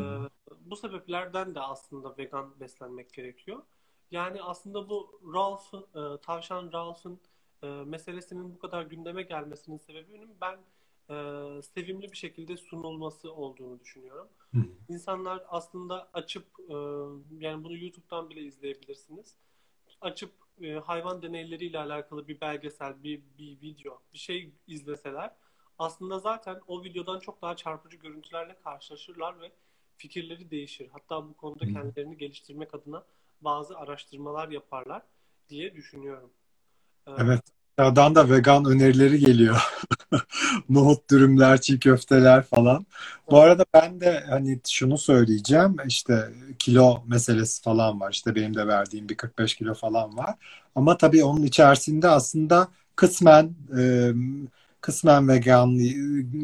bu 0.60 0.76
sebeplerden 0.76 1.54
de 1.54 1.60
aslında 1.60 2.16
vegan 2.18 2.60
beslenmek 2.60 3.12
gerekiyor. 3.12 3.62
Yani 4.10 4.42
aslında 4.42 4.88
bu 4.88 5.20
Ralph, 5.34 5.74
e, 5.74 6.20
tavşan 6.20 6.72
Ralph'ın 6.72 7.20
e, 7.64 7.84
meselesinin 7.84 8.54
bu 8.54 8.58
kadar 8.58 8.82
gündeme 8.82 9.22
gelmesinin 9.22 9.78
sebebinin 9.78 10.36
ben 10.40 10.58
e, 11.10 11.14
sevimli 11.62 12.12
bir 12.12 12.16
şekilde 12.16 12.56
sunulması 12.56 13.32
olduğunu 13.32 13.80
düşünüyorum. 13.80 14.28
Hı. 14.52 14.58
İnsanlar 14.88 15.42
aslında 15.48 16.08
açıp 16.12 16.46
e, 16.68 16.74
yani 17.44 17.64
bunu 17.64 17.76
YouTube'dan 17.76 18.30
bile 18.30 18.40
izleyebilirsiniz. 18.40 19.36
Açıp 20.00 20.30
e, 20.62 20.72
hayvan 20.72 21.22
deneyleriyle 21.22 21.78
alakalı 21.78 22.28
bir 22.28 22.40
belgesel, 22.40 23.02
bir, 23.02 23.22
bir 23.38 23.60
video, 23.60 24.02
bir 24.12 24.18
şey 24.18 24.52
izleseler 24.66 25.30
aslında 25.78 26.18
zaten 26.18 26.60
o 26.66 26.84
videodan 26.84 27.20
çok 27.20 27.42
daha 27.42 27.56
çarpıcı 27.56 27.96
görüntülerle 27.96 28.56
karşılaşırlar 28.64 29.40
ve 29.40 29.52
fikirleri 29.96 30.50
değişir. 30.50 30.88
Hatta 30.92 31.28
bu 31.28 31.36
konuda 31.36 31.64
kendilerini 31.64 32.16
geliştirmek 32.16 32.74
adına 32.74 33.04
bazı 33.40 33.78
araştırmalar 33.78 34.48
yaparlar 34.48 35.02
diye 35.48 35.74
düşünüyorum. 35.74 36.30
Evet. 37.06 37.40
Dışarıdan 37.78 38.14
da 38.14 38.30
vegan 38.30 38.64
önerileri 38.64 39.18
geliyor. 39.18 39.56
Nohut 40.68 41.10
dürümler, 41.10 41.60
çiğ 41.60 41.78
köfteler 41.78 42.42
falan. 42.42 42.86
Bu 43.30 43.40
arada 43.40 43.64
ben 43.74 44.00
de 44.00 44.24
hani 44.28 44.60
şunu 44.68 44.98
söyleyeceğim. 44.98 45.76
İşte 45.86 46.32
kilo 46.58 47.02
meselesi 47.06 47.62
falan 47.62 48.00
var. 48.00 48.12
İşte 48.12 48.34
benim 48.34 48.54
de 48.54 48.66
verdiğim 48.66 49.08
bir 49.08 49.16
45 49.16 49.54
kilo 49.54 49.74
falan 49.74 50.16
var. 50.16 50.34
Ama 50.74 50.96
tabii 50.96 51.24
onun 51.24 51.42
içerisinde 51.42 52.08
aslında 52.08 52.68
kısmen 52.96 53.54
e, 53.78 54.12
kısmen 54.80 55.28
vegan 55.28 55.78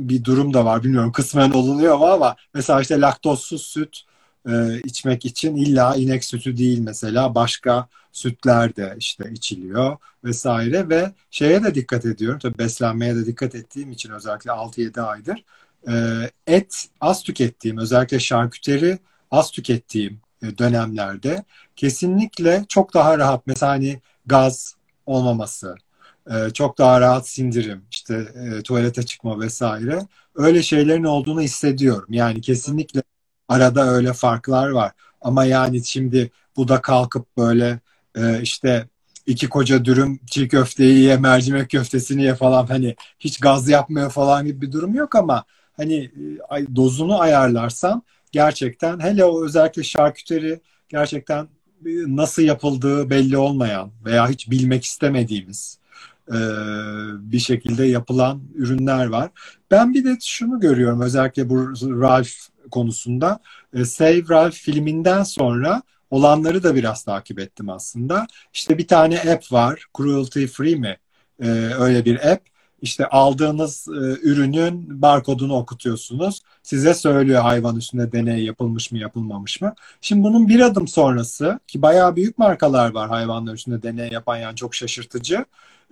bir 0.09 0.25
durum 0.25 0.55
da 0.55 0.65
var. 0.65 0.83
Bilmiyorum 0.85 1.13
kısmen 1.13 1.51
olunuyor 1.51 1.99
mu 1.99 2.05
ama 2.07 2.37
mesela 2.55 2.81
işte 2.81 3.01
laktozsuz 3.01 3.63
süt 3.63 4.03
e, 4.49 4.81
içmek 4.85 5.25
için 5.25 5.57
illa 5.57 5.97
inek 5.97 6.25
sütü 6.25 6.57
değil 6.57 6.79
mesela 6.79 7.35
başka 7.35 7.89
sütler 8.13 8.77
de 8.77 8.95
işte 8.99 9.31
içiliyor 9.33 9.97
vesaire 10.25 10.89
ve 10.89 11.13
şeye 11.31 11.65
de 11.65 11.75
dikkat 11.75 12.05
ediyorum. 12.07 12.39
Tabii 12.39 12.59
beslenmeye 12.59 13.17
de 13.17 13.27
dikkat 13.27 13.55
ettiğim 13.55 13.93
için 13.93 14.11
özellikle 14.11 14.51
6-7 14.51 15.01
aydır 15.01 15.45
e, 15.89 15.93
et 16.47 16.89
az 17.01 17.23
tükettiğim 17.23 17.79
özellikle 17.79 18.21
şarküteri 18.21 18.99
az 19.31 19.51
tükettiğim 19.51 20.21
e, 20.43 20.59
dönemlerde 20.59 21.45
kesinlikle 21.77 22.65
çok 22.69 22.95
daha 22.95 23.19
rahat 23.19 23.47
mesela 23.47 23.73
hani 23.73 24.01
gaz 24.27 24.75
olmaması, 25.07 25.77
e, 26.31 26.51
çok 26.51 26.79
daha 26.79 27.01
rahat 27.01 27.29
sindirim, 27.29 27.85
işte 27.91 28.15
e, 28.35 28.63
tuvalete 28.63 29.03
çıkma 29.03 29.41
vesaire 29.41 30.07
öyle 30.35 30.63
şeylerin 30.63 31.05
olduğunu 31.05 31.41
hissediyorum. 31.41 32.09
Yani 32.11 32.41
kesinlikle 32.41 33.03
arada 33.51 33.91
öyle 33.91 34.13
farklar 34.13 34.69
var. 34.69 34.93
Ama 35.21 35.45
yani 35.45 35.85
şimdi 35.85 36.31
bu 36.57 36.69
da 36.69 36.81
kalkıp 36.81 37.37
böyle 37.37 37.81
e, 38.17 38.43
işte 38.43 38.89
iki 39.27 39.49
koca 39.49 39.85
dürüm 39.85 40.21
çiğ 40.27 40.49
köfteyi 40.49 41.01
ye, 41.01 41.17
mercimek 41.17 41.71
köftesini 41.71 42.23
ye 42.23 42.35
falan 42.35 42.67
hani 42.67 42.97
hiç 43.19 43.41
gaz 43.41 43.69
yapmıyor 43.69 44.11
falan 44.11 44.47
gibi 44.47 44.61
bir 44.61 44.73
durum 44.73 44.95
yok 44.95 45.15
ama 45.15 45.45
hani 45.77 45.95
e, 45.95 46.77
dozunu 46.77 47.21
ayarlarsan 47.21 48.03
gerçekten 48.33 49.01
hele 49.01 49.25
o 49.25 49.45
özellikle 49.45 49.83
şarküteri 49.83 50.61
gerçekten 50.89 51.49
nasıl 52.07 52.43
yapıldığı 52.43 53.11
belli 53.11 53.37
olmayan 53.37 53.91
veya 54.05 54.29
hiç 54.29 54.51
bilmek 54.51 54.85
istemediğimiz 54.85 55.79
e, 56.29 56.39
bir 57.33 57.39
şekilde 57.39 57.85
yapılan 57.85 58.43
ürünler 58.55 59.07
var. 59.07 59.31
Ben 59.71 59.95
bir 59.95 60.05
de 60.05 60.19
şunu 60.21 60.61
görüyorum 60.61 61.01
özellikle 61.01 61.49
bu 61.51 61.57
Ralph 62.01 62.50
konusunda. 62.71 63.41
E, 63.75 63.85
Save 63.85 64.23
Ralph 64.31 64.55
filminden 64.55 65.23
sonra 65.23 65.83
olanları 66.11 66.63
da 66.63 66.75
biraz 66.75 67.05
takip 67.05 67.39
ettim 67.39 67.69
aslında. 67.71 68.27
İşte 68.55 68.79
bir 68.79 68.87
tane 68.89 69.21
app 69.21 69.53
var. 69.53 69.87
Cruelty 69.97 70.47
Free 70.47 70.75
mi? 70.75 70.97
E, 71.43 71.49
öyle 71.79 72.05
bir 72.05 72.33
app. 72.33 72.51
İşte 72.83 73.07
aldığınız 73.07 73.89
e, 73.89 74.29
ürünün 74.29 75.03
barkodunu 75.03 75.55
okutuyorsunuz. 75.57 76.43
Size 76.63 76.95
söylüyor 76.95 77.43
hayvan 77.43 77.77
üstünde 77.77 78.13
deney 78.13 78.45
yapılmış 78.45 78.93
mı 78.93 78.99
yapılmamış 78.99 79.61
mı. 79.61 79.75
Şimdi 80.01 80.25
bunun 80.25 80.49
bir 80.49 80.61
adım 80.61 80.89
sonrası 80.89 81.61
ki 81.67 81.83
bayağı 81.83 82.17
büyük 82.17 82.39
markalar 82.39 82.95
var 82.95 83.09
hayvanlar 83.09 83.55
üstünde 83.55 83.83
deney 83.83 84.11
yapan 84.11 84.37
yani 84.37 84.57
çok 84.57 84.75
şaşırtıcı. 84.75 85.45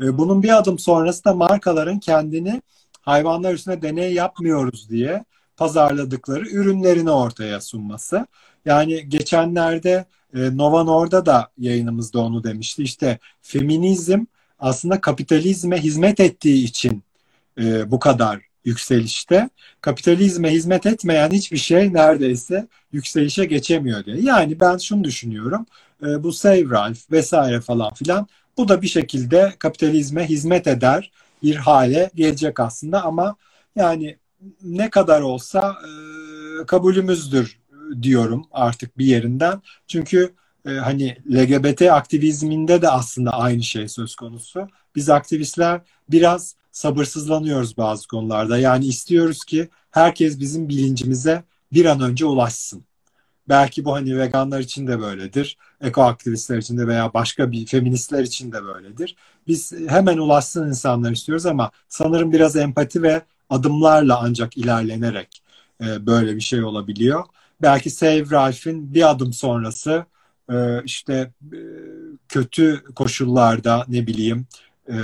E, 0.03 0.19
bunun 0.19 0.43
bir 0.43 0.59
adım 0.59 0.79
sonrası 0.79 1.25
da 1.25 1.35
markaların 1.35 1.99
kendini 1.99 2.63
hayvanlar 3.01 3.55
üstünde 3.55 3.83
deney 3.83 4.15
yapmıyoruz 4.15 4.91
diye 4.91 5.25
pazarladıkları 5.59 6.49
ürünlerini 6.49 7.11
ortaya 7.11 7.61
sunması. 7.61 8.27
Yani 8.65 9.09
geçenlerde 9.09 10.05
e, 10.35 10.57
Nova 10.57 10.85
Norda 10.85 11.27
da 11.27 11.51
yayınımızda 11.59 12.19
onu 12.19 12.45
demişti. 12.45 12.83
İşte 12.83 13.19
feminizm 13.43 14.25
aslında 14.59 15.01
kapitalizme 15.01 15.83
hizmet 15.83 16.21
ettiği 16.21 16.65
için 16.65 17.03
e, 17.61 17.91
bu 17.91 17.99
kadar 17.99 18.41
yükselişte. 18.65 19.51
Kapitalizme 19.81 20.53
hizmet 20.53 20.87
etmeyen 20.87 21.31
hiçbir 21.31 21.59
şey 21.59 21.93
neredeyse 21.93 22.69
yükselişe 22.93 23.45
geçemiyor 23.45 24.05
diye. 24.05 24.21
Yani 24.21 24.61
ben 24.61 24.77
şunu 24.77 25.05
düşünüyorum. 25.05 25.67
E, 26.03 26.23
bu 26.23 26.33
Save 26.33 26.71
Ralph 26.71 27.11
vesaire 27.11 27.61
falan 27.61 27.95
filan 27.95 28.27
bu 28.57 28.69
da 28.69 28.83
bir 28.83 28.89
şekilde 28.89 29.55
kapitalizme 29.59 30.29
hizmet 30.29 30.67
eder 30.67 31.11
bir 31.43 31.57
hale 31.57 32.11
gelecek 32.15 32.61
aslında 32.61 33.05
ama 33.05 33.37
yani 33.77 34.17
ne 34.63 34.91
kadar 34.91 35.21
olsa 35.21 35.79
e, 36.63 36.67
kabulümüzdür 36.67 37.59
diyorum 38.03 38.47
artık 38.53 38.99
bir 38.99 39.05
yerinden. 39.07 39.63
Çünkü 39.87 40.35
e, 40.67 40.71
hani 40.71 41.17
LGBT 41.33 41.83
aktivizminde 41.83 42.83
de 42.83 42.89
aslında 42.89 43.31
aynı 43.31 43.63
şey 43.63 43.89
söz 43.89 44.17
konusu. 44.17 44.69
Biz 44.97 45.11
aktivistler 45.11 45.81
biraz 46.11 46.55
sabırsızlanıyoruz 46.73 47.77
bazı 47.77 48.09
konularda. 48.09 48.59
Yani 48.59 48.87
istiyoruz 48.87 49.45
ki 49.45 49.69
herkes 49.91 50.41
bizim 50.41 50.69
bilincimize 50.69 51.45
bir 51.73 51.85
an 51.85 52.01
önce 52.01 52.27
ulaşsın. 52.27 52.85
Belki 53.49 53.85
bu 53.85 53.93
hani 53.95 54.19
veganlar 54.19 54.61
için 54.61 54.87
de 54.87 55.01
böyledir, 55.01 55.57
eko 55.81 56.03
aktivistler 56.03 56.59
için 56.59 56.79
de 56.79 56.87
veya 56.87 57.15
başka 57.15 57.53
bir 57.53 57.67
feministler 57.67 58.23
için 58.23 58.53
de 58.53 58.65
böyledir. 58.65 59.17
Biz 59.47 59.73
hemen 59.89 60.19
ulaşsın 60.19 60.69
insanlar 60.69 61.11
istiyoruz 61.11 61.47
ama 61.47 61.71
sanırım 61.89 62.33
biraz 62.33 62.57
empati 62.57 63.03
ve 63.03 63.23
adımlarla 63.51 64.21
ancak 64.23 64.57
ilerlenerek 64.57 65.43
e, 65.81 66.07
böyle 66.07 66.37
bir 66.37 66.41
şey 66.41 66.65
olabiliyor. 66.65 67.25
Belki 67.63 67.91
Save 67.91 68.31
Ralph'in 68.31 68.95
bir 68.95 69.11
adım 69.11 69.33
sonrası 69.33 70.07
e, 70.51 70.85
işte 70.85 71.33
e, 71.53 71.59
kötü 72.29 72.85
koşullarda 72.95 73.85
ne 73.89 74.07
bileyim 74.07 74.47
e, 74.89 74.97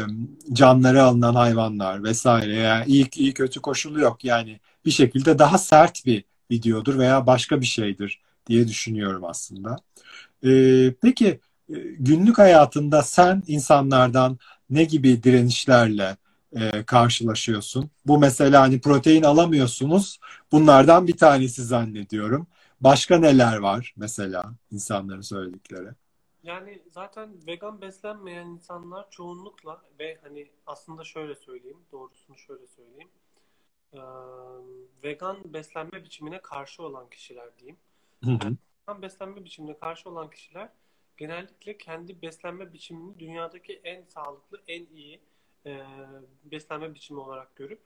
canları 0.53 1.03
alınan 1.03 1.35
hayvanlar 1.35 2.05
vesaire 2.05 2.57
yani 2.57 2.85
iyi, 2.87 3.09
iyi 3.17 3.35
kötü 3.35 3.61
koşulu 3.61 4.01
yok 4.01 4.25
yani 4.25 4.61
bir 4.85 4.91
şekilde 4.91 5.39
daha 5.39 5.59
sert 5.59 6.07
bir 6.07 6.25
videodur 6.51 6.99
veya 6.99 7.27
başka 7.27 7.61
bir 7.61 7.67
şeydir 7.67 8.21
diye 8.47 8.69
düşünüyorum 8.69 9.25
aslında. 9.25 9.77
E, 10.47 10.51
peki 11.03 11.41
e, 11.69 11.75
günlük 11.99 12.39
hayatında 12.39 13.03
sen 13.03 13.43
insanlardan 13.47 14.39
ne 14.71 14.85
gibi 14.85 15.23
direnişlerle 15.23 16.17
e, 16.55 16.85
karşılaşıyorsun? 16.85 17.91
Bu 18.07 18.19
mesela 18.19 18.63
hani 18.63 18.81
protein 18.81 19.23
alamıyorsunuz. 19.23 20.21
Bunlardan 20.53 21.07
bir 21.07 21.17
tanesi 21.17 21.65
zannediyorum. 21.65 22.47
Başka 22.81 23.19
neler 23.19 23.57
var 23.57 23.95
mesela 23.97 24.55
insanların 24.71 25.21
söyledikleri? 25.21 25.89
Yani 26.43 26.83
zaten 26.91 27.47
vegan 27.47 27.81
beslenmeyen 27.81 28.47
insanlar 28.47 29.11
çoğunlukla 29.11 29.83
ve 29.99 30.19
hani 30.23 30.51
aslında 30.67 31.05
şöyle 31.05 31.35
söyleyeyim, 31.35 31.79
doğrusunu 31.93 32.39
şöyle 32.39 32.67
söyleyeyim. 32.67 33.09
Ee, 33.93 33.99
vegan 35.05 35.37
beslenme 35.45 36.05
biçimine 36.05 36.41
karşı 36.41 36.83
olan 36.83 37.09
kişiler 37.11 37.49
diyeyim. 37.59 37.77
Hı 38.25 38.31
hı. 38.31 38.57
Vegan 38.89 39.03
beslenme 39.03 39.45
biçimine 39.45 39.79
karşı 39.79 40.11
olan 40.11 40.31
kişiler 40.31 40.69
genellikle 41.17 41.79
kendi 41.79 42.23
beslenme 42.23 42.73
biçimini 42.73 43.19
dünyadaki 43.19 43.81
en 43.85 44.05
sağlıklı, 44.05 44.61
en 44.69 44.87
iyi 44.95 45.21
e, 45.67 45.83
beslenme 46.45 46.95
biçimi 46.95 47.21
olarak 47.21 47.57
görüp 47.57 47.81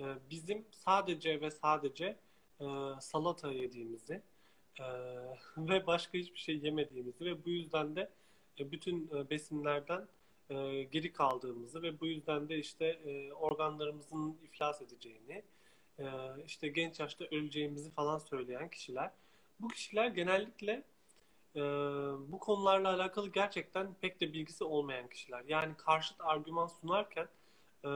e, 0.00 0.04
bizim 0.30 0.64
sadece 0.70 1.40
ve 1.40 1.50
sadece 1.50 2.16
e, 2.60 2.66
salata 3.00 3.52
yediğimizi 3.52 4.22
e, 4.80 4.84
ve 5.56 5.86
başka 5.86 6.18
hiçbir 6.18 6.38
şey 6.38 6.58
yemediğimizi 6.58 7.24
ve 7.24 7.44
bu 7.44 7.50
yüzden 7.50 7.96
de 7.96 8.10
e, 8.60 8.70
bütün 8.70 9.10
e, 9.14 9.30
besinlerden 9.30 10.08
e, 10.50 10.82
geri 10.82 11.12
kaldığımızı 11.12 11.82
ve 11.82 12.00
bu 12.00 12.06
yüzden 12.06 12.48
de 12.48 12.58
işte 12.58 12.86
e, 12.86 13.32
organlarımızın 13.32 14.38
iflas 14.42 14.82
edeceğini, 14.82 15.42
e, 15.98 16.04
işte 16.46 16.68
genç 16.68 17.00
yaşta 17.00 17.24
öleceğimizi 17.24 17.90
falan 17.90 18.18
söyleyen 18.18 18.68
kişiler. 18.68 19.10
Bu 19.60 19.68
kişiler 19.68 20.08
genellikle 20.08 20.82
e, 21.56 21.60
bu 22.32 22.38
konularla 22.38 22.94
alakalı 22.94 23.28
gerçekten 23.32 23.94
pek 24.00 24.20
de 24.20 24.32
bilgisi 24.32 24.64
olmayan 24.64 25.08
kişiler. 25.08 25.44
Yani 25.48 25.74
karşıt 25.76 26.20
argüman 26.20 26.66
sunarken 26.66 27.28
e, 27.84 27.90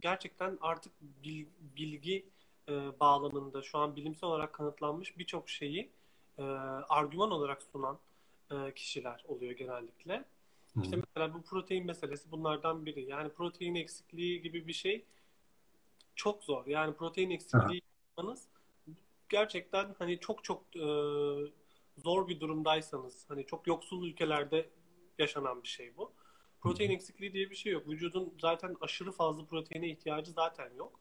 gerçekten 0.00 0.58
artık 0.60 0.92
bil- 1.00 1.46
bilgi 1.60 2.26
e, 2.68 3.00
bağlamında 3.00 3.62
şu 3.62 3.78
an 3.78 3.96
bilimsel 3.96 4.28
olarak 4.28 4.52
kanıtlanmış 4.52 5.18
birçok 5.18 5.48
şeyi 5.50 5.90
e, 6.38 6.42
argüman 6.88 7.30
olarak 7.30 7.62
sunan 7.62 7.98
e, 8.50 8.74
kişiler 8.74 9.24
oluyor 9.28 9.52
genellikle. 9.52 10.24
Hı 10.74 10.80
İşte 10.82 10.96
mesela 10.96 11.34
bu 11.34 11.42
protein 11.42 11.86
meselesi 11.86 12.30
bunlardan 12.30 12.86
biri. 12.86 13.02
Yani 13.04 13.28
protein 13.32 13.74
eksikliği 13.74 14.42
gibi 14.42 14.66
bir 14.66 14.72
şey 14.72 15.04
çok 16.16 16.44
zor. 16.44 16.66
Yani 16.66 16.94
protein 16.94 17.30
eksikliği 17.30 17.82
yapmanız 18.08 18.48
gerçekten 19.28 19.94
hani 19.98 20.20
çok 20.20 20.44
çok 20.44 20.76
e, 20.76 20.82
zor 22.02 22.28
bir 22.28 22.40
durumdaysanız 22.40 23.24
hani 23.28 23.46
çok 23.46 23.66
yoksul 23.66 24.06
ülkelerde 24.06 24.70
yaşanan 25.18 25.62
bir 25.62 25.68
şey 25.68 25.96
bu. 25.96 26.12
Protein 26.60 26.90
eksikliği 26.90 27.32
diye 27.32 27.50
bir 27.50 27.56
şey 27.56 27.72
yok. 27.72 27.88
Vücudun 27.88 28.34
zaten 28.40 28.76
aşırı 28.80 29.12
fazla 29.12 29.44
proteine 29.44 29.88
ihtiyacı 29.88 30.30
zaten 30.32 30.74
yok. 30.74 31.00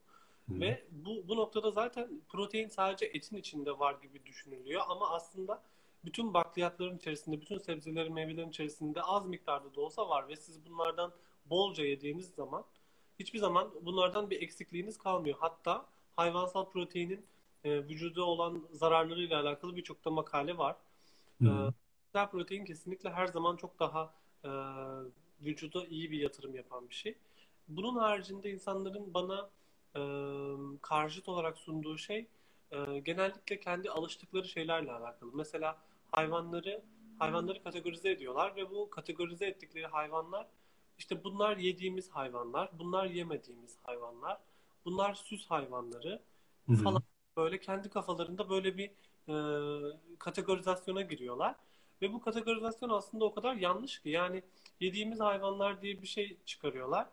Hı. 0.49 0.61
Ve 0.61 0.85
bu, 0.91 1.27
bu 1.27 1.35
noktada 1.35 1.71
zaten 1.71 2.21
protein 2.29 2.67
sadece 2.67 3.05
etin 3.05 3.37
içinde 3.37 3.79
var 3.79 3.95
gibi 4.01 4.25
düşünülüyor 4.25 4.81
ama 4.87 5.09
aslında 5.09 5.63
bütün 6.05 6.33
bakliyatların 6.33 6.97
içerisinde, 6.97 7.41
bütün 7.41 7.57
sebzelerin, 7.57 8.13
meyvelerin 8.13 8.49
içerisinde 8.49 9.01
az 9.01 9.25
miktarda 9.25 9.75
da 9.75 9.81
olsa 9.81 10.09
var 10.09 10.27
ve 10.27 10.35
siz 10.35 10.65
bunlardan 10.65 11.13
bolca 11.45 11.83
yediğiniz 11.83 12.29
zaman 12.29 12.65
hiçbir 13.19 13.39
zaman 13.39 13.71
bunlardan 13.81 14.29
bir 14.29 14.41
eksikliğiniz 14.41 14.97
kalmıyor. 14.97 15.37
Hatta 15.39 15.85
hayvansal 16.15 16.69
proteinin 16.69 17.25
e, 17.63 17.83
vücuda 17.83 18.23
olan 18.23 18.67
zararlarıyla 18.71 19.41
alakalı 19.41 19.75
birçok 19.75 20.05
da 20.05 20.11
makale 20.11 20.57
var. 20.57 20.75
Hı. 21.41 21.73
bitkisel 22.17 22.29
protein 22.31 22.65
kesinlikle 22.65 23.09
her 23.09 23.27
zaman 23.27 23.55
çok 23.55 23.79
daha 23.79 24.13
e, 24.43 24.49
vücuda 25.41 25.85
iyi 25.85 26.11
bir 26.11 26.19
yatırım 26.19 26.55
yapan 26.55 26.89
bir 26.89 26.95
şey. 26.95 27.17
Bunun 27.67 27.95
haricinde 27.95 28.51
insanların 28.51 29.13
bana 29.13 29.49
e, 29.95 30.01
karşıt 30.81 31.29
olarak 31.29 31.57
sunduğu 31.57 31.97
şey 31.97 32.27
e, 32.71 32.99
genellikle 32.99 33.59
kendi 33.59 33.89
alıştıkları 33.89 34.47
şeylerle 34.47 34.91
alakalı. 34.91 35.31
Mesela 35.35 35.77
hayvanları 36.11 36.83
hayvanları 37.19 37.63
kategorize 37.63 38.09
ediyorlar 38.09 38.55
ve 38.55 38.69
bu 38.69 38.89
kategorize 38.89 39.45
ettikleri 39.45 39.87
hayvanlar 39.87 40.47
işte 40.97 41.23
bunlar 41.23 41.57
yediğimiz 41.57 42.09
hayvanlar, 42.09 42.69
bunlar 42.79 43.05
yemediğimiz 43.05 43.77
hayvanlar, 43.83 44.37
bunlar 44.85 45.13
süs 45.13 45.45
hayvanları 45.45 46.21
falan 46.83 47.03
böyle 47.37 47.59
kendi 47.59 47.89
kafalarında 47.89 48.49
böyle 48.49 48.77
bir 48.77 48.91
e, 49.27 49.35
kategorizasyona 50.19 51.01
giriyorlar. 51.01 51.55
Ve 52.01 52.13
bu 52.13 52.21
kategorizasyon 52.21 52.89
aslında 52.89 53.25
o 53.25 53.33
kadar 53.33 53.55
yanlış 53.55 53.99
ki 53.99 54.09
yani 54.09 54.43
yediğimiz 54.79 55.19
hayvanlar 55.19 55.81
diye 55.81 56.01
bir 56.01 56.07
şey 56.07 56.37
çıkarıyorlar. 56.45 57.07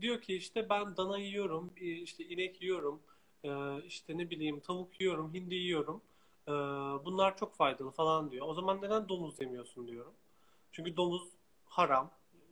Diyor 0.00 0.20
ki 0.20 0.36
işte 0.36 0.68
ben 0.68 0.96
dana 0.96 1.18
yiyorum, 1.18 1.72
e, 1.76 1.86
işte 1.86 2.24
inek 2.24 2.62
yiyorum, 2.62 3.02
e, 3.44 3.82
işte 3.82 4.18
ne 4.18 4.30
bileyim 4.30 4.60
tavuk 4.60 5.00
yiyorum, 5.00 5.34
hindi 5.34 5.54
yiyorum. 5.54 6.02
E, 6.48 6.52
bunlar 7.04 7.36
çok 7.36 7.54
faydalı 7.54 7.90
falan 7.90 8.30
diyor. 8.30 8.46
O 8.48 8.54
zaman 8.54 8.82
neden 8.82 9.08
domuz 9.08 9.40
yemiyorsun 9.40 9.88
diyorum. 9.88 10.14
Çünkü 10.72 10.96
domuz 10.96 11.22
haram. 11.64 12.10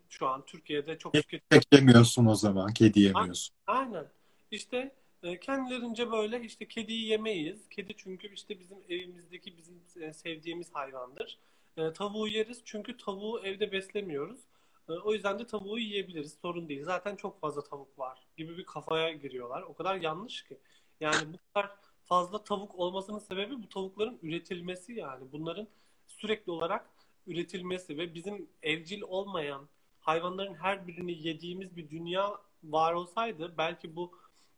Şu 0.09 0.29
an 0.29 0.47
Türkiye'de 0.47 0.99
çok 0.99 1.12
tüketiliyor. 1.12 1.62
Tek 1.62 1.73
yemiyorsun 1.73 2.27
o 2.27 2.35
zaman. 2.35 2.73
Kedi 2.73 3.01
yemiyorsun. 3.01 3.57
Aynen. 3.67 4.07
İşte 4.51 4.95
kendilerince 5.41 6.12
böyle 6.12 6.41
işte 6.41 6.68
kediyi 6.68 7.07
yemeyiz. 7.09 7.68
Kedi 7.68 7.95
çünkü 7.97 8.33
işte 8.35 8.61
bizim 8.61 8.79
evimizdeki 8.89 9.57
bizim 9.57 9.83
e, 10.01 10.12
sevdiğimiz 10.12 10.74
hayvandır. 10.74 11.39
E, 11.77 11.93
tavuğu 11.93 12.29
yeriz 12.29 12.62
çünkü 12.64 12.97
tavuğu 12.97 13.41
evde 13.41 13.72
beslemiyoruz. 13.72 14.41
E, 14.89 14.93
O 14.93 15.12
yüzden 15.12 15.39
de 15.39 15.47
tavuğu 15.47 15.79
yiyebiliriz. 15.79 16.39
Sorun 16.43 16.68
değil. 16.68 16.85
Zaten 16.85 17.16
çok 17.16 17.41
fazla 17.41 17.64
tavuk 17.64 17.99
var 17.99 18.18
gibi 18.37 18.59
bir 18.59 18.64
kafaya 18.64 19.12
giriyorlar. 19.12 19.62
O 19.62 19.74
kadar 19.74 19.97
yanlış 19.97 20.43
ki. 20.45 20.59
Yani 21.01 21.33
bu 21.33 21.39
kadar 21.55 21.70
fazla 22.05 22.45
tavuk 22.45 22.74
olmasının 22.74 23.18
sebebi 23.18 23.62
bu 23.62 23.68
tavukların 23.68 24.18
üretilmesi 24.22 24.93
yani. 24.93 25.33
Bunların 25.33 25.68
sürekli 26.07 26.53
olarak 26.53 26.91
üretilmesi 27.27 27.99
ve 27.99 28.14
bizim 28.14 28.49
evcil 28.62 29.03
olmayan 29.03 29.68
hayvanların 30.01 30.55
her 30.55 30.87
birini 30.87 31.27
yediğimiz 31.29 31.77
bir 31.77 31.91
dünya 31.91 32.39
var 32.64 32.93
olsaydı 32.93 33.55
belki 33.59 33.97
bu 33.97 34.12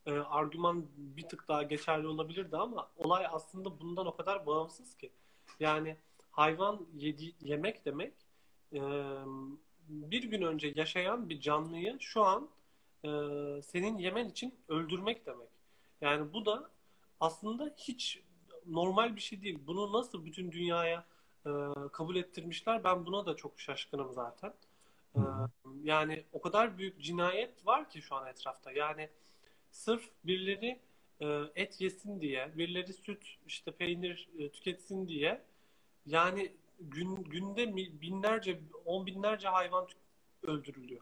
e, 0.08 0.12
argüman 0.12 0.86
bir 0.96 1.28
tık 1.28 1.48
daha 1.48 1.62
geçerli 1.62 2.06
olabilirdi 2.06 2.56
ama 2.56 2.88
olay 2.96 3.26
aslında 3.30 3.80
bundan 3.80 4.06
o 4.06 4.16
kadar 4.16 4.46
bağımsız 4.46 4.96
ki. 4.96 5.10
Yani 5.60 5.96
hayvan 6.30 6.86
yedi, 6.94 7.34
yemek 7.40 7.84
demek 7.84 8.12
e, 8.72 8.80
bir 9.88 10.22
gün 10.22 10.42
önce 10.42 10.72
yaşayan 10.76 11.28
bir 11.28 11.40
canlıyı 11.40 11.96
şu 12.00 12.22
an 12.24 12.48
e, 13.04 13.08
senin 13.62 13.98
yemen 13.98 14.28
için 14.28 14.54
öldürmek 14.68 15.26
demek. 15.26 15.48
Yani 16.00 16.32
bu 16.32 16.46
da 16.46 16.70
aslında 17.20 17.74
hiç 17.76 18.22
normal 18.66 19.16
bir 19.16 19.20
şey 19.20 19.42
değil. 19.42 19.58
Bunu 19.66 19.92
nasıl 19.92 20.24
bütün 20.24 20.52
dünyaya 20.52 21.04
e, 21.46 21.50
kabul 21.92 22.16
ettirmişler 22.16 22.84
ben 22.84 23.06
buna 23.06 23.26
da 23.26 23.36
çok 23.36 23.60
şaşkınım 23.60 24.12
zaten. 24.12 24.54
E, 25.16 25.20
yani 25.82 26.24
o 26.32 26.40
kadar 26.40 26.78
büyük 26.78 27.02
cinayet 27.02 27.66
var 27.66 27.90
ki 27.90 28.02
şu 28.02 28.14
an 28.14 28.26
etrafta. 28.26 28.72
Yani 28.72 29.08
sırf 29.70 30.10
birileri 30.24 30.80
e, 31.20 31.26
et 31.54 31.80
yesin 31.80 32.20
diye, 32.20 32.52
birileri 32.58 32.92
süt, 32.92 33.38
işte 33.46 33.70
peynir 33.70 34.28
e, 34.38 34.48
tüketsin 34.48 35.08
diye 35.08 35.42
yani 36.06 36.52
gün, 36.80 37.16
günde 37.16 37.76
binlerce, 37.76 38.60
on 38.84 39.06
binlerce 39.06 39.48
hayvan 39.48 39.88
öldürülüyor 40.42 41.00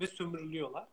ve 0.00 0.06
sömürülüyorlar. 0.06 0.88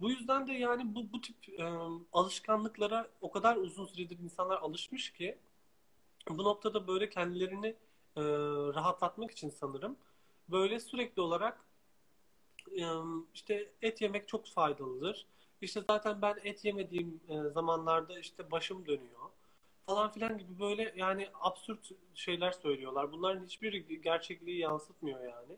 Bu 0.00 0.10
yüzden 0.10 0.46
de 0.46 0.52
yani 0.52 0.94
bu, 0.94 1.12
bu 1.12 1.20
tip 1.20 1.60
e, 1.60 1.64
alışkanlıklara 2.12 3.10
o 3.20 3.30
kadar 3.30 3.56
uzun 3.56 3.86
süredir 3.86 4.18
insanlar 4.18 4.56
alışmış 4.56 5.12
ki 5.12 5.38
bu 6.30 6.44
noktada 6.44 6.86
böyle 6.86 7.10
kendilerini 7.10 7.74
rahatlatmak 8.74 9.30
için 9.30 9.50
sanırım 9.50 9.96
böyle 10.48 10.80
sürekli 10.80 11.22
olarak 11.22 11.64
işte 13.34 13.70
et 13.82 14.00
yemek 14.00 14.28
çok 14.28 14.46
faydalıdır. 14.46 15.26
İşte 15.60 15.80
zaten 15.80 16.22
ben 16.22 16.36
et 16.44 16.64
yemediğim 16.64 17.20
e, 17.28 17.48
zamanlarda 17.50 18.18
işte 18.18 18.50
başım 18.50 18.86
dönüyor 18.86 19.30
falan 19.86 20.12
filan 20.12 20.38
gibi 20.38 20.58
böyle 20.60 20.92
yani 20.96 21.28
absürt 21.40 21.90
şeyler 22.14 22.52
söylüyorlar. 22.52 23.12
Bunların 23.12 23.44
hiçbiri 23.44 24.02
gerçekliği 24.02 24.58
yansıtmıyor 24.58 25.20
yani. 25.24 25.56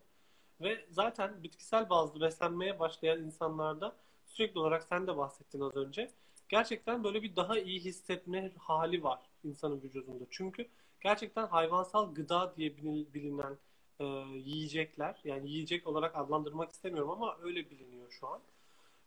Ve 0.60 0.86
zaten 0.90 1.42
bitkisel 1.42 1.90
bazlı 1.90 2.20
beslenmeye 2.20 2.78
başlayan 2.80 3.22
insanlarda 3.22 3.96
sürekli 4.26 4.58
olarak 4.60 4.82
sen 4.84 5.06
de 5.06 5.16
bahsettin 5.16 5.60
az 5.60 5.76
önce. 5.76 6.10
Gerçekten 6.48 7.04
böyle 7.04 7.22
bir 7.22 7.36
daha 7.36 7.58
iyi 7.58 7.80
hissetme 7.80 8.52
hali 8.58 9.02
var 9.02 9.20
insanın 9.44 9.82
vücudunda. 9.82 10.24
Çünkü 10.30 10.68
gerçekten 11.00 11.46
hayvansal 11.46 12.14
gıda 12.14 12.56
diye 12.56 12.76
bilin- 12.76 13.14
bilinen 13.14 13.58
e, 14.00 14.04
yiyecekler, 14.44 15.20
yani 15.24 15.50
yiyecek 15.50 15.86
olarak 15.86 16.16
adlandırmak 16.16 16.70
istemiyorum 16.70 17.10
ama 17.10 17.38
öyle 17.42 17.70
biliniyor 17.70 18.10
şu 18.10 18.28
an. 18.28 18.40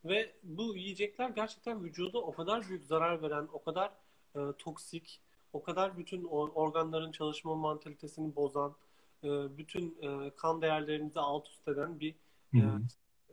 Ve 0.05 0.35
bu 0.43 0.75
yiyecekler 0.75 1.29
gerçekten 1.29 1.83
vücuda 1.83 2.19
o 2.19 2.33
kadar 2.33 2.69
büyük 2.69 2.85
zarar 2.85 3.21
veren, 3.21 3.47
o 3.53 3.63
kadar 3.63 3.91
e, 4.35 4.39
toksik, 4.59 5.21
o 5.53 5.63
kadar 5.63 5.97
bütün 5.97 6.23
organların 6.23 7.11
çalışma 7.11 7.55
mantalitesini 7.55 8.35
bozan, 8.35 8.75
e, 9.23 9.57
bütün 9.57 9.97
e, 10.01 10.31
kan 10.35 10.61
değerlerinizi 10.61 11.19
alt 11.19 11.49
üst 11.49 11.67
eden 11.67 11.99
bir 11.99 12.15
e, 12.55 12.61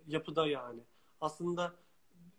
yapıda 0.06 0.46
yani. 0.46 0.80
Aslında 1.20 1.74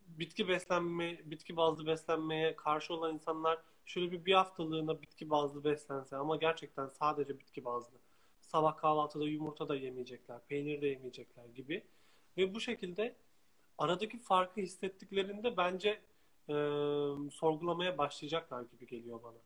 bitki 0.07 0.47
beslenme, 0.47 1.31
bitki 1.31 1.57
bazlı 1.57 1.87
beslenmeye 1.87 2.55
karşı 2.55 2.93
olan 2.93 3.13
insanlar 3.13 3.59
şöyle 3.85 4.11
bir 4.11 4.25
bir 4.25 4.33
haftalığına 4.33 5.01
bitki 5.01 5.29
bazlı 5.29 5.63
beslense 5.63 6.15
ama 6.15 6.35
gerçekten 6.35 6.87
sadece 6.87 7.39
bitki 7.39 7.65
bazlı. 7.65 7.97
Sabah 8.41 8.77
kahvaltıda 8.77 9.27
yumurta 9.27 9.69
da 9.69 9.75
yemeyecekler, 9.75 10.39
peynir 10.47 10.81
de 10.81 10.87
yemeyecekler 10.87 11.45
gibi. 11.45 11.83
Ve 12.37 12.55
bu 12.55 12.59
şekilde 12.59 13.15
aradaki 13.77 14.19
farkı 14.19 14.61
hissettiklerinde 14.61 15.57
bence 15.57 15.89
e, 16.49 16.53
sorgulamaya 17.31 17.97
başlayacaklar 17.97 18.61
gibi 18.61 18.87
geliyor 18.87 19.19
bana. 19.23 19.37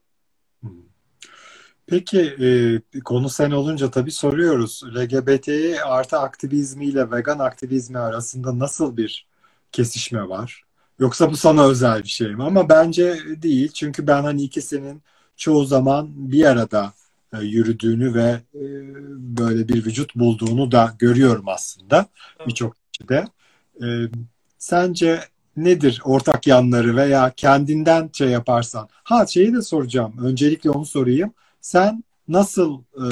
Peki 1.87 2.19
e, 2.95 2.99
konu 2.99 3.29
sen 3.29 3.51
olunca 3.51 3.91
tabii 3.91 4.11
soruyoruz. 4.11 4.83
LGBT 4.95 5.49
artı 5.85 6.19
aktivizmiyle 6.19 7.11
vegan 7.11 7.39
aktivizmi 7.39 7.99
arasında 7.99 8.59
nasıl 8.59 8.97
bir 8.97 9.27
kesişme 9.71 10.29
var? 10.29 10.63
Yoksa 10.99 11.31
bu 11.31 11.37
sana 11.37 11.65
özel 11.67 12.03
bir 12.03 12.09
şey 12.09 12.35
mi? 12.35 12.43
Ama 12.43 12.69
bence 12.69 13.17
değil. 13.41 13.71
Çünkü 13.71 14.07
ben 14.07 14.23
hani 14.23 14.41
ikisinin 14.43 15.01
çoğu 15.37 15.65
zaman 15.65 16.31
bir 16.31 16.45
arada 16.45 16.93
e, 17.33 17.37
yürüdüğünü 17.37 18.13
ve 18.13 18.29
e, 18.55 18.63
böyle 19.37 19.67
bir 19.67 19.85
vücut 19.85 20.15
bulduğunu 20.15 20.71
da 20.71 20.93
görüyorum 20.99 21.47
aslında 21.47 22.05
Evet. 22.39 22.47
birçok 22.47 22.75
kişide. 22.93 23.27
E, 23.81 23.87
sence 24.57 25.19
nedir 25.57 26.01
ortak 26.05 26.47
yanları 26.47 26.95
veya 26.95 27.33
kendinden 27.37 28.09
şey 28.13 28.29
yaparsan? 28.29 28.89
Ha 29.03 29.25
şeyi 29.27 29.53
de 29.53 29.61
soracağım. 29.61 30.13
Öncelikle 30.23 30.69
onu 30.69 30.85
sorayım. 30.85 31.33
Sen 31.61 32.03
nasıl 32.27 32.81
e, 32.81 33.03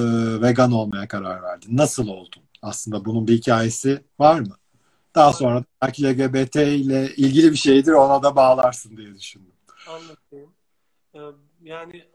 vegan 0.42 0.72
olmaya 0.72 1.08
karar 1.08 1.44
verdin? 1.44 1.78
Nasıl 1.78 2.08
oldun? 2.08 2.44
Aslında 2.62 3.06
bunun 3.06 3.28
bir 3.28 3.38
hikayesi 3.38 4.04
var 4.20 4.40
mı? 4.40 4.58
Daha 5.16 5.34
sonra 5.34 5.64
belki 5.82 6.04
LGBT 6.04 6.56
ile 6.56 7.16
ilgili 7.16 7.52
bir 7.52 7.58
şeydir 7.58 7.92
ona 7.92 8.24
da 8.24 8.36
bağlarsın 8.36 8.98
diye 8.98 9.16
düşündüm. 9.16 9.54
Anlatayım. 9.90 10.54
Ee, 11.16 11.20
Yani 11.64 12.06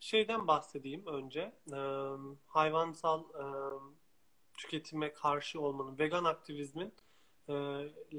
şeyden 0.00 0.46
bahsedeyim 0.46 1.06
önce. 1.06 1.52
Ee, 1.72 1.76
Hayvansal 2.46 3.20
e, 3.20 3.44
tüketime 4.58 5.12
karşı 5.12 5.60
olmanın, 5.60 5.98
vegan 5.98 6.24
aktivizmin 6.24 6.92
e, 7.50 7.52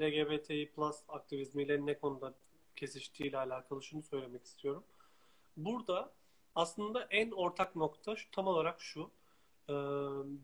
LGBTİ 0.00 0.72
plus 0.76 0.96
aktivizmiyle 1.08 1.86
ne 1.86 1.98
konuda 1.98 2.34
kesiştiğiyle 2.76 3.38
alakalı 3.38 3.82
şunu 3.82 4.02
söylemek 4.02 4.44
istiyorum. 4.44 4.84
Burada 5.56 6.12
aslında 6.54 7.02
en 7.10 7.30
ortak 7.30 7.76
nokta 7.76 8.16
şu, 8.16 8.30
tam 8.30 8.46
olarak 8.46 8.80
şu. 8.80 9.10
Ee, 9.68 9.72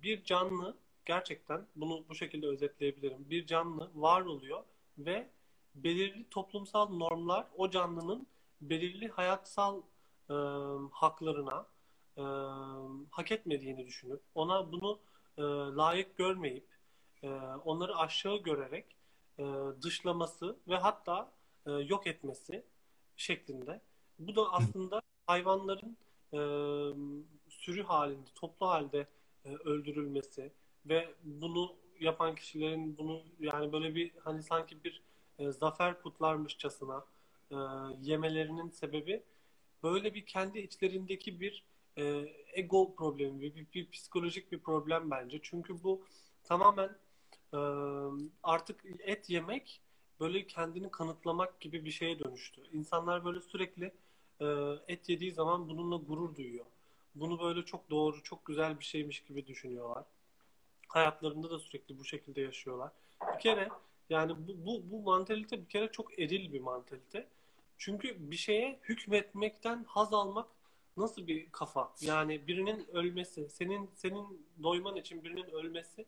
Bir 0.02 0.24
canlı 0.24 0.76
gerçekten 1.06 1.66
bunu 1.76 2.04
bu 2.08 2.14
şekilde 2.14 2.46
özetleyebilirim. 2.46 3.30
Bir 3.30 3.46
canlı 3.46 3.90
var 3.94 4.20
oluyor 4.20 4.64
ve 4.98 5.28
belirli 5.74 6.28
toplumsal 6.30 6.88
normlar 6.88 7.46
o 7.56 7.70
canlının 7.70 8.26
belirli 8.60 9.08
hayatsal 9.08 9.82
e, 10.30 10.34
haklarına 10.92 11.66
e, 12.16 12.22
hak 13.10 13.32
etmediğini 13.32 13.86
düşünüp 13.86 14.20
ona 14.34 14.72
bunu 14.72 14.98
e, 15.38 15.42
layık 15.76 16.16
görmeyip 16.16 16.66
e, 17.22 17.28
onları 17.64 17.96
aşağı 17.96 18.36
görerek 18.36 18.96
e, 19.38 19.44
dışlaması 19.82 20.56
ve 20.68 20.76
hatta 20.76 21.32
e, 21.66 21.70
yok 21.72 22.06
etmesi 22.06 22.64
şeklinde. 23.16 23.80
Bu 24.18 24.36
da 24.36 24.52
aslında 24.52 25.02
hayvanların 25.26 25.96
e, 26.32 26.38
sürü 27.48 27.82
halinde, 27.82 28.30
toplu 28.34 28.68
halde 28.68 29.06
e, 29.44 29.48
öldürülmesi 29.48 30.52
ve 30.86 31.14
bunu 31.24 31.76
yapan 32.00 32.34
kişilerin 32.34 32.98
bunu 32.98 33.22
yani 33.40 33.72
böyle 33.72 33.94
bir 33.94 34.12
hani 34.24 34.42
sanki 34.42 34.84
bir 34.84 35.02
e, 35.38 35.50
zafer 35.50 36.02
kutlarmışçasına 36.02 37.04
e, 37.50 37.56
yemelerinin 38.00 38.70
sebebi 38.70 39.22
böyle 39.82 40.14
bir 40.14 40.26
kendi 40.26 40.58
içlerindeki 40.58 41.40
bir 41.40 41.64
e, 41.98 42.24
ego 42.52 42.94
problemi, 42.94 43.40
bir, 43.40 43.54
bir, 43.54 43.66
bir 43.74 43.90
psikolojik 43.90 44.52
bir 44.52 44.58
problem 44.58 45.10
bence. 45.10 45.38
Çünkü 45.42 45.82
bu 45.82 46.04
tamamen 46.44 46.98
artık 48.42 48.84
et 49.00 49.30
yemek 49.30 49.80
böyle 50.20 50.46
kendini 50.46 50.90
kanıtlamak 50.90 51.60
gibi 51.60 51.84
bir 51.84 51.90
şeye 51.90 52.18
dönüştü. 52.18 52.60
İnsanlar 52.72 53.24
böyle 53.24 53.40
sürekli 53.40 53.92
et 54.88 55.08
yediği 55.08 55.32
zaman 55.32 55.68
bununla 55.68 55.96
gurur 55.96 56.36
duyuyor. 56.36 56.64
Bunu 57.14 57.40
böyle 57.40 57.64
çok 57.64 57.90
doğru, 57.90 58.22
çok 58.22 58.44
güzel 58.44 58.80
bir 58.80 58.84
şeymiş 58.84 59.24
gibi 59.24 59.46
düşünüyorlar. 59.46 60.04
Hayatlarında 60.88 61.50
da 61.50 61.58
sürekli 61.58 61.98
bu 61.98 62.04
şekilde 62.04 62.40
yaşıyorlar. 62.40 62.92
Bir 63.34 63.40
kere 63.40 63.68
yani 64.10 64.32
bu, 64.48 64.66
bu, 64.66 64.90
bu 64.90 65.02
mantalite 65.02 65.60
bir 65.60 65.68
kere 65.68 65.92
çok 65.92 66.18
eril 66.18 66.52
bir 66.52 66.60
mantalite. 66.60 67.28
Çünkü 67.78 68.30
bir 68.30 68.36
şeye 68.36 68.80
hükmetmekten 68.82 69.84
haz 69.84 70.12
almak 70.12 70.48
nasıl 70.96 71.26
bir 71.26 71.50
kafa? 71.50 71.92
Yani 72.00 72.46
birinin 72.46 72.86
ölmesi, 72.92 73.48
senin 73.48 73.90
senin 73.94 74.46
doyman 74.62 74.96
için 74.96 75.24
birinin 75.24 75.50
ölmesi 75.50 76.06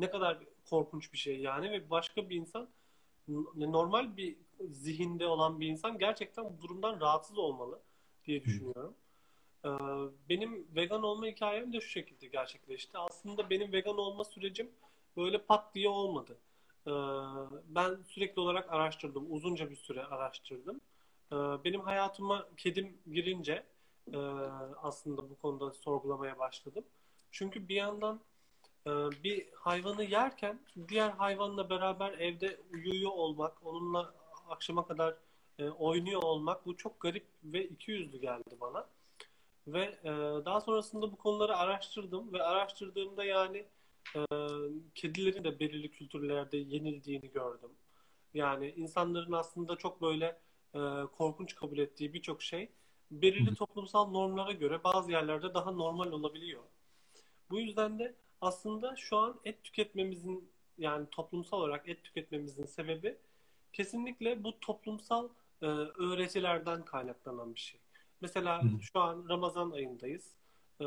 ne 0.00 0.10
kadar 0.10 0.38
korkunç 0.70 1.12
bir 1.12 1.18
şey 1.18 1.40
yani 1.40 1.70
ve 1.70 1.90
başka 1.90 2.30
bir 2.30 2.36
insan 2.36 2.68
normal 3.56 4.16
bir 4.16 4.36
zihinde 4.70 5.26
olan 5.26 5.60
bir 5.60 5.68
insan 5.68 5.98
gerçekten 5.98 6.44
bu 6.44 6.62
durumdan 6.62 7.00
rahatsız 7.00 7.38
olmalı 7.38 7.80
diye 8.24 8.44
düşünüyorum. 8.44 8.94
Ee, 9.64 9.68
Benim 10.28 10.66
vegan 10.76 11.02
olma 11.02 11.26
hikayem 11.26 11.72
de 11.72 11.80
şu 11.80 11.88
şekilde 11.88 12.26
gerçekleşti. 12.26 12.98
Aslında 12.98 13.50
benim 13.50 13.72
vegan 13.72 13.98
olma 13.98 14.24
sürecim 14.24 14.70
böyle 15.16 15.38
pat 15.38 15.74
diye 15.74 15.88
olmadı. 15.88 16.38
Ee, 16.86 16.90
ben 17.68 17.98
sürekli 18.08 18.40
olarak 18.40 18.72
araştırdım. 18.72 19.26
Uzunca 19.32 19.70
bir 19.70 19.76
süre 19.76 20.04
araştırdım. 20.04 20.80
Ee, 21.32 21.36
benim 21.36 21.80
hayatıma 21.80 22.48
kedim 22.56 22.98
girince 23.12 23.64
e, 24.12 24.16
aslında 24.82 25.30
bu 25.30 25.36
konuda 25.38 25.72
sorgulamaya 25.72 26.38
başladım. 26.38 26.84
Çünkü 27.30 27.68
bir 27.68 27.74
yandan 27.74 28.20
bir 29.24 29.46
hayvanı 29.54 30.04
yerken 30.04 30.60
diğer 30.88 31.10
hayvanla 31.10 31.70
beraber 31.70 32.12
evde 32.12 32.60
uyuyor 32.72 33.10
olmak, 33.10 33.66
onunla 33.66 34.14
akşama 34.48 34.86
kadar 34.86 35.14
e, 35.58 35.68
oynuyor 35.68 36.22
olmak 36.22 36.66
bu 36.66 36.76
çok 36.76 37.00
garip 37.00 37.26
ve 37.44 37.64
ikiyüzlü 37.64 38.20
geldi 38.20 38.56
bana. 38.60 38.86
Ve 39.66 39.98
e, 40.04 40.10
daha 40.44 40.60
sonrasında 40.60 41.12
bu 41.12 41.16
konuları 41.16 41.56
araştırdım 41.56 42.32
ve 42.32 42.42
araştırdığımda 42.42 43.24
yani 43.24 43.66
e, 44.16 44.20
kedilerin 44.94 45.44
de 45.44 45.60
belirli 45.60 45.90
kültürlerde 45.90 46.56
yenildiğini 46.56 47.30
gördüm. 47.30 47.70
Yani 48.34 48.70
insanların 48.76 49.32
aslında 49.32 49.76
çok 49.76 50.02
böyle 50.02 50.38
korkunç 51.18 51.54
kabul 51.54 51.78
ettiği 51.78 52.14
birçok 52.14 52.42
şey 52.42 52.68
belirli 53.10 53.54
toplumsal 53.54 54.10
normlara 54.10 54.52
göre 54.52 54.84
bazı 54.84 55.10
yerlerde 55.10 55.54
daha 55.54 55.70
normal 55.70 56.12
olabiliyor. 56.12 56.62
Bu 57.50 57.60
yüzden 57.60 57.98
de 57.98 58.14
aslında 58.40 58.96
şu 58.96 59.16
an 59.16 59.40
et 59.44 59.64
tüketmemizin 59.64 60.50
yani 60.78 61.06
toplumsal 61.10 61.58
olarak 61.58 61.88
et 61.88 62.04
tüketmemizin 62.04 62.66
sebebi 62.66 63.18
kesinlikle 63.72 64.44
bu 64.44 64.60
toplumsal 64.60 65.28
e, 65.62 65.66
öğretilerden 65.66 66.84
kaynaklanan 66.84 67.54
bir 67.54 67.60
şey. 67.60 67.80
Mesela 68.20 68.62
Hı. 68.62 68.68
şu 68.82 69.00
an 69.00 69.26
Ramazan 69.28 69.70
ayındayız. 69.70 70.34
Ee, 70.80 70.84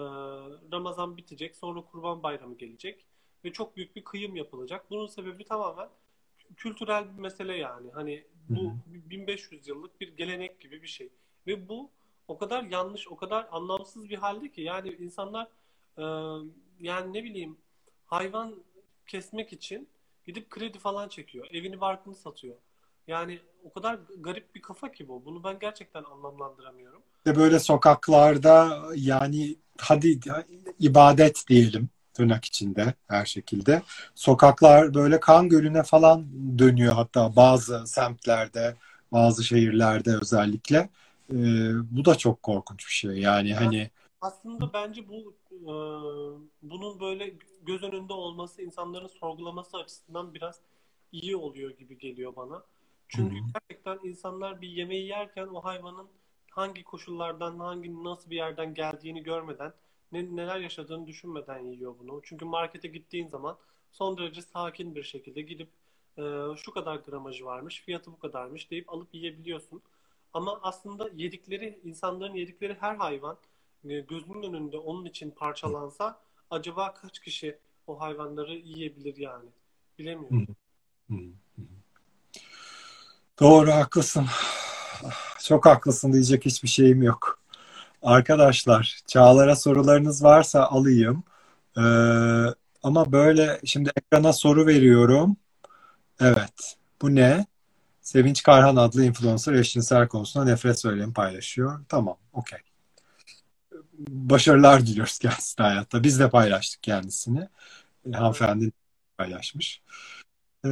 Ramazan 0.72 1.18
bitecek, 1.18 1.56
sonra 1.56 1.82
Kurban 1.82 2.24
Bayramı 2.24 2.58
gelecek 2.58 3.06
ve 3.46 3.54
çok 3.54 3.76
büyük 3.76 3.96
bir 3.96 4.04
kıyım 4.04 4.36
yapılacak. 4.36 4.90
Bunun 4.90 5.08
sebebi 5.08 5.46
tamamen 5.46 5.90
kültürel 6.56 7.18
bir 7.18 7.22
mesele 7.22 7.56
yani. 7.56 7.92
Hani 7.92 8.24
bu 8.50 8.70
hı. 8.70 8.76
1500 8.88 9.68
yıllık 9.68 10.02
bir 10.02 10.18
gelenek 10.18 10.60
gibi 10.60 10.82
bir 10.82 10.88
şey. 10.88 11.10
Ve 11.48 11.70
bu 11.70 11.92
o 12.28 12.38
kadar 12.38 12.64
yanlış, 12.64 13.08
o 13.08 13.16
kadar 13.16 13.48
anlamsız 13.52 14.10
bir 14.10 14.18
halde 14.18 14.52
ki 14.52 14.62
yani 14.62 14.90
insanlar 15.00 15.48
e, 15.98 16.04
yani 16.80 17.14
ne 17.14 17.24
bileyim 17.24 17.58
hayvan 18.06 18.56
kesmek 19.08 19.54
için 19.54 19.90
gidip 20.26 20.50
kredi 20.50 20.80
falan 20.80 21.10
çekiyor. 21.10 21.48
Evini 21.52 21.82
barkını 21.82 22.16
satıyor. 22.16 22.56
Yani 23.08 23.40
o 23.64 23.74
kadar 23.74 24.00
garip 24.20 24.56
bir 24.56 24.62
kafa 24.62 24.92
ki 24.92 25.08
bu. 25.08 25.26
Bunu 25.26 25.44
ben 25.44 25.60
gerçekten 25.60 26.04
anlamlandıramıyorum. 26.04 27.02
de 27.26 27.36
böyle 27.36 27.60
sokaklarda 27.60 28.84
yani 28.96 29.56
hadi 29.78 30.20
ibadet 30.80 31.46
diyelim 31.50 31.90
tırnak 32.14 32.46
içinde 32.46 32.94
her 33.08 33.26
şekilde. 33.26 33.82
Sokaklar 34.16 34.94
böyle 34.94 35.20
kan 35.20 35.50
gölüne 35.50 35.84
falan 35.84 36.28
dönüyor 36.60 36.94
hatta 36.94 37.36
bazı 37.36 37.88
semtlerde, 37.88 38.76
bazı 39.12 39.44
şehirlerde 39.44 40.18
özellikle. 40.22 40.90
Ee, 41.32 41.36
bu 41.92 42.06
da 42.06 42.16
çok 42.16 42.44
korkunç 42.44 42.88
bir 42.88 42.94
şey. 42.94 43.12
Yani 43.12 43.54
hani 43.54 43.90
Aslında 44.24 44.74
bence 44.74 45.10
bu 45.10 45.36
e, 45.52 45.74
bunun 46.62 47.00
böyle 47.00 47.34
göz 47.62 47.84
önünde 47.84 48.14
olması 48.14 48.62
insanların 48.62 49.08
sorgulaması 49.08 49.78
açısından 49.78 50.34
biraz 50.34 50.60
iyi 51.12 51.36
oluyor 51.36 51.72
gibi 51.72 51.98
geliyor 51.98 52.36
bana. 52.36 52.64
Çünkü 53.08 53.36
Hı 53.36 53.40
hı. 53.40 53.46
gerçekten 53.54 54.10
insanlar 54.10 54.62
bir 54.62 54.70
yemeği 54.70 55.08
yerken 55.08 55.48
o 55.48 55.64
hayvanın 55.64 56.08
hangi 56.52 56.84
koşullardan, 56.84 57.60
hangi 57.60 58.04
nasıl 58.04 58.30
bir 58.30 58.36
yerden 58.36 58.74
geldiğini 58.74 59.24
görmeden, 59.24 59.74
ne, 60.12 60.36
neler 60.36 60.60
yaşadığını 60.60 61.08
düşünmeden 61.08 61.60
yiyor 61.60 61.96
bunu. 62.00 62.22
Çünkü 62.24 62.46
markete 62.46 62.88
gittiğin 62.88 63.28
zaman 63.28 63.58
son 63.92 64.18
derece 64.18 64.42
sakin 64.42 64.96
bir 64.96 65.04
şekilde 65.04 65.42
gidip 65.42 65.70
e, 66.18 66.22
şu 66.58 66.72
kadar 66.72 66.96
gramajı 66.96 67.46
varmış, 67.46 67.82
fiyatı 67.82 68.12
bu 68.12 68.20
kadarmış 68.20 68.72
deyip 68.72 68.94
alıp 68.94 69.16
yiyebiliyorsun. 69.16 69.82
Ama 70.34 70.60
aslında 70.62 71.10
yedikleri, 71.16 71.80
insanların 71.84 72.34
yedikleri 72.34 72.74
her 72.80 72.96
hayvan 72.96 73.38
gözünün 73.84 74.44
önünde 74.44 74.78
onun 74.78 75.06
için 75.06 75.32
parçalansa 75.32 76.20
acaba 76.50 76.94
kaç 76.94 77.20
kişi 77.20 77.58
o 77.88 78.00
hayvanları 78.00 78.56
yiyebilir 78.56 79.18
yani? 79.18 79.50
Bilemiyorum. 80.00 80.48
Hı 81.10 81.16
hı. 81.16 81.20
Doğru 83.40 83.72
haklısın. 83.72 84.26
Çok 85.44 85.66
haklısın 85.66 86.14
diyecek 86.14 86.46
hiçbir 86.46 86.68
şeyim 86.68 87.04
yok. 87.04 87.40
Arkadaşlar, 88.04 89.02
Çağlar'a 89.08 89.56
sorularınız 89.56 90.24
varsa 90.24 90.64
alayım. 90.66 91.24
Ee, 91.78 91.82
ama 92.84 93.12
böyle 93.12 93.62
şimdi 93.66 93.92
ekrana 93.96 94.34
soru 94.34 94.68
veriyorum. 94.68 95.38
Evet. 96.20 96.78
Bu 97.02 97.16
ne? 97.16 97.46
Sevinç 98.02 98.44
Karhan 98.44 98.76
adlı 98.76 99.04
influencer 99.06 99.54
eşcinsel 99.54 100.08
konusunda 100.08 100.46
nefret 100.46 100.80
söylemi 100.80 101.14
paylaşıyor. 101.14 101.86
Tamam, 101.90 102.18
okey. 102.34 102.60
Başarılar 104.08 104.82
diliyoruz 104.82 105.20
kendisine 105.20 105.66
hayatta. 105.66 106.04
Biz 106.04 106.20
de 106.20 106.30
paylaştık 106.30 106.84
kendisini. 106.84 107.48
Hanımefendi 108.14 108.72
paylaşmış. 109.18 109.82
Ee, 110.66 110.70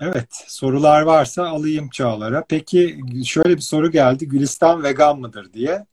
Evet, 0.00 0.44
sorular 0.46 1.02
varsa 1.02 1.48
alayım 1.48 1.90
Çağlar'a. 1.90 2.44
Peki 2.48 3.00
şöyle 3.26 3.56
bir 3.56 3.60
soru 3.62 3.90
geldi. 3.90 4.28
Gülistan 4.28 4.82
vegan 4.82 5.20
mıdır 5.20 5.52
diye. 5.52 5.86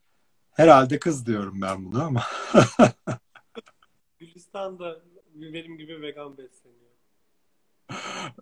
Herhalde 0.52 1.00
kız 1.00 1.26
diyorum 1.26 1.62
ben 1.62 1.86
bunu 1.86 2.04
ama. 2.04 2.24
Gülistan 4.20 4.80
da 4.80 4.98
benim 5.34 5.78
gibi 5.78 6.02
vegan 6.02 6.38
besleniyor. 6.38 6.88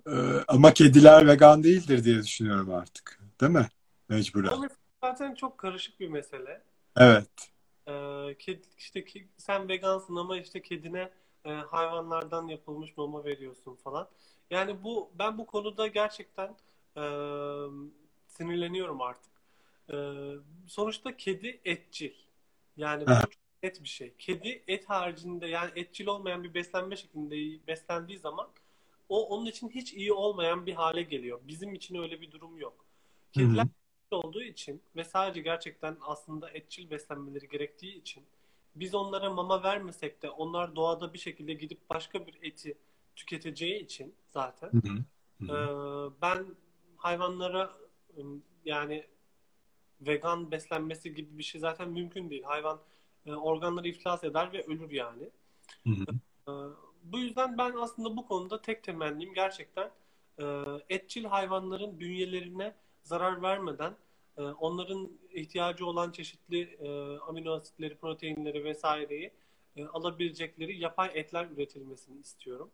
Ee, 0.08 0.44
ama 0.48 0.74
kediler 0.74 1.28
vegan 1.28 1.64
değildir 1.64 2.04
diye 2.04 2.24
düşünüyorum 2.24 2.74
artık. 2.74 3.20
Değil 3.42 3.52
mi? 3.52 3.68
Mecburen. 4.10 4.70
Zaten 5.04 5.36
çok 5.36 5.58
karışık 5.58 6.00
bir 6.00 6.08
mesele. 6.08 6.62
Evet. 6.98 7.30
Ee, 7.88 8.36
kedi, 8.40 8.68
işte 8.78 9.06
ki, 9.06 9.28
sen 9.38 9.70
vegansın 9.70 10.16
ama 10.16 10.38
işte 10.38 10.62
kedine 10.62 11.12
e, 11.46 11.50
hayvanlardan 11.52 12.48
yapılmış 12.48 12.98
mama 12.98 13.26
veriyorsun 13.26 13.76
falan. 13.76 14.10
Yani 14.50 14.84
bu 14.84 15.12
ben 15.20 15.38
bu 15.38 15.46
konuda 15.46 15.88
gerçekten 15.88 16.56
e, 16.98 17.02
sinirleniyorum 18.28 19.02
artık. 19.02 19.32
E, 19.94 19.96
sonuçta 20.68 21.18
kedi 21.18 21.62
etçil. 21.66 22.14
Yani 22.78 23.10
bu 23.12 23.18
çok 23.20 23.32
net 23.64 23.84
bir 23.84 23.88
şey. 23.90 24.14
Kedi 24.20 24.64
et 24.68 24.90
haricinde 24.90 25.48
yani 25.48 25.72
etçil 25.76 26.08
olmayan 26.08 26.44
bir 26.44 26.54
beslenme 26.54 26.96
şeklinde 26.96 27.68
beslendiği 27.68 28.20
zaman 28.20 28.50
o 29.10 29.28
onun 29.30 29.46
için 29.46 29.70
hiç 29.70 29.94
iyi 29.94 30.14
olmayan 30.14 30.66
bir 30.66 30.74
hale 30.74 31.04
geliyor. 31.04 31.40
Bizim 31.48 31.74
için 31.74 31.96
öyle 31.96 32.22
bir 32.22 32.32
durum 32.32 32.58
yok. 32.58 32.86
Hı 33.36 33.42
hı. 33.42 33.68
Olduğu 34.12 34.44
için 34.44 34.82
ve 34.96 35.04
sadece 35.04 35.42
gerçekten 35.42 35.98
aslında 36.02 36.50
etçil 36.50 36.90
beslenmeleri 36.90 37.48
gerektiği 37.48 37.96
için 37.96 38.24
biz 38.76 38.96
onlara 38.96 39.30
mama 39.30 39.64
vermesek 39.64 40.22
de 40.22 40.30
onlar 40.30 40.76
doğada 40.76 41.14
bir 41.14 41.20
şekilde 41.20 41.54
gidip 41.54 41.90
başka 41.90 42.28
bir 42.28 42.38
eti 42.42 42.78
tüketeceği 43.16 43.84
için 43.84 44.16
zaten 44.30 44.72
Hı 44.72 44.78
hı. 44.78 45.04
Hı 45.42 45.46
e, 45.46 45.58
ben 46.22 46.46
hayvanlara 46.98 47.74
yani 48.66 49.06
vegan 50.02 50.52
beslenmesi 50.52 51.16
gibi 51.16 51.38
bir 51.38 51.44
şey 51.44 51.62
zaten 51.62 51.90
mümkün 51.90 52.30
değil. 52.30 52.44
Hayvan 52.44 52.80
e, 53.26 53.34
organları 53.34 53.88
iflas 53.88 54.24
eder 54.24 54.54
ve 54.54 54.64
ölür 54.64 54.92
yani. 54.92 55.30
Hı 55.84 55.90
hı. 55.90 56.06
E, 56.48 56.54
bu 57.04 57.20
yüzden 57.20 57.58
ben 57.58 57.74
aslında 57.80 58.18
bu 58.18 58.28
konuda 58.28 58.62
tek 58.62 58.84
temennim 58.84 59.34
gerçekten 59.34 59.92
e, 60.40 60.64
etçil 60.90 61.26
hayvanların 61.26 62.00
bünyelerine 62.00 62.76
zarar 63.06 63.42
vermeden 63.42 63.96
e, 64.38 64.42
onların 64.42 65.10
ihtiyacı 65.34 65.86
olan 65.86 66.12
çeşitli 66.12 66.62
e, 66.62 67.18
amino 67.20 67.52
asitleri, 67.52 67.98
proteinleri 67.98 68.64
vesaireyi 68.64 69.32
e, 69.76 69.86
alabilecekleri 69.86 70.80
yapay 70.80 71.12
etler 71.14 71.48
üretilmesini 71.56 72.20
istiyorum. 72.20 72.70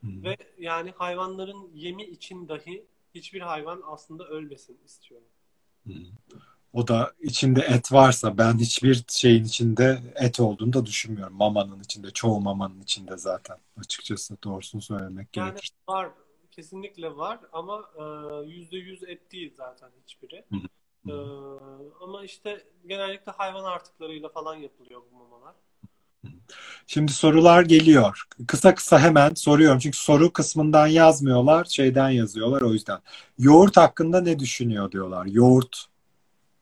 Hı. 0.00 0.06
Ve 0.22 0.36
yani 0.58 0.90
hayvanların 0.90 1.70
yemi 1.74 2.04
için 2.04 2.48
dahi 2.48 2.86
hiçbir 3.14 3.40
hayvan 3.40 3.82
aslında 3.86 4.24
ölmesin 4.24 4.78
istiyorum. 4.84 5.28
Hı. 5.86 5.92
O 6.72 6.88
da 6.88 7.12
içinde 7.20 7.60
et 7.60 7.92
varsa 7.92 8.38
ben 8.38 8.58
hiçbir 8.58 9.04
şeyin 9.08 9.44
içinde 9.44 10.02
et 10.14 10.40
olduğunu 10.40 10.72
da 10.72 10.86
düşünmüyorum. 10.86 11.36
Mamanın 11.36 11.80
içinde, 11.80 12.10
çoğu 12.10 12.40
mamanın 12.40 12.82
içinde 12.82 13.16
zaten 13.16 13.56
açıkçası 13.76 14.36
doğrusunu 14.44 14.82
söylemek 14.82 15.36
Yani 15.36 15.50
gerekirse. 15.50 15.74
var, 15.88 16.10
kesinlikle 16.56 17.16
var 17.16 17.40
ama 17.52 17.90
e, 17.96 18.02
yüzde 18.46 18.76
yüz 18.76 19.02
et 19.02 19.32
değil 19.32 19.54
zaten 19.56 19.90
hiçbiri. 20.04 20.44
Hı 20.50 20.56
hı. 20.56 21.10
E, 21.10 21.12
hı. 21.12 21.58
ama 22.00 22.24
işte 22.24 22.64
genellikle 22.86 23.32
hayvan 23.32 23.64
artıklarıyla 23.64 24.28
falan 24.28 24.54
yapılıyor 24.54 25.02
bu 25.12 25.18
mamalar. 25.18 25.54
Şimdi 26.86 27.12
sorular 27.12 27.62
geliyor. 27.62 28.24
Kısa 28.46 28.74
kısa 28.74 29.00
hemen 29.00 29.34
soruyorum. 29.34 29.78
Çünkü 29.78 29.98
soru 29.98 30.32
kısmından 30.32 30.86
yazmıyorlar, 30.86 31.64
şeyden 31.64 32.10
yazıyorlar 32.10 32.60
o 32.62 32.72
yüzden. 32.72 33.00
Yoğurt 33.38 33.76
hakkında 33.76 34.20
ne 34.20 34.38
düşünüyor 34.38 34.92
diyorlar. 34.92 35.26
Yoğurt 35.26 35.86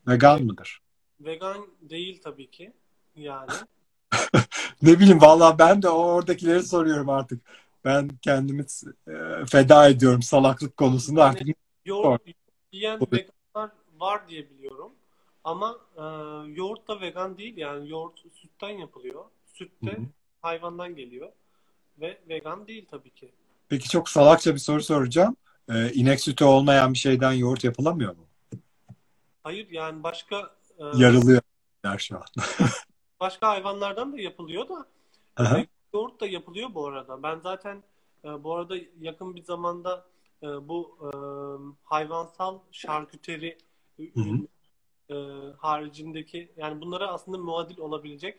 vegan 0.09 0.43
mıdır? 0.43 0.81
Vegan 1.21 1.67
değil 1.81 2.21
tabii 2.23 2.51
ki. 2.51 2.73
Yani 3.17 3.51
Ne 4.83 5.01
bileyim 5.01 5.21
vallahi 5.21 5.59
ben 5.59 5.83
de 5.83 5.89
o 5.89 6.05
oradakileri 6.05 6.63
soruyorum 6.63 7.09
artık. 7.09 7.43
Ben 7.85 8.09
kendimi 8.23 8.63
e, 9.09 9.47
feda 9.47 9.89
ediyorum 9.89 10.23
salaklık 10.23 10.77
konusunda 10.77 11.21
Yani 11.21 11.31
artık. 11.31 11.49
yoğurt 11.85 12.23
yiyen 12.73 13.01
veganlar 13.13 13.71
var 14.01 14.29
diye 14.29 14.51
biliyorum. 14.51 14.93
Ama 15.45 15.79
e, 15.97 16.03
yoğurt 16.53 16.89
da 16.89 17.01
vegan 17.01 17.39
değil 17.39 17.57
yani 17.57 17.91
yoğurt 17.91 18.19
sütten 18.35 18.69
yapılıyor. 18.71 19.25
Süt 19.55 19.73
de 19.85 19.93
Hı 19.93 19.97
hı. 19.97 20.07
hayvandan 20.43 20.97
geliyor 20.97 21.33
ve 22.01 22.21
vegan 22.29 22.67
değil 22.67 22.87
tabii 22.91 23.11
ki. 23.11 23.33
Peki 23.69 23.89
çok 23.89 24.09
salakça 24.09 24.55
bir 24.55 24.59
soru 24.61 24.83
soracağım. 24.83 25.37
E, 25.69 25.93
inek 25.93 26.21
sütü 26.21 26.45
olmayan 26.45 26.93
bir 26.93 26.99
şeyden 26.99 27.33
yoğurt 27.33 27.65
yapılamıyor 27.65 28.17
mu? 28.17 28.27
Hayır 29.43 29.71
yani 29.71 30.03
başka 30.03 30.57
e, 30.79 30.85
Yarılıyor 30.97 31.41
şu 31.99 32.17
an. 32.17 32.25
başka 33.21 33.49
hayvanlardan 33.49 34.13
da 34.13 34.21
yapılıyor 34.21 34.69
da 34.69 34.87
Aha. 35.37 35.65
Yoğurt 35.95 36.21
da 36.21 36.27
yapılıyor 36.27 36.75
bu 36.75 36.87
arada. 36.87 37.23
Ben 37.23 37.39
zaten 37.39 37.83
e, 38.25 38.45
bu 38.45 38.55
arada 38.55 38.77
yakın 39.01 39.37
bir 39.37 39.43
zamanda 39.43 40.07
e, 40.43 40.47
bu 40.69 40.99
e, 41.03 41.09
hayvansal 41.85 42.59
şarküteri 42.73 43.59
ürün 43.99 44.49
e, 45.11 45.15
haricindeki 45.59 46.53
yani 46.57 46.81
bunlara 46.81 47.09
aslında 47.09 47.39
muadil 47.39 47.79
olabilecek 47.79 48.39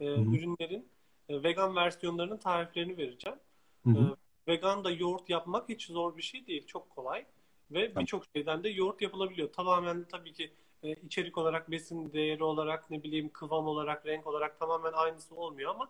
e, 0.00 0.06
hı. 0.06 0.20
ürünlerin 0.20 0.88
e, 1.28 1.42
vegan 1.42 1.76
versiyonlarının 1.76 2.36
tariflerini 2.36 2.96
vereceğim. 2.96 3.38
Hı 3.84 3.90
hı. 3.90 4.16
E, 4.46 4.52
vegan 4.52 4.84
da 4.84 4.90
yoğurt 4.90 5.30
yapmak 5.30 5.68
hiç 5.68 5.86
zor 5.86 6.16
bir 6.16 6.22
şey 6.22 6.46
değil. 6.46 6.66
Çok 6.66 6.90
kolay. 6.90 7.24
Ve 7.70 7.88
Tamam. 7.88 8.02
birçok 8.02 8.24
şeyden 8.36 8.64
de 8.64 8.68
yoğurt 8.68 9.02
yapılabiliyor. 9.02 9.52
Tamamen 9.52 10.06
tabii 10.10 10.32
ki 10.32 10.52
e, 10.82 10.92
içerik 10.92 11.38
olarak, 11.38 11.70
besin 11.70 12.12
değeri 12.12 12.44
olarak, 12.44 12.90
ne 12.90 13.02
bileyim 13.02 13.28
kıvam 13.28 13.66
olarak, 13.66 14.06
renk 14.06 14.26
olarak 14.26 14.58
tamamen 14.58 14.92
aynısı 14.92 15.34
olmuyor 15.34 15.70
ama 15.70 15.88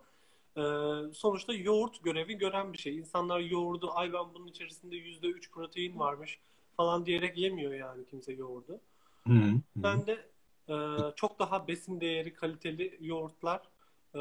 sonuçta 1.13 1.53
yoğurt 1.53 2.03
görevi 2.03 2.37
gören 2.37 2.73
bir 2.73 2.77
şey. 2.77 2.97
İnsanlar 2.97 3.39
yoğurdu, 3.39 3.91
ay 3.93 4.13
ben 4.13 4.33
bunun 4.33 4.47
içerisinde 4.47 4.95
%3 4.95 5.51
protein 5.51 5.99
varmış 5.99 6.39
falan 6.77 7.05
diyerek 7.05 7.37
yemiyor 7.37 7.73
yani 7.73 8.05
kimse 8.05 8.33
yoğurdu. 8.33 8.79
Hı 9.27 9.33
hı. 9.33 9.61
Ben 9.75 10.07
de 10.07 10.17
e, 10.69 10.75
çok 11.15 11.39
daha 11.39 11.67
besin 11.67 12.01
değeri 12.01 12.33
kaliteli 12.33 12.97
yoğurtlar 13.01 13.61
e, 14.13 14.19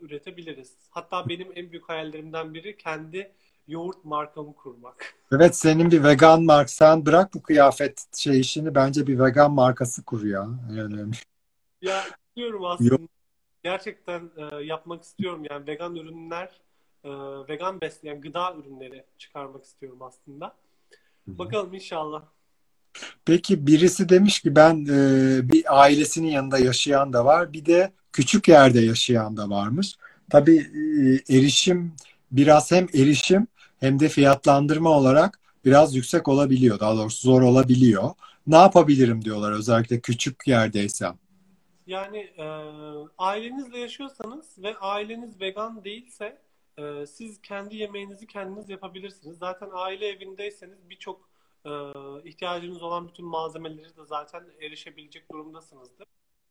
üretebiliriz. 0.00 0.72
Hatta 0.90 1.28
benim 1.28 1.48
en 1.54 1.70
büyük 1.70 1.88
hayallerimden 1.88 2.54
biri 2.54 2.76
kendi 2.76 3.32
yoğurt 3.68 4.04
markamı 4.04 4.54
kurmak. 4.54 5.14
Evet 5.32 5.56
senin 5.56 5.90
bir 5.90 6.04
vegan 6.04 6.44
mark 6.44 6.70
sen 6.70 7.06
bırak 7.06 7.34
bu 7.34 7.42
kıyafet 7.42 8.04
şey 8.16 8.40
işini 8.40 8.74
bence 8.74 9.06
bir 9.06 9.18
vegan 9.18 9.52
markası 9.52 10.04
kur 10.04 10.24
ya. 10.24 10.46
Yani, 10.76 11.10
Ya 11.82 12.04
istiyorum 12.28 12.64
aslında. 12.64 13.08
Gerçekten 13.64 14.30
e, 14.36 14.64
yapmak 14.64 15.02
istiyorum. 15.02 15.42
Yani 15.50 15.66
vegan 15.66 15.96
ürünler, 15.96 16.60
e, 17.04 17.10
vegan 17.48 17.80
besleyen 17.80 18.20
gıda 18.20 18.54
ürünleri 18.54 19.04
çıkarmak 19.18 19.64
istiyorum 19.64 20.02
aslında. 20.02 20.56
Bakalım 21.26 21.74
inşallah. 21.74 22.22
Peki 23.24 23.66
birisi 23.66 24.08
demiş 24.08 24.40
ki 24.40 24.56
ben 24.56 24.86
e, 24.90 25.52
bir 25.52 25.80
ailesinin 25.80 26.28
yanında 26.28 26.58
yaşayan 26.58 27.12
da 27.12 27.24
var 27.24 27.52
bir 27.52 27.66
de 27.66 27.92
küçük 28.12 28.48
yerde 28.48 28.80
yaşayan 28.80 29.36
da 29.36 29.50
varmış. 29.50 29.96
Tabii 30.30 30.56
e, 30.56 31.36
erişim 31.36 31.92
biraz 32.32 32.72
hem 32.72 32.86
erişim 32.94 33.46
hem 33.80 34.00
de 34.00 34.08
fiyatlandırma 34.08 34.90
olarak 34.90 35.38
biraz 35.64 35.94
yüksek 35.94 36.28
olabiliyor. 36.28 36.80
Daha 36.80 36.96
doğrusu 36.96 37.28
zor 37.28 37.42
olabiliyor. 37.42 38.10
Ne 38.46 38.56
yapabilirim 38.56 39.24
diyorlar 39.24 39.52
özellikle 39.52 40.00
küçük 40.00 40.46
yerdeysem. 40.46 41.14
Yani 41.88 42.18
e, 42.18 42.44
ailenizle 43.18 43.78
yaşıyorsanız 43.78 44.62
ve 44.62 44.78
aileniz 44.78 45.40
vegan 45.40 45.84
değilse 45.84 46.42
e, 46.78 47.06
siz 47.06 47.42
kendi 47.42 47.76
yemeğinizi 47.76 48.26
kendiniz 48.26 48.70
yapabilirsiniz. 48.70 49.38
Zaten 49.38 49.68
aile 49.72 50.06
evindeyseniz 50.06 50.90
birçok 50.90 51.28
e, 51.64 51.70
ihtiyacınız 52.24 52.82
olan 52.82 53.08
bütün 53.08 53.26
malzemeleri 53.26 53.96
de 53.96 54.04
zaten 54.04 54.44
erişebilecek 54.60 55.32
durumdasınızdır. 55.32 56.06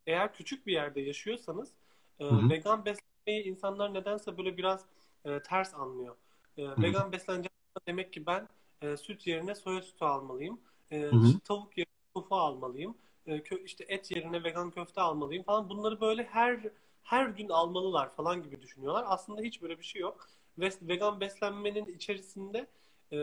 Eğer 0.08 0.34
küçük 0.34 0.68
bir 0.68 0.74
yerde 0.74 1.02
yaşıyorsanız 1.02 1.74
e, 2.20 2.26
Hı 2.26 2.30
hı. 2.30 2.50
vegan 2.50 2.86
beslenmeyi 2.86 3.44
insanlar 3.44 3.94
nedense 3.94 4.38
böyle 4.38 4.58
biraz 4.58 4.86
e, 5.26 5.40
ters 5.40 5.74
anlıyor. 5.74 6.16
E, 6.58 6.64
hı. 6.64 6.82
vegan 6.82 7.12
besleneceğim 7.12 7.52
demek 7.88 8.14
ki 8.14 8.26
ben 8.26 8.48
e, 8.82 8.98
süt 8.98 9.28
yerine 9.28 9.56
soya 9.56 9.82
sütü 9.82 10.06
almalıyım. 10.06 10.60
E, 10.92 11.02
Hı 11.02 11.16
hı. 11.16 11.40
tavuk 11.40 11.78
yerine 11.78 11.94
tofu 12.14 12.36
almalıyım. 12.36 12.98
E, 13.28 13.44
işte 13.66 13.86
et 13.88 14.12
yerine 14.12 14.44
vegan 14.44 14.72
köfte 14.72 15.02
almalıyım 15.02 15.44
falan. 15.44 15.70
Bunları 15.70 16.02
böyle 16.02 16.24
her 16.24 16.60
her 17.04 17.28
gün 17.28 17.50
almalılar 17.50 18.16
falan 18.16 18.44
gibi 18.44 18.62
düşünüyorlar. 18.62 19.06
Aslında 19.08 19.42
hiç 19.42 19.62
böyle 19.62 19.80
bir 19.80 19.84
şey 19.84 20.02
yok. 20.02 20.28
Ve 20.60 20.70
vegan 20.82 21.20
beslenmenin 21.20 21.86
içerisinde 21.86 22.68
e, 23.12 23.18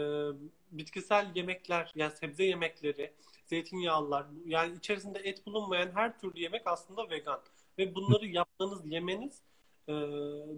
bitkisel 0.71 1.31
yemekler, 1.35 1.93
yani 1.95 2.13
sebze 2.13 2.45
yemekleri, 2.45 3.13
zeytinyağlılar, 3.47 4.27
yani 4.47 4.77
içerisinde 4.77 5.19
et 5.19 5.47
bulunmayan 5.47 5.91
her 5.95 6.19
türlü 6.19 6.41
yemek 6.41 6.67
aslında 6.67 7.11
vegan. 7.11 7.41
Ve 7.79 7.95
bunları 7.95 8.27
yapmanız, 8.27 8.87
yemeniz 8.87 9.43
e, 9.89 9.93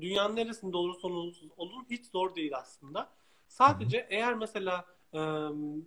dünyanın 0.01 0.37
neresinde 0.37 0.77
olursa 0.77 1.09
olun 1.57 1.87
hiç 1.91 2.07
zor 2.07 2.35
değil 2.35 2.57
aslında. 2.57 3.11
Sadece 3.49 4.07
eğer 4.11 4.35
mesela 4.35 4.85
e, 5.13 5.19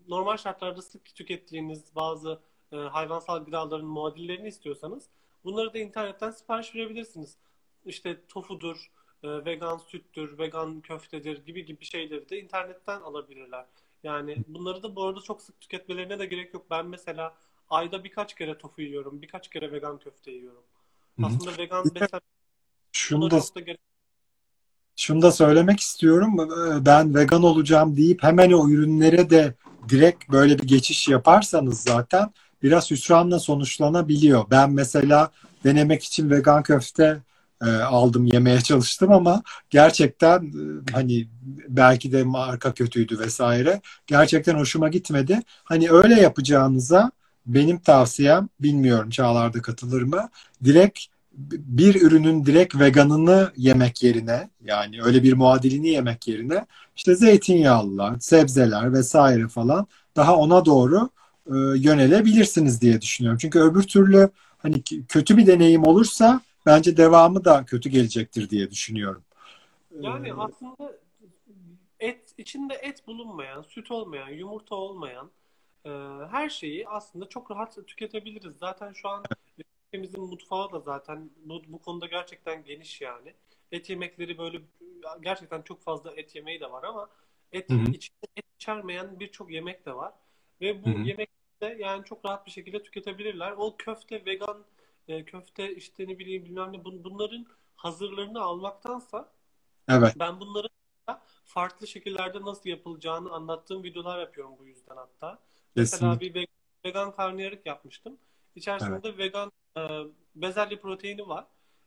normal 0.07 0.37
şartlarda 0.37 0.81
sık 0.81 1.15
tükettiğiniz 1.15 1.95
bazı 1.95 2.39
e, 2.71 2.77
hayvansal 2.77 3.45
gıdaların 3.45 3.87
muadillerini 3.87 4.47
istiyorsanız 4.47 5.03
bunları 5.43 5.73
da 5.73 5.77
internetten 5.77 6.31
sipariş 6.31 6.75
verebilirsiniz. 6.75 7.37
İşte 7.85 8.17
tofudur, 8.27 8.91
e, 9.23 9.45
vegan 9.45 9.77
süttür, 9.77 10.37
vegan 10.37 10.81
köftedir 10.81 11.45
gibi 11.45 11.65
gibi 11.65 11.85
şeyleri 11.85 12.29
de 12.29 12.39
internetten 12.41 13.01
alabilirler. 13.01 13.65
Yani 14.03 14.37
bunları 14.47 14.83
da 14.83 14.95
bu 14.95 15.03
arada 15.03 15.21
çok 15.21 15.41
sık 15.41 15.61
tüketmelerine 15.61 16.19
de 16.19 16.25
gerek 16.25 16.53
yok. 16.53 16.65
Ben 16.69 16.85
mesela 16.85 17.35
ayda 17.69 18.03
birkaç 18.03 18.35
kere 18.35 18.57
tofu 18.57 18.81
yiyorum, 18.81 19.21
birkaç 19.21 19.49
kere 19.49 19.71
vegan 19.71 19.97
köfte 19.97 20.31
yiyorum. 20.31 20.63
Aslında 21.23 21.57
vegan 21.57 21.85
beslenme 21.85 22.21
Şunu 22.91 23.31
da 23.31 23.41
da 23.55 23.59
gerek 23.59 23.79
Şunu 24.95 25.21
da 25.21 25.31
söylemek 25.31 25.79
istiyorum. 25.79 26.37
Ee, 26.39 26.85
Ben 26.85 27.15
vegan 27.15 27.43
olacağım 27.43 27.97
deyip 27.97 28.23
hemen 28.23 28.51
o 28.51 28.69
ürünlere 28.69 29.29
de 29.29 29.55
direkt 29.89 30.29
böyle 30.29 30.59
bir 30.59 30.67
geçiş 30.67 31.07
yaparsanız 31.07 31.81
zaten 31.81 32.33
biraz 32.63 32.91
hüsranla 32.91 33.39
sonuçlanabiliyor. 33.39 34.45
Ben 34.51 34.71
mesela 34.71 35.31
denemek 35.63 36.03
için 36.03 36.29
vegan 36.29 36.63
köfte 36.63 37.21
e, 37.61 37.69
aldım, 37.69 38.25
yemeye 38.25 38.61
çalıştım 38.61 39.11
ama 39.11 39.43
gerçekten 39.69 40.39
e, 40.43 40.91
hani 40.91 41.27
belki 41.67 42.11
de 42.11 42.23
marka 42.23 42.73
kötüydü 42.73 43.19
vesaire. 43.19 43.81
Gerçekten 44.07 44.55
hoşuma 44.55 44.89
gitmedi. 44.89 45.39
Hani 45.63 45.91
öyle 45.91 46.21
yapacağınıza 46.21 47.11
benim 47.45 47.79
tavsiyem, 47.79 48.49
bilmiyorum 48.59 49.09
Çağlar'da 49.09 49.61
katılır 49.61 50.01
mı? 50.01 50.29
Direkt 50.63 50.99
bir 51.51 52.01
ürünün 52.01 52.45
direkt 52.45 52.75
veganını 52.75 53.51
yemek 53.57 54.03
yerine 54.03 54.49
yani 54.63 55.03
öyle 55.03 55.23
bir 55.23 55.33
muadilini 55.33 55.89
yemek 55.89 56.27
yerine 56.27 56.65
işte 56.95 57.15
zeytinyağlılar, 57.15 58.19
sebzeler 58.19 58.93
vesaire 58.93 59.47
falan 59.47 59.87
daha 60.15 60.35
ona 60.35 60.65
doğru 60.65 61.09
e, 61.49 61.55
yönelebilirsiniz 61.79 62.81
diye 62.81 63.01
düşünüyorum. 63.01 63.37
Çünkü 63.41 63.59
öbür 63.59 63.83
türlü 63.83 64.29
hani 64.57 64.83
kötü 65.07 65.37
bir 65.37 65.47
deneyim 65.47 65.83
olursa 65.83 66.41
bence 66.65 66.97
devamı 66.97 67.45
da 67.45 67.65
kötü 67.65 67.89
gelecektir 67.89 68.49
diye 68.49 68.71
düşünüyorum. 68.71 69.23
Yani 70.01 70.27
Ee, 70.29 70.33
aslında 70.33 70.93
et 71.99 72.33
içinde 72.37 72.73
et 72.73 73.07
bulunmayan, 73.07 73.61
süt 73.61 73.91
olmayan, 73.91 74.29
yumurta 74.29 74.75
olmayan 74.75 75.31
e, 75.85 75.89
her 76.31 76.49
şeyi 76.49 76.87
aslında 76.87 77.29
çok 77.29 77.51
rahat 77.51 77.87
tüketebiliriz. 77.87 78.57
Zaten 78.57 78.93
şu 78.93 79.09
an 79.09 79.23
ülkemizin 79.93 80.21
mutfağı 80.21 80.71
da 80.71 80.79
zaten 80.79 81.29
bu, 81.45 81.61
bu 81.67 81.79
konuda 81.81 82.05
gerçekten 82.07 82.63
geniş 82.63 83.01
yani. 83.01 83.33
Et 83.71 83.89
yemekleri 83.89 84.37
böyle 84.37 84.61
gerçekten 85.21 85.61
çok 85.61 85.81
fazla 85.83 86.11
et 86.15 86.35
yemeği 86.35 86.59
de 86.59 86.71
var 86.71 86.83
ama 86.83 87.09
et 87.51 87.69
Hı 87.69 87.73
hı. 87.75 87.91
içinde 87.93 88.27
et 88.37 88.45
içermeyen 88.59 89.19
birçok 89.19 89.51
yemek 89.51 89.85
de 89.85 89.95
var. 89.95 90.13
Ve 90.61 90.83
bu 90.83 90.87
Hı 90.87 90.93
hı. 90.93 91.03
Yani 91.67 92.05
çok 92.05 92.25
rahat 92.25 92.45
bir 92.45 92.51
şekilde 92.51 92.83
tüketebilirler. 92.83 93.51
O 93.51 93.75
köfte, 93.77 94.25
vegan 94.25 94.65
e, 95.07 95.25
köfte 95.25 95.75
işte 95.75 96.07
ne 96.07 96.19
bileyim 96.19 96.45
bilmem 96.45 96.73
ne 96.73 96.77
bun- 96.77 97.03
bunların 97.03 97.45
hazırlarını 97.75 98.41
almaktansa 98.41 99.31
evet, 99.89 100.13
ben 100.19 100.39
bunları 100.39 100.67
da 101.09 101.21
farklı 101.45 101.87
şekillerde 101.87 102.41
nasıl 102.41 102.69
yapılacağını 102.69 103.31
anlattığım 103.31 103.83
videolar 103.83 104.19
yapıyorum 104.19 104.53
bu 104.59 104.65
yüzden 104.65 104.95
hatta. 104.95 105.39
Mesela 105.75 106.13
kesinlikle. 106.13 106.39
bir 106.39 106.41
ve- 106.41 106.47
vegan 106.85 107.15
karnıyarık 107.15 107.65
yapmıştım. 107.65 108.17
İçerisinde 108.55 109.17
vegan 109.17 109.51
e, 109.77 109.81
bezelye 110.35 110.79
proteini 110.79 111.27
var 111.27 111.45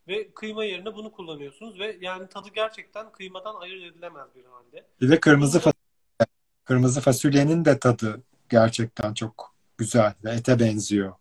ve 0.08 0.34
kıyma 0.34 0.64
yerine 0.64 0.94
bunu 0.94 1.12
kullanıyorsunuz 1.12 1.78
ve 1.78 1.98
yani 2.00 2.28
tadı 2.28 2.48
gerçekten 2.54 3.12
kıymadan 3.12 3.54
ayırt 3.54 3.84
edilemez 3.84 4.34
bir 4.34 4.44
halde. 4.44 4.86
Bir 5.00 5.10
de 5.10 5.20
kırmızı 5.20 5.60
fasulye, 5.60 6.26
kırmızı 6.64 7.00
fasulyenin 7.00 7.64
de 7.64 7.78
tadı 7.78 8.22
gerçekten 8.48 9.14
çok 9.14 9.51
güzel 9.82 10.14
ve 10.24 10.30
ete 10.30 10.58
benziyor. 10.58 11.14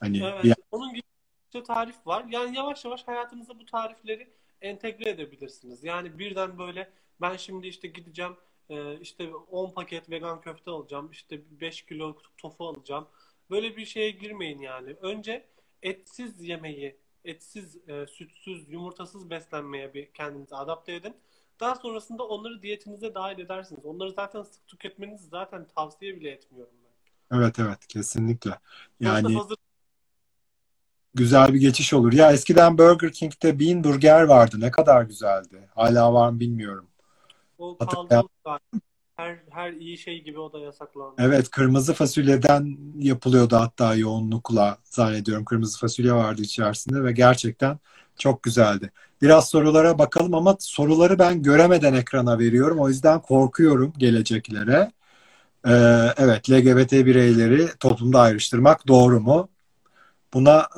Hani 0.00 0.14
bir 0.14 0.22
Evet, 0.22 0.56
onun 0.70 0.94
gibi 0.94 1.02
işte 1.46 1.62
tarif 1.62 2.06
var. 2.06 2.24
Yani 2.30 2.56
yavaş 2.56 2.84
yavaş 2.84 3.08
hayatınıza 3.08 3.58
bu 3.58 3.66
tarifleri 3.66 4.28
entegre 4.60 5.10
edebilirsiniz. 5.10 5.84
Yani 5.84 6.18
birden 6.18 6.58
böyle 6.58 6.90
ben 7.20 7.36
şimdi 7.36 7.66
işte 7.66 7.88
gideceğim 7.88 8.36
e, 8.70 9.00
işte 9.00 9.34
10 9.34 9.70
paket 9.70 10.10
vegan 10.10 10.40
köfte 10.40 10.70
alacağım, 10.70 11.10
işte 11.10 11.40
5 11.60 11.82
kilo 11.82 12.16
tofu 12.38 12.68
alacağım. 12.68 13.06
Böyle 13.50 13.76
bir 13.76 13.86
şeye 13.86 14.10
girmeyin 14.10 14.60
yani. 14.60 14.90
Önce 15.02 15.46
etsiz 15.82 16.42
yemeği, 16.42 16.96
etsiz, 17.24 17.88
e, 17.88 18.06
sütsüz, 18.06 18.70
yumurtasız 18.70 19.30
beslenmeye 19.30 19.94
bir 19.94 20.06
kendinizi 20.06 20.56
adapte 20.56 20.94
edin. 20.94 21.14
Daha 21.60 21.74
sonrasında 21.74 22.28
onları 22.28 22.62
diyetinize 22.62 23.14
dahil 23.14 23.38
edersiniz. 23.38 23.84
Onları 23.84 24.12
zaten 24.12 24.42
sık 24.42 24.66
tüketmenizi 24.66 25.28
zaten 25.28 25.66
tavsiye 25.76 26.16
bile 26.16 26.30
etmiyorum. 26.30 26.83
Evet 27.34 27.58
evet 27.58 27.86
kesinlikle. 27.86 28.58
Yani 29.00 29.36
hazır 29.36 29.56
güzel 31.14 31.54
bir 31.54 31.60
geçiş 31.60 31.94
olur. 31.94 32.12
Ya 32.12 32.32
eskiden 32.32 32.78
Burger 32.78 33.12
King'de 33.12 33.60
Bean 33.60 33.84
Burger 33.84 34.22
vardı. 34.22 34.56
Ne 34.60 34.70
kadar 34.70 35.02
güzeldi. 35.02 35.68
Hala 35.74 36.12
var 36.12 36.30
mı 36.30 36.40
bilmiyorum. 36.40 36.86
o 37.58 37.78
kaldı. 37.78 38.28
Her, 39.16 39.38
her 39.50 39.72
iyi 39.72 39.98
şey 39.98 40.22
gibi 40.22 40.38
o 40.38 40.52
da 40.52 40.58
yasaklandı. 40.58 41.14
Evet 41.18 41.50
kırmızı 41.50 41.94
fasulyeden 41.94 42.78
yapılıyordu 42.98 43.56
hatta 43.56 43.94
yoğunlukla 43.94 44.78
zannediyorum. 44.84 45.44
Kırmızı 45.44 45.78
fasulye 45.78 46.12
vardı 46.12 46.42
içerisinde 46.42 47.04
ve 47.04 47.12
gerçekten 47.12 47.78
çok 48.18 48.42
güzeldi. 48.42 48.90
Biraz 49.22 49.48
sorulara 49.48 49.98
bakalım 49.98 50.34
ama 50.34 50.56
soruları 50.60 51.18
ben 51.18 51.42
göremeden 51.42 51.94
ekrana 51.94 52.38
veriyorum. 52.38 52.78
O 52.78 52.88
yüzden 52.88 53.20
korkuyorum 53.20 53.92
geleceklere. 53.98 54.90
Ee, 55.66 56.14
evet 56.16 56.50
LGBT 56.50 56.92
bireyleri 56.92 57.68
toplumda 57.80 58.20
ayrıştırmak 58.20 58.88
doğru 58.88 59.20
mu? 59.20 59.48
Buna 60.34 60.68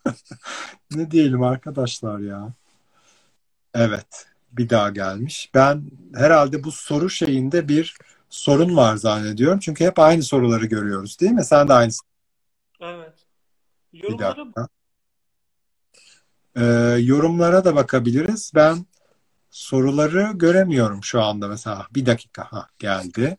ne 0.90 1.10
diyelim 1.10 1.42
arkadaşlar 1.42 2.18
ya? 2.18 2.52
Evet, 3.74 4.26
bir 4.52 4.68
daha 4.68 4.90
gelmiş. 4.90 5.50
Ben 5.54 5.90
herhalde 6.14 6.64
bu 6.64 6.72
soru 6.72 7.10
şeyinde 7.10 7.68
bir 7.68 7.96
sorun 8.30 8.76
var 8.76 8.96
zannediyorum. 8.96 9.58
Çünkü 9.58 9.84
hep 9.84 9.98
aynı 9.98 10.22
soruları 10.22 10.66
görüyoruz, 10.66 11.20
değil 11.20 11.32
mi? 11.32 11.44
Sen 11.44 11.68
de 11.68 11.72
aynı. 11.72 11.92
Evet. 12.80 13.26
Bir 13.92 14.02
Yorumları 14.02 14.36
dakika. 14.38 14.68
Ee, 16.56 16.64
yorumlara 17.00 17.64
da 17.64 17.74
bakabiliriz. 17.76 18.52
Ben 18.54 18.86
soruları 19.50 20.32
göremiyorum 20.34 21.04
şu 21.04 21.22
anda 21.22 21.48
mesela. 21.48 21.86
Bir 21.94 22.06
dakika. 22.06 22.44
Ha, 22.52 22.66
geldi. 22.78 23.38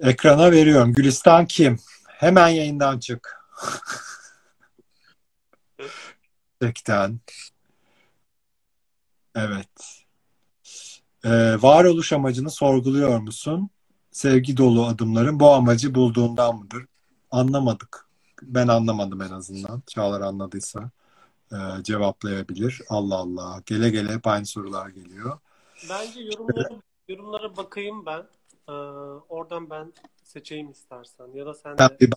Ekrana 0.00 0.52
veriyorum. 0.52 0.92
Gülistan 0.92 1.46
kim? 1.46 1.78
Hemen 2.08 2.48
yayından 2.48 2.98
çık. 2.98 3.38
Gerçekten. 6.60 7.20
Evet. 9.34 10.04
Ee, 11.24 11.62
varoluş 11.62 12.12
amacını 12.12 12.50
sorguluyor 12.50 13.18
musun? 13.18 13.70
Sevgi 14.10 14.56
dolu 14.56 14.86
adımların 14.86 15.40
bu 15.40 15.50
amacı 15.50 15.94
bulduğundan 15.94 16.56
mıdır? 16.56 16.86
Anlamadık. 17.30 18.06
Ben 18.42 18.68
anlamadım 18.68 19.22
en 19.22 19.30
azından. 19.30 19.82
Çağlar 19.86 20.20
anladıysa 20.20 20.90
e, 21.52 21.56
cevaplayabilir. 21.82 22.82
Allah 22.88 23.16
Allah. 23.16 23.62
Gele 23.66 23.90
gele 23.90 24.12
hep 24.12 24.26
aynı 24.26 24.46
sorular 24.46 24.88
geliyor. 24.88 25.38
Bence 25.90 26.20
yorumları, 26.20 26.80
yorumlara 27.08 27.56
bakayım 27.56 28.06
ben. 28.06 28.22
Ee, 28.68 28.72
oradan 29.28 29.70
ben 29.70 29.92
seçeyim 30.24 30.70
istersen. 30.70 31.28
Ya 31.34 31.46
da 31.46 31.54
sen 31.54 31.78
Ben, 31.78 31.88
de. 31.88 32.00
de- 32.00 32.16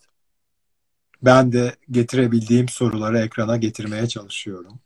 ben 1.21 1.51
de 1.51 1.75
getirebildiğim 1.91 2.69
soruları 2.69 3.19
ekrana 3.19 3.57
getirmeye 3.57 4.07
çalışıyorum. 4.07 4.79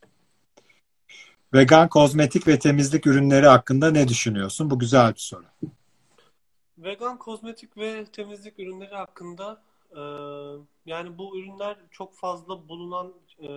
Vegan 1.53 1.89
kozmetik 1.89 2.47
ve 2.47 2.59
temizlik 2.59 3.07
ürünleri 3.07 3.47
hakkında 3.47 3.91
ne 3.91 4.07
düşünüyorsun? 4.07 4.69
Bu 4.69 4.79
güzel 4.79 5.13
bir 5.13 5.19
soru. 5.19 5.45
Vegan 6.77 7.17
kozmetik 7.17 7.77
ve 7.77 8.05
temizlik 8.05 8.59
ürünleri 8.59 8.95
hakkında 8.95 9.61
e, 9.91 10.01
yani 10.85 11.17
bu 11.17 11.39
ürünler 11.39 11.77
çok 11.91 12.15
fazla 12.15 12.67
bulunan 12.69 13.13
e, 13.39 13.49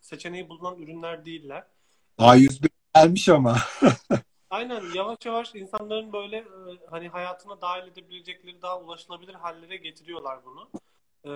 seçeneği 0.00 0.48
bulunan 0.48 0.78
ürünler 0.78 1.24
değiller. 1.24 1.64
A101 2.18 2.68
gelmiş 2.94 3.28
ama. 3.28 3.58
Aynen 4.56 4.82
yavaş 4.94 5.18
yavaş 5.26 5.54
insanların 5.54 6.12
böyle 6.12 6.36
e, 6.36 6.46
hani 6.90 7.08
hayatına 7.08 7.60
dahil 7.60 7.88
edebilecekleri 7.88 8.62
daha 8.62 8.80
ulaşılabilir 8.80 9.34
hallere 9.34 9.76
getiriyorlar 9.76 10.38
bunu. 10.44 10.70
E, 11.24 11.30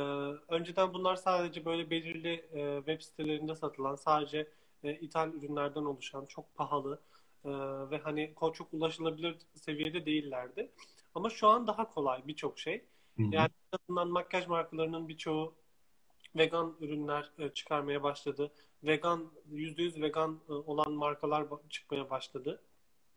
önceden 0.48 0.94
bunlar 0.94 1.16
sadece 1.16 1.64
böyle 1.64 1.90
belirli 1.90 2.32
e, 2.52 2.76
web 2.76 3.00
sitelerinde 3.00 3.54
satılan 3.54 3.94
sadece 3.94 4.48
e, 4.84 4.94
ithal 4.94 5.32
ürünlerden 5.32 5.84
oluşan 5.84 6.26
çok 6.26 6.54
pahalı 6.54 7.00
e, 7.44 7.50
ve 7.90 7.98
hani 7.98 8.34
çok 8.54 8.72
ulaşılabilir 8.72 9.36
seviyede 9.54 10.06
değillerdi. 10.06 10.70
Ama 11.14 11.30
şu 11.30 11.48
an 11.48 11.66
daha 11.66 11.90
kolay 11.90 12.26
birçok 12.26 12.58
şey. 12.58 12.84
Yani 13.18 13.50
en 13.72 13.78
azından 13.78 14.08
makyaj 14.08 14.46
markalarının 14.46 15.08
birçoğu 15.08 15.54
vegan 16.36 16.76
ürünler 16.80 17.30
e, 17.38 17.48
çıkarmaya 17.48 18.02
başladı. 18.02 18.52
Vegan, 18.84 19.30
%100 19.52 20.02
vegan 20.02 20.40
e, 20.48 20.52
olan 20.52 20.92
markalar 20.92 21.46
çıkmaya 21.70 22.10
başladı. 22.10 22.62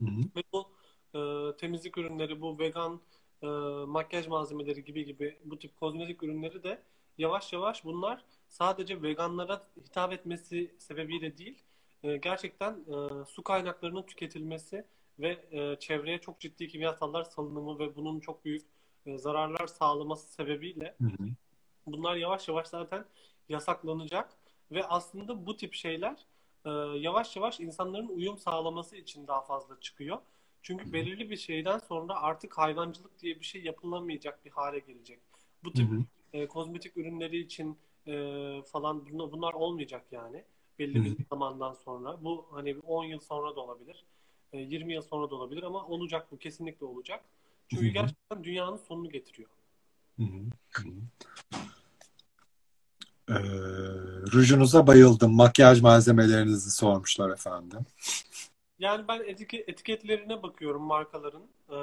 Hı 0.02 0.06
hı. 0.06 0.22
Ve 0.36 0.44
bu 0.54 0.70
e, 1.16 1.20
temizlik 1.58 1.98
ürünleri, 1.98 2.42
bu 2.42 2.60
vegan 2.60 3.02
e, 3.42 3.48
makyaj 3.88 4.28
malzemeleri 4.28 4.84
gibi 4.84 5.06
gibi 5.06 5.40
bu 5.46 5.60
tip 5.60 5.80
kozmetik 5.80 6.24
ürünleri 6.24 6.64
de 6.64 6.84
yavaş 7.18 7.54
yavaş 7.54 7.86
bunlar 7.86 8.26
sadece 8.48 9.02
veganlara 9.02 9.68
hitap 9.86 10.14
etmesi 10.14 10.76
sebebiyle 10.80 11.38
değil, 11.38 11.64
e, 12.04 12.18
gerçekten 12.18 12.74
e, 12.74 13.26
su 13.26 13.44
kaynaklarının 13.44 14.04
tüketilmesi 14.04 14.86
ve 15.20 15.46
e, 15.52 15.80
çevreye 15.80 16.18
çok 16.18 16.40
ciddi 16.40 16.68
kimyasallar 16.68 17.24
salınımı 17.24 17.80
ve 17.80 17.96
bunun 17.96 18.20
çok 18.20 18.46
büyük 18.46 18.66
e, 19.06 19.18
zararlar 19.18 19.68
sağlaması 19.68 20.34
sebebiyle 20.34 20.96
Hı 21.02 21.08
hı. 21.08 21.28
bunlar 21.86 22.16
yavaş 22.16 22.48
yavaş 22.48 22.68
zaten 22.68 23.06
yasaklanacak 23.50 24.38
ve 24.72 24.86
aslında 24.86 25.46
bu 25.46 25.58
tip 25.58 25.74
şeyler 25.74 26.26
e, 26.66 26.70
yavaş 27.00 27.36
yavaş 27.36 27.60
insanların 27.60 28.08
uyum 28.08 28.38
sağlaması 28.38 28.98
için 28.98 29.28
daha 29.28 29.42
fazla 29.42 29.80
çıkıyor. 29.80 30.18
Çünkü 30.62 30.94
belirli 30.94 31.30
bir 31.30 31.38
şeyden 31.38 31.78
sonra 31.78 32.22
artık 32.22 32.58
hayvancılık 32.58 33.20
diye 33.20 33.40
bir 33.40 33.46
şey 33.46 33.64
yapılamayacak 33.64 34.46
bir 34.46 34.52
hale 34.52 34.80
gelecek. 34.80 35.20
Bu 35.64 35.74
tip 35.74 35.90
hı. 35.92 36.04
e, 36.34 36.48
kozmetik 36.48 36.98
ürünleri 36.98 37.38
için 37.38 37.78
e, 38.08 38.14
falan 38.72 39.10
bunlar, 39.10 39.32
bunlar 39.32 39.54
olmayacak 39.54 40.06
yani 40.12 40.44
belli 40.80 41.00
hı. 41.00 41.04
bir 41.06 41.26
zamandan 41.30 41.74
sonra. 41.74 42.24
Bu 42.24 42.46
hani 42.52 42.78
10 42.80 43.04
yıl 43.06 43.20
sonra 43.20 43.56
da 43.56 43.60
olabilir, 43.60 44.06
e, 44.54 44.58
20 44.58 44.94
yıl 44.94 45.02
sonra 45.02 45.30
da 45.30 45.36
olabilir 45.36 45.64
ama 45.64 45.88
olacak 45.88 46.28
bu 46.32 46.38
kesinlikle 46.38 46.86
olacak. 46.86 47.24
Çünkü 47.68 47.86
Hı 47.86 47.90
hı. 47.90 47.94
gerçekten 47.94 48.44
dünyanın 48.44 48.78
sonunu 48.78 49.10
getiriyor. 49.10 49.50
Hı 50.18 50.24
hı. 50.24 50.50
Hı 50.70 50.90
hı. 50.90 50.94
Ee, 53.30 53.34
rujunuza 54.32 54.88
bayıldım. 54.88 55.36
Makyaj 55.36 55.82
malzemelerinizi 55.82 56.72
sormuşlar 56.72 57.30
efendim. 57.30 57.80
Yani 58.80 59.08
ben 59.08 59.20
etike- 59.20 59.64
etiketlerine 59.68 60.44
bakıyorum 60.44 60.82
markaların. 60.82 61.44
Ee, 61.70 61.76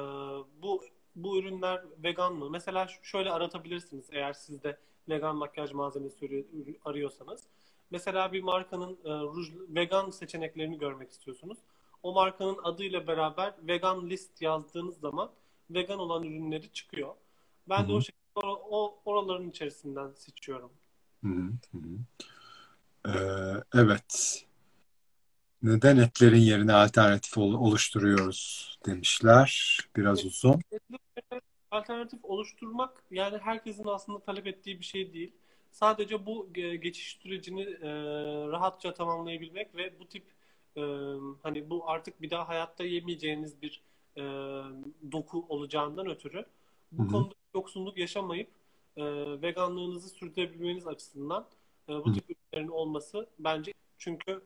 bu 0.62 0.84
bu 1.16 1.38
ürünler 1.38 1.82
vegan 2.02 2.34
mı? 2.34 2.50
Mesela 2.50 2.88
şöyle 3.02 3.30
aratabilirsiniz 3.30 4.04
eğer 4.12 4.32
siz 4.32 4.62
de 4.62 4.76
vegan 5.08 5.36
makyaj 5.36 5.72
malzemesi 5.72 6.46
arıyorsanız. 6.84 7.42
Mesela 7.90 8.32
bir 8.32 8.42
markanın 8.42 8.98
e, 9.04 9.10
ruj 9.10 9.48
vegan 9.68 10.10
seçeneklerini 10.10 10.78
görmek 10.78 11.10
istiyorsunuz. 11.10 11.58
O 12.02 12.12
markanın 12.12 12.58
adıyla 12.62 13.06
beraber 13.06 13.54
vegan 13.62 14.10
list 14.10 14.42
yazdığınız 14.42 14.98
zaman 15.00 15.30
vegan 15.70 15.98
olan 15.98 16.24
ürünleri 16.24 16.72
çıkıyor. 16.72 17.14
Ben 17.68 17.88
de 17.88 17.92
hı. 17.92 17.96
o 17.96 18.00
şekilde 18.00 18.20
or- 18.36 18.60
o 18.70 18.98
oraların 19.04 19.50
içerisinden 19.50 20.12
seçiyorum. 20.14 20.70
Hı 21.24 21.28
hı. 21.72 21.80
Ee, 23.04 23.62
evet. 23.74 24.44
Neden 25.62 25.96
etlerin 25.96 26.38
yerine 26.40 26.72
alternatif 26.72 27.38
ol- 27.38 27.54
oluşturuyoruz 27.54 28.76
demişler. 28.86 29.78
Biraz 29.96 30.24
uzun. 30.24 30.60
Alternatif 31.70 32.24
oluşturmak 32.24 33.04
yani 33.10 33.38
herkesin 33.38 33.84
aslında 33.84 34.18
talep 34.20 34.46
ettiği 34.46 34.78
bir 34.80 34.84
şey 34.84 35.12
değil. 35.12 35.32
Sadece 35.72 36.26
bu 36.26 36.48
ge- 36.54 36.74
geçiş 36.74 37.18
sürecini 37.22 37.62
e, 37.62 37.88
rahatça 38.48 38.94
tamamlayabilmek 38.94 39.76
ve 39.76 40.00
bu 40.00 40.08
tip 40.08 40.24
e, 40.76 40.80
hani 41.42 41.70
bu 41.70 41.90
artık 41.90 42.22
bir 42.22 42.30
daha 42.30 42.48
hayatta 42.48 42.84
yemeyeceğiniz 42.84 43.62
bir 43.62 43.82
e, 44.16 44.22
doku 45.12 45.46
olacağından 45.48 46.06
ötürü 46.06 46.46
bu 46.92 47.02
hı. 47.02 47.06
konuda 47.06 47.34
yoksunluk 47.54 47.98
yaşamayıp 47.98 48.48
e, 49.00 49.42
veganlığınızı 49.42 50.08
sürdürebilmeniz 50.08 50.86
açısından 50.86 51.48
e, 51.88 51.92
bu 51.92 52.12
tip 52.12 52.24
ürünlerin 52.30 52.68
olması 52.68 53.28
bence 53.38 53.72
çünkü 53.98 54.42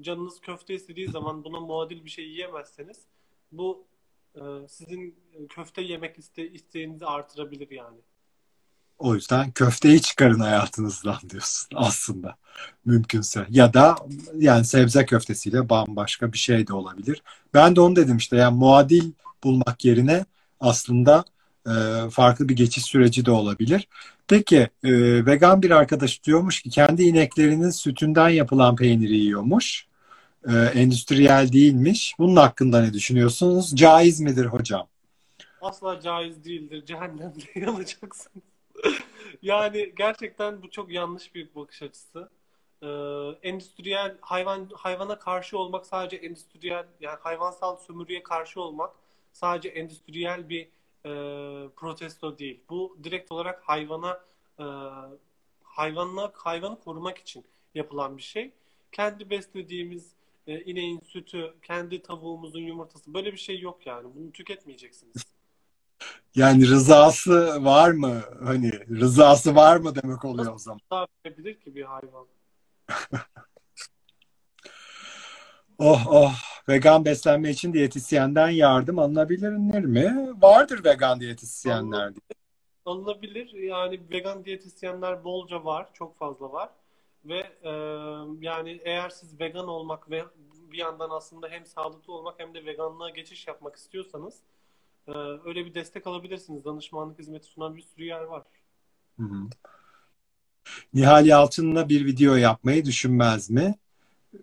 canınız 0.00 0.40
köfte 0.40 0.74
istediği 0.74 1.08
zaman 1.08 1.44
buna 1.44 1.60
muadil 1.60 2.04
bir 2.04 2.10
şey 2.10 2.24
yiyemezseniz 2.24 2.98
bu 3.52 3.84
e, 4.34 4.40
sizin 4.68 5.16
köfte 5.48 5.82
yemek 5.82 6.18
iste, 6.18 6.50
isteğinizi 6.50 7.06
artırabilir 7.06 7.70
yani. 7.70 7.98
O 8.98 9.14
yüzden 9.14 9.50
köfteyi 9.50 10.02
çıkarın 10.02 10.40
hayatınızdan 10.40 11.18
diyorsun 11.30 11.68
aslında 11.74 12.36
mümkünse. 12.84 13.46
Ya 13.50 13.74
da 13.74 13.96
yani 14.36 14.64
sebze 14.64 15.06
köftesiyle 15.06 15.68
bambaşka 15.68 16.32
bir 16.32 16.38
şey 16.38 16.66
de 16.66 16.74
olabilir. 16.74 17.22
Ben 17.54 17.76
de 17.76 17.80
onu 17.80 17.96
dedim 17.96 18.16
işte 18.16 18.36
yani 18.36 18.56
muadil 18.56 19.12
bulmak 19.44 19.84
yerine 19.84 20.24
aslında 20.60 21.24
farklı 22.10 22.48
bir 22.48 22.56
geçiş 22.56 22.84
süreci 22.84 23.26
de 23.26 23.30
olabilir. 23.30 23.88
Peki 24.28 24.56
e, 24.84 24.90
vegan 25.26 25.62
bir 25.62 25.70
arkadaş 25.70 26.24
diyormuş 26.24 26.62
ki 26.62 26.70
kendi 26.70 27.02
ineklerinin 27.02 27.70
sütünden 27.70 28.28
yapılan 28.28 28.76
peyniri 28.76 29.16
yiyormuş. 29.16 29.86
E, 30.48 30.52
endüstriyel 30.52 31.52
değilmiş. 31.52 32.14
Bunun 32.18 32.36
hakkında 32.36 32.80
ne 32.80 32.92
düşünüyorsunuz? 32.92 33.76
Caiz 33.76 34.20
midir 34.20 34.46
hocam? 34.46 34.86
Asla 35.60 36.00
caiz 36.00 36.44
değildir. 36.44 36.84
Cehennemde 36.86 37.38
yanacaksınız. 37.60 38.44
yani 39.42 39.92
gerçekten 39.96 40.62
bu 40.62 40.70
çok 40.70 40.90
yanlış 40.90 41.34
bir 41.34 41.48
bakış 41.54 41.82
açısı. 41.82 42.28
Ee, 42.82 42.86
endüstriyel 43.48 44.16
hayvan 44.20 44.68
hayvana 44.74 45.18
karşı 45.18 45.58
olmak 45.58 45.86
sadece 45.86 46.16
endüstriyel 46.16 46.86
yani 47.00 47.18
hayvansal 47.20 47.76
sömürüye 47.76 48.22
karşı 48.22 48.60
olmak 48.60 48.90
sadece 49.32 49.68
endüstriyel 49.68 50.48
bir 50.48 50.68
e, 51.06 51.10
protesto 51.76 52.38
değil. 52.38 52.60
Bu 52.70 52.98
direkt 53.04 53.32
olarak 53.32 53.62
hayvana 53.62 54.20
e, 54.58 54.64
hayvanla 55.62 56.32
hayvanı 56.34 56.80
korumak 56.80 57.18
için 57.18 57.44
yapılan 57.74 58.16
bir 58.16 58.22
şey. 58.22 58.52
Kendi 58.92 59.30
beslediğimiz 59.30 60.10
e, 60.46 60.60
ineğin 60.60 61.00
sütü, 61.00 61.54
kendi 61.62 62.02
tavuğumuzun 62.02 62.60
yumurtası 62.60 63.14
böyle 63.14 63.32
bir 63.32 63.38
şey 63.38 63.60
yok 63.60 63.86
yani. 63.86 64.08
Bunu 64.14 64.32
tüketmeyeceksiniz. 64.32 65.14
Yani 66.34 66.68
rızası 66.68 67.64
var 67.64 67.90
mı? 67.90 68.22
Hani 68.44 68.72
rızası 68.88 69.54
var 69.54 69.76
mı 69.76 69.94
demek 69.94 70.24
oluyor 70.24 70.54
o 70.54 70.58
zaman. 70.58 70.80
Daha 70.90 71.06
verebilir 71.26 71.60
ki 71.60 71.74
bir 71.74 71.84
hayvan. 71.84 72.26
Oh 75.82 76.06
oh 76.08 76.34
vegan 76.70 77.04
beslenme 77.04 77.50
için 77.50 77.72
diyetisyenden 77.72 78.48
yardım 78.48 78.98
alınabilir 78.98 79.52
mi? 79.84 80.28
Vardır 80.42 80.84
vegan 80.84 81.20
diyetisyenler. 81.20 82.12
Alınabilir. 82.86 83.52
Yani 83.52 84.00
vegan 84.10 84.44
diyetisyenler 84.44 85.24
bolca 85.24 85.64
var. 85.64 85.88
Çok 85.94 86.18
fazla 86.18 86.52
var. 86.52 86.68
Ve 87.24 87.38
e, 87.62 87.70
yani 88.40 88.80
eğer 88.84 89.10
siz 89.10 89.40
vegan 89.40 89.68
olmak 89.68 90.10
ve 90.10 90.24
bir 90.72 90.78
yandan 90.78 91.10
aslında 91.10 91.48
hem 91.48 91.66
sağlıklı 91.66 92.12
olmak 92.12 92.34
hem 92.38 92.54
de 92.54 92.64
veganlığa 92.64 93.10
geçiş 93.10 93.46
yapmak 93.46 93.76
istiyorsanız 93.76 94.34
e, 95.08 95.12
öyle 95.44 95.66
bir 95.66 95.74
destek 95.74 96.06
alabilirsiniz. 96.06 96.64
Danışmanlık 96.64 97.18
hizmeti 97.18 97.46
sunan 97.46 97.76
bir 97.76 97.82
sürü 97.82 98.04
yer 98.04 98.22
var. 98.22 98.42
Hı 99.16 99.22
hı. 99.22 99.48
Nihal 100.94 101.26
Yalçın'la 101.26 101.88
bir 101.88 102.06
video 102.06 102.34
yapmayı 102.34 102.84
düşünmez 102.84 103.50
mi? 103.50 103.74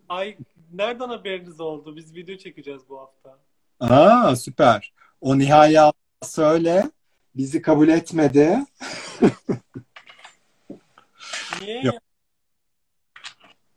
Ay 0.10 0.38
nereden 0.74 1.10
haberiniz 1.10 1.60
oldu? 1.60 1.96
Biz 1.96 2.16
video 2.16 2.38
çekeceğiz 2.38 2.82
bu 2.90 3.00
hafta. 3.00 3.40
Aa 3.80 4.36
süper. 4.36 4.94
O 5.22 5.36
Yalçın 5.36 5.94
söyle. 6.24 6.92
Bizi 7.36 7.62
kabul 7.62 7.88
etmedi. 7.88 8.60
Niye 11.62 11.82
Yok. 11.84 11.96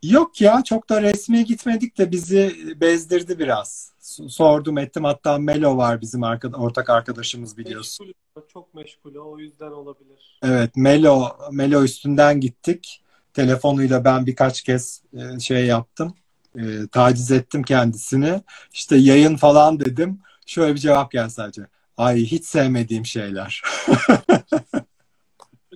Yok 0.02 0.40
ya 0.40 0.62
çok 0.64 0.88
da 0.88 1.02
resmi 1.02 1.44
gitmedik 1.44 1.98
de 1.98 2.10
bizi 2.10 2.74
bezdirdi 2.80 3.38
biraz. 3.38 3.92
Sordum 4.28 4.78
ettim 4.78 5.04
hatta 5.04 5.38
Melo 5.38 5.76
var 5.76 6.00
bizim 6.00 6.20
arka- 6.20 6.56
ortak 6.56 6.90
arkadaşımız 6.90 7.58
biliyorsun. 7.58 8.06
Meşgul, 8.06 8.48
çok 8.52 8.74
meşgul 8.74 9.14
o 9.14 9.38
yüzden 9.38 9.70
olabilir. 9.70 10.40
Evet 10.42 10.76
Melo 10.76 11.28
Melo 11.52 11.82
üstünden 11.82 12.40
gittik. 12.40 13.02
Telefonuyla 13.34 14.04
ben 14.04 14.26
birkaç 14.26 14.62
kez 14.62 15.02
e, 15.12 15.40
şey 15.40 15.66
yaptım. 15.66 16.14
E, 16.58 16.62
taciz 16.92 17.30
ettim 17.32 17.62
kendisini. 17.62 18.42
İşte 18.72 18.96
yayın 18.96 19.36
falan 19.36 19.80
dedim. 19.80 20.20
Şöyle 20.46 20.74
bir 20.74 20.80
cevap 20.80 21.12
geldi 21.12 21.30
sadece. 21.30 21.62
Ay 21.96 22.24
hiç 22.24 22.44
sevmediğim 22.44 23.06
şeyler. 23.06 23.62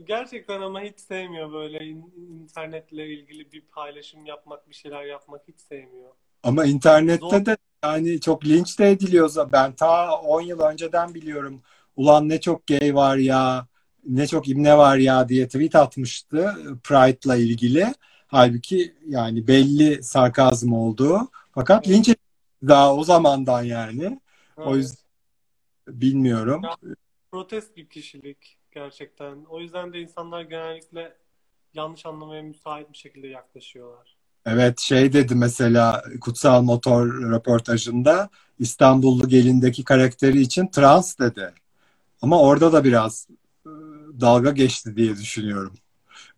Gerçekten 0.04 0.60
ama 0.60 0.80
hiç 0.80 1.00
sevmiyor 1.00 1.52
böyle 1.52 1.84
in- 1.84 2.12
internetle 2.42 3.06
ilgili 3.06 3.52
bir 3.52 3.60
paylaşım 3.60 4.26
yapmak, 4.26 4.68
bir 4.68 4.74
şeyler 4.74 5.04
yapmak 5.04 5.42
hiç 5.48 5.60
sevmiyor. 5.60 6.10
Ama 6.42 6.64
internette 6.64 7.38
Zor. 7.38 7.46
de 7.46 7.56
yani 7.84 8.20
çok 8.20 8.44
linç 8.44 8.78
de 8.78 8.90
ediliyor. 8.90 9.48
Ben 9.52 9.72
ta 9.72 10.20
10 10.20 10.40
yıl 10.40 10.60
önceden 10.60 11.14
biliyorum. 11.14 11.62
Ulan 11.96 12.28
ne 12.28 12.40
çok 12.40 12.66
gay 12.66 12.94
var 12.94 13.16
ya, 13.16 13.66
ne 14.06 14.26
çok 14.26 14.48
ibne 14.48 14.76
var 14.76 14.96
ya 14.96 15.28
diye 15.28 15.46
tweet 15.46 15.74
atmıştı 15.74 16.54
Pride'la 16.84 17.36
ilgili. 17.36 17.94
Halbuki 18.34 18.94
yani 19.06 19.46
belli 19.46 20.02
sarkazm 20.02 20.72
olduğu. 20.72 21.28
Fakat 21.52 21.88
linç 21.88 22.08
edildi 22.08 22.18
daha 22.68 22.94
o 22.94 23.04
zamandan 23.04 23.62
yani. 23.62 24.20
O 24.56 24.62
Evet. 24.62 24.76
yüzden 24.76 24.96
bilmiyorum. 25.88 26.62
Protest 27.32 27.76
bir 27.76 27.88
kişilik 27.88 28.58
gerçekten. 28.72 29.44
O 29.48 29.60
yüzden 29.60 29.92
de 29.92 30.00
insanlar 30.00 30.42
genellikle 30.42 31.16
yanlış 31.74 32.06
anlamaya 32.06 32.42
müsait 32.42 32.92
bir 32.92 32.98
şekilde 32.98 33.26
yaklaşıyorlar. 33.26 34.16
Evet 34.46 34.80
şey 34.80 35.12
dedi 35.12 35.34
mesela 35.34 36.04
Kutsal 36.20 36.62
Motor 36.62 37.06
röportajında 37.30 38.28
İstanbullu 38.58 39.28
gelindeki 39.28 39.84
karakteri 39.84 40.40
için 40.40 40.66
trans 40.66 41.18
dedi. 41.18 41.52
Ama 42.22 42.40
orada 42.40 42.72
da 42.72 42.84
biraz 42.84 43.28
e, 43.66 43.70
dalga 44.20 44.50
geçti 44.50 44.96
diye 44.96 45.16
düşünüyorum. 45.16 45.74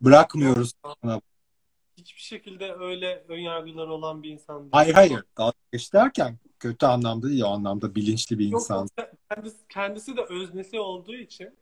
Bırakmıyoruz. 0.00 0.72
Hiçbir 0.84 1.35
şekilde 2.26 2.72
öyle 2.72 3.24
önyargıları 3.28 3.92
olan 3.92 4.22
bir 4.22 4.30
insan 4.30 4.60
değil. 4.60 4.70
Hayır 4.72 4.94
hayır. 4.94 5.22
Dalga 5.38 5.56
geç 5.72 5.92
derken 5.92 6.38
kötü 6.60 6.86
anlamda 6.86 7.28
değil 7.28 7.42
o 7.42 7.48
anlamda 7.48 7.94
bilinçli 7.94 8.38
bir 8.38 8.48
Yok, 8.48 8.60
insan. 8.60 8.88
kendisi, 9.30 9.56
kendisi 9.68 10.16
de 10.16 10.22
öznesi 10.22 10.80
olduğu 10.80 11.14
için 11.14 11.54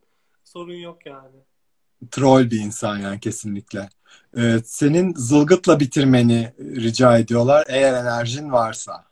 sorun 0.44 0.74
yok 0.74 1.06
yani. 1.06 1.36
Troll 2.10 2.50
bir 2.50 2.60
insan 2.60 2.98
yani 2.98 3.20
kesinlikle. 3.20 3.88
Evet, 4.36 4.68
senin 4.70 5.14
zılgıtla 5.14 5.80
bitirmeni 5.80 6.52
rica 6.58 7.18
ediyorlar 7.18 7.66
eğer 7.68 7.94
enerjin 7.94 8.52
varsa. 8.52 9.04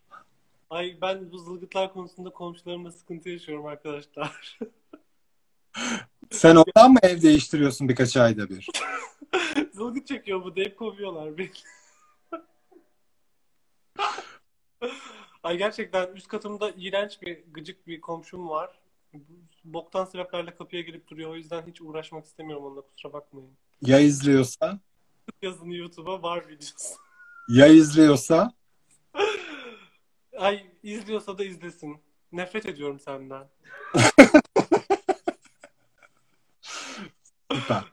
Ay 0.69 0.97
ben 1.01 1.31
bu 1.31 1.37
zılgıtlar 1.37 1.93
konusunda 1.93 2.29
komşularımla 2.29 2.91
sıkıntı 2.91 3.29
yaşıyorum 3.29 3.65
arkadaşlar. 3.65 4.59
Sen 6.31 6.55
ondan 6.55 6.91
mı 6.91 6.99
ev 7.03 7.21
değiştiriyorsun 7.21 7.89
birkaç 7.89 8.17
ayda 8.17 8.49
bir? 8.49 8.67
Zılgıt 9.73 10.07
çekiyor 10.07 10.43
bu 10.43 10.55
deyip 10.55 10.77
kovuyorlar 10.77 11.37
beni. 11.37 11.51
Ay 15.43 15.57
gerçekten 15.57 16.07
üst 16.15 16.27
katımda 16.27 16.71
iğrenç 16.77 17.21
bir 17.21 17.43
gıcık 17.53 17.87
bir 17.87 18.01
komşum 18.01 18.49
var. 18.49 18.79
Boktan 19.63 20.05
sebeplerle 20.05 20.55
kapıya 20.55 20.81
gelip 20.81 21.07
duruyor. 21.09 21.31
O 21.31 21.35
yüzden 21.35 21.63
hiç 21.67 21.81
uğraşmak 21.81 22.25
istemiyorum 22.25 22.65
onunla 22.65 22.81
kusura 22.81 23.13
bakmayın. 23.13 23.51
Ya 23.81 23.99
izliyorsa? 23.99 24.79
Yazın 25.41 25.69
YouTube'a 25.69 26.23
var 26.23 26.47
videosu. 26.47 26.93
Ya 27.49 27.67
izliyorsa? 27.67 28.53
Ay 30.37 30.65
izliyorsa 30.83 31.37
da 31.37 31.43
izlesin. 31.43 31.97
Nefret 32.31 32.65
ediyorum 32.65 32.99
senden. 32.99 33.47
Süper. 37.53 37.83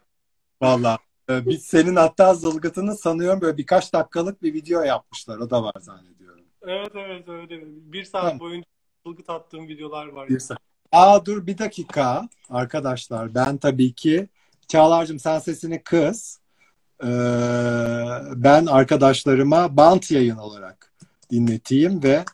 Valla. 0.62 0.98
Ee, 1.30 1.46
Biz 1.46 1.64
senin 1.64 1.96
hatta 1.96 2.34
zılgıtını 2.34 2.96
sanıyorum 2.96 3.40
böyle 3.40 3.56
birkaç 3.56 3.92
dakikalık 3.92 4.42
bir 4.42 4.54
video 4.54 4.82
yapmışlar. 4.82 5.38
O 5.38 5.50
da 5.50 5.62
var 5.62 5.74
zannediyorum. 5.80 6.44
Evet 6.62 6.90
evet 6.94 7.28
öyle. 7.28 7.62
Bir 7.66 8.04
saat 8.04 8.22
Tamam. 8.22 8.40
boyunca 8.40 8.66
zılgıt 9.06 9.30
attığım 9.30 9.68
videolar 9.68 10.06
var. 10.06 10.28
Bir 10.28 10.42
Aa 10.92 11.26
dur 11.26 11.46
bir 11.46 11.58
dakika 11.58 12.28
arkadaşlar. 12.50 13.34
Ben 13.34 13.56
tabii 13.56 13.92
ki 13.92 14.28
Çağlar'cığım 14.68 15.18
sen 15.18 15.38
sesini 15.38 15.82
kıs. 15.82 16.38
Ee, 17.02 17.06
ben 18.34 18.66
arkadaşlarıma 18.66 19.76
bant 19.76 20.11
yayın 20.11 20.36
olarak 20.36 20.92
dinleteyim 21.30 22.02
ve 22.02 22.24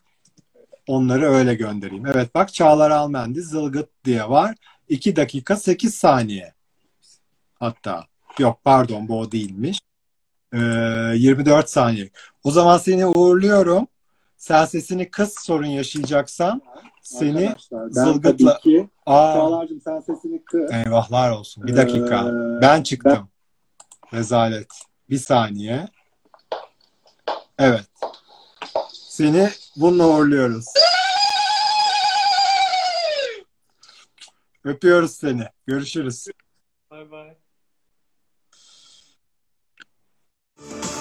onları 0.87 1.25
öyle 1.25 1.55
göndereyim. 1.55 2.05
Evet 2.05 2.35
bak 2.35 2.53
Çağlar 2.53 2.91
Almendi 2.91 3.41
zılgıt 3.41 3.89
diye 4.05 4.29
var. 4.29 4.55
2 4.89 5.15
dakika 5.15 5.55
8 5.55 5.95
saniye. 5.95 6.56
Hatta 7.59 8.05
yok 8.39 8.59
pardon 8.63 9.07
bu 9.07 9.19
o 9.19 9.31
değilmiş. 9.31 9.79
Ee, 10.53 10.57
24 11.15 11.69
saniye. 11.69 12.09
O 12.43 12.51
zaman 12.51 12.77
seni 12.77 13.05
uğurluyorum. 13.05 13.87
Sen 14.37 14.65
sesini 14.65 15.11
kıs 15.11 15.45
sorun 15.45 15.65
yaşayacaksan 15.65 16.61
seni 17.01 17.55
zılgıtla... 17.89 18.59
Aa, 19.05 19.33
Çağlar'cığım 19.33 19.81
sen 19.81 19.99
sesini 19.99 20.43
kır. 20.45 20.73
eyvahlar 20.73 21.31
olsun. 21.31 21.67
Bir 21.67 21.75
dakika. 21.75 22.21
Ee, 22.27 22.61
Ben 22.61 22.83
çıktım. 22.83 23.29
Rezalet. 24.13 24.67
Bir 25.09 25.17
saniye. 25.17 25.87
Evet. 27.59 27.85
Seni 28.93 29.49
bununla 29.75 30.07
uğurluyoruz. 30.07 30.65
Öpüyoruz 34.63 35.11
seni. 35.11 35.43
Görüşürüz. 35.67 36.27
Bay 36.91 37.11
bay. 37.11 37.37
you 40.59 40.96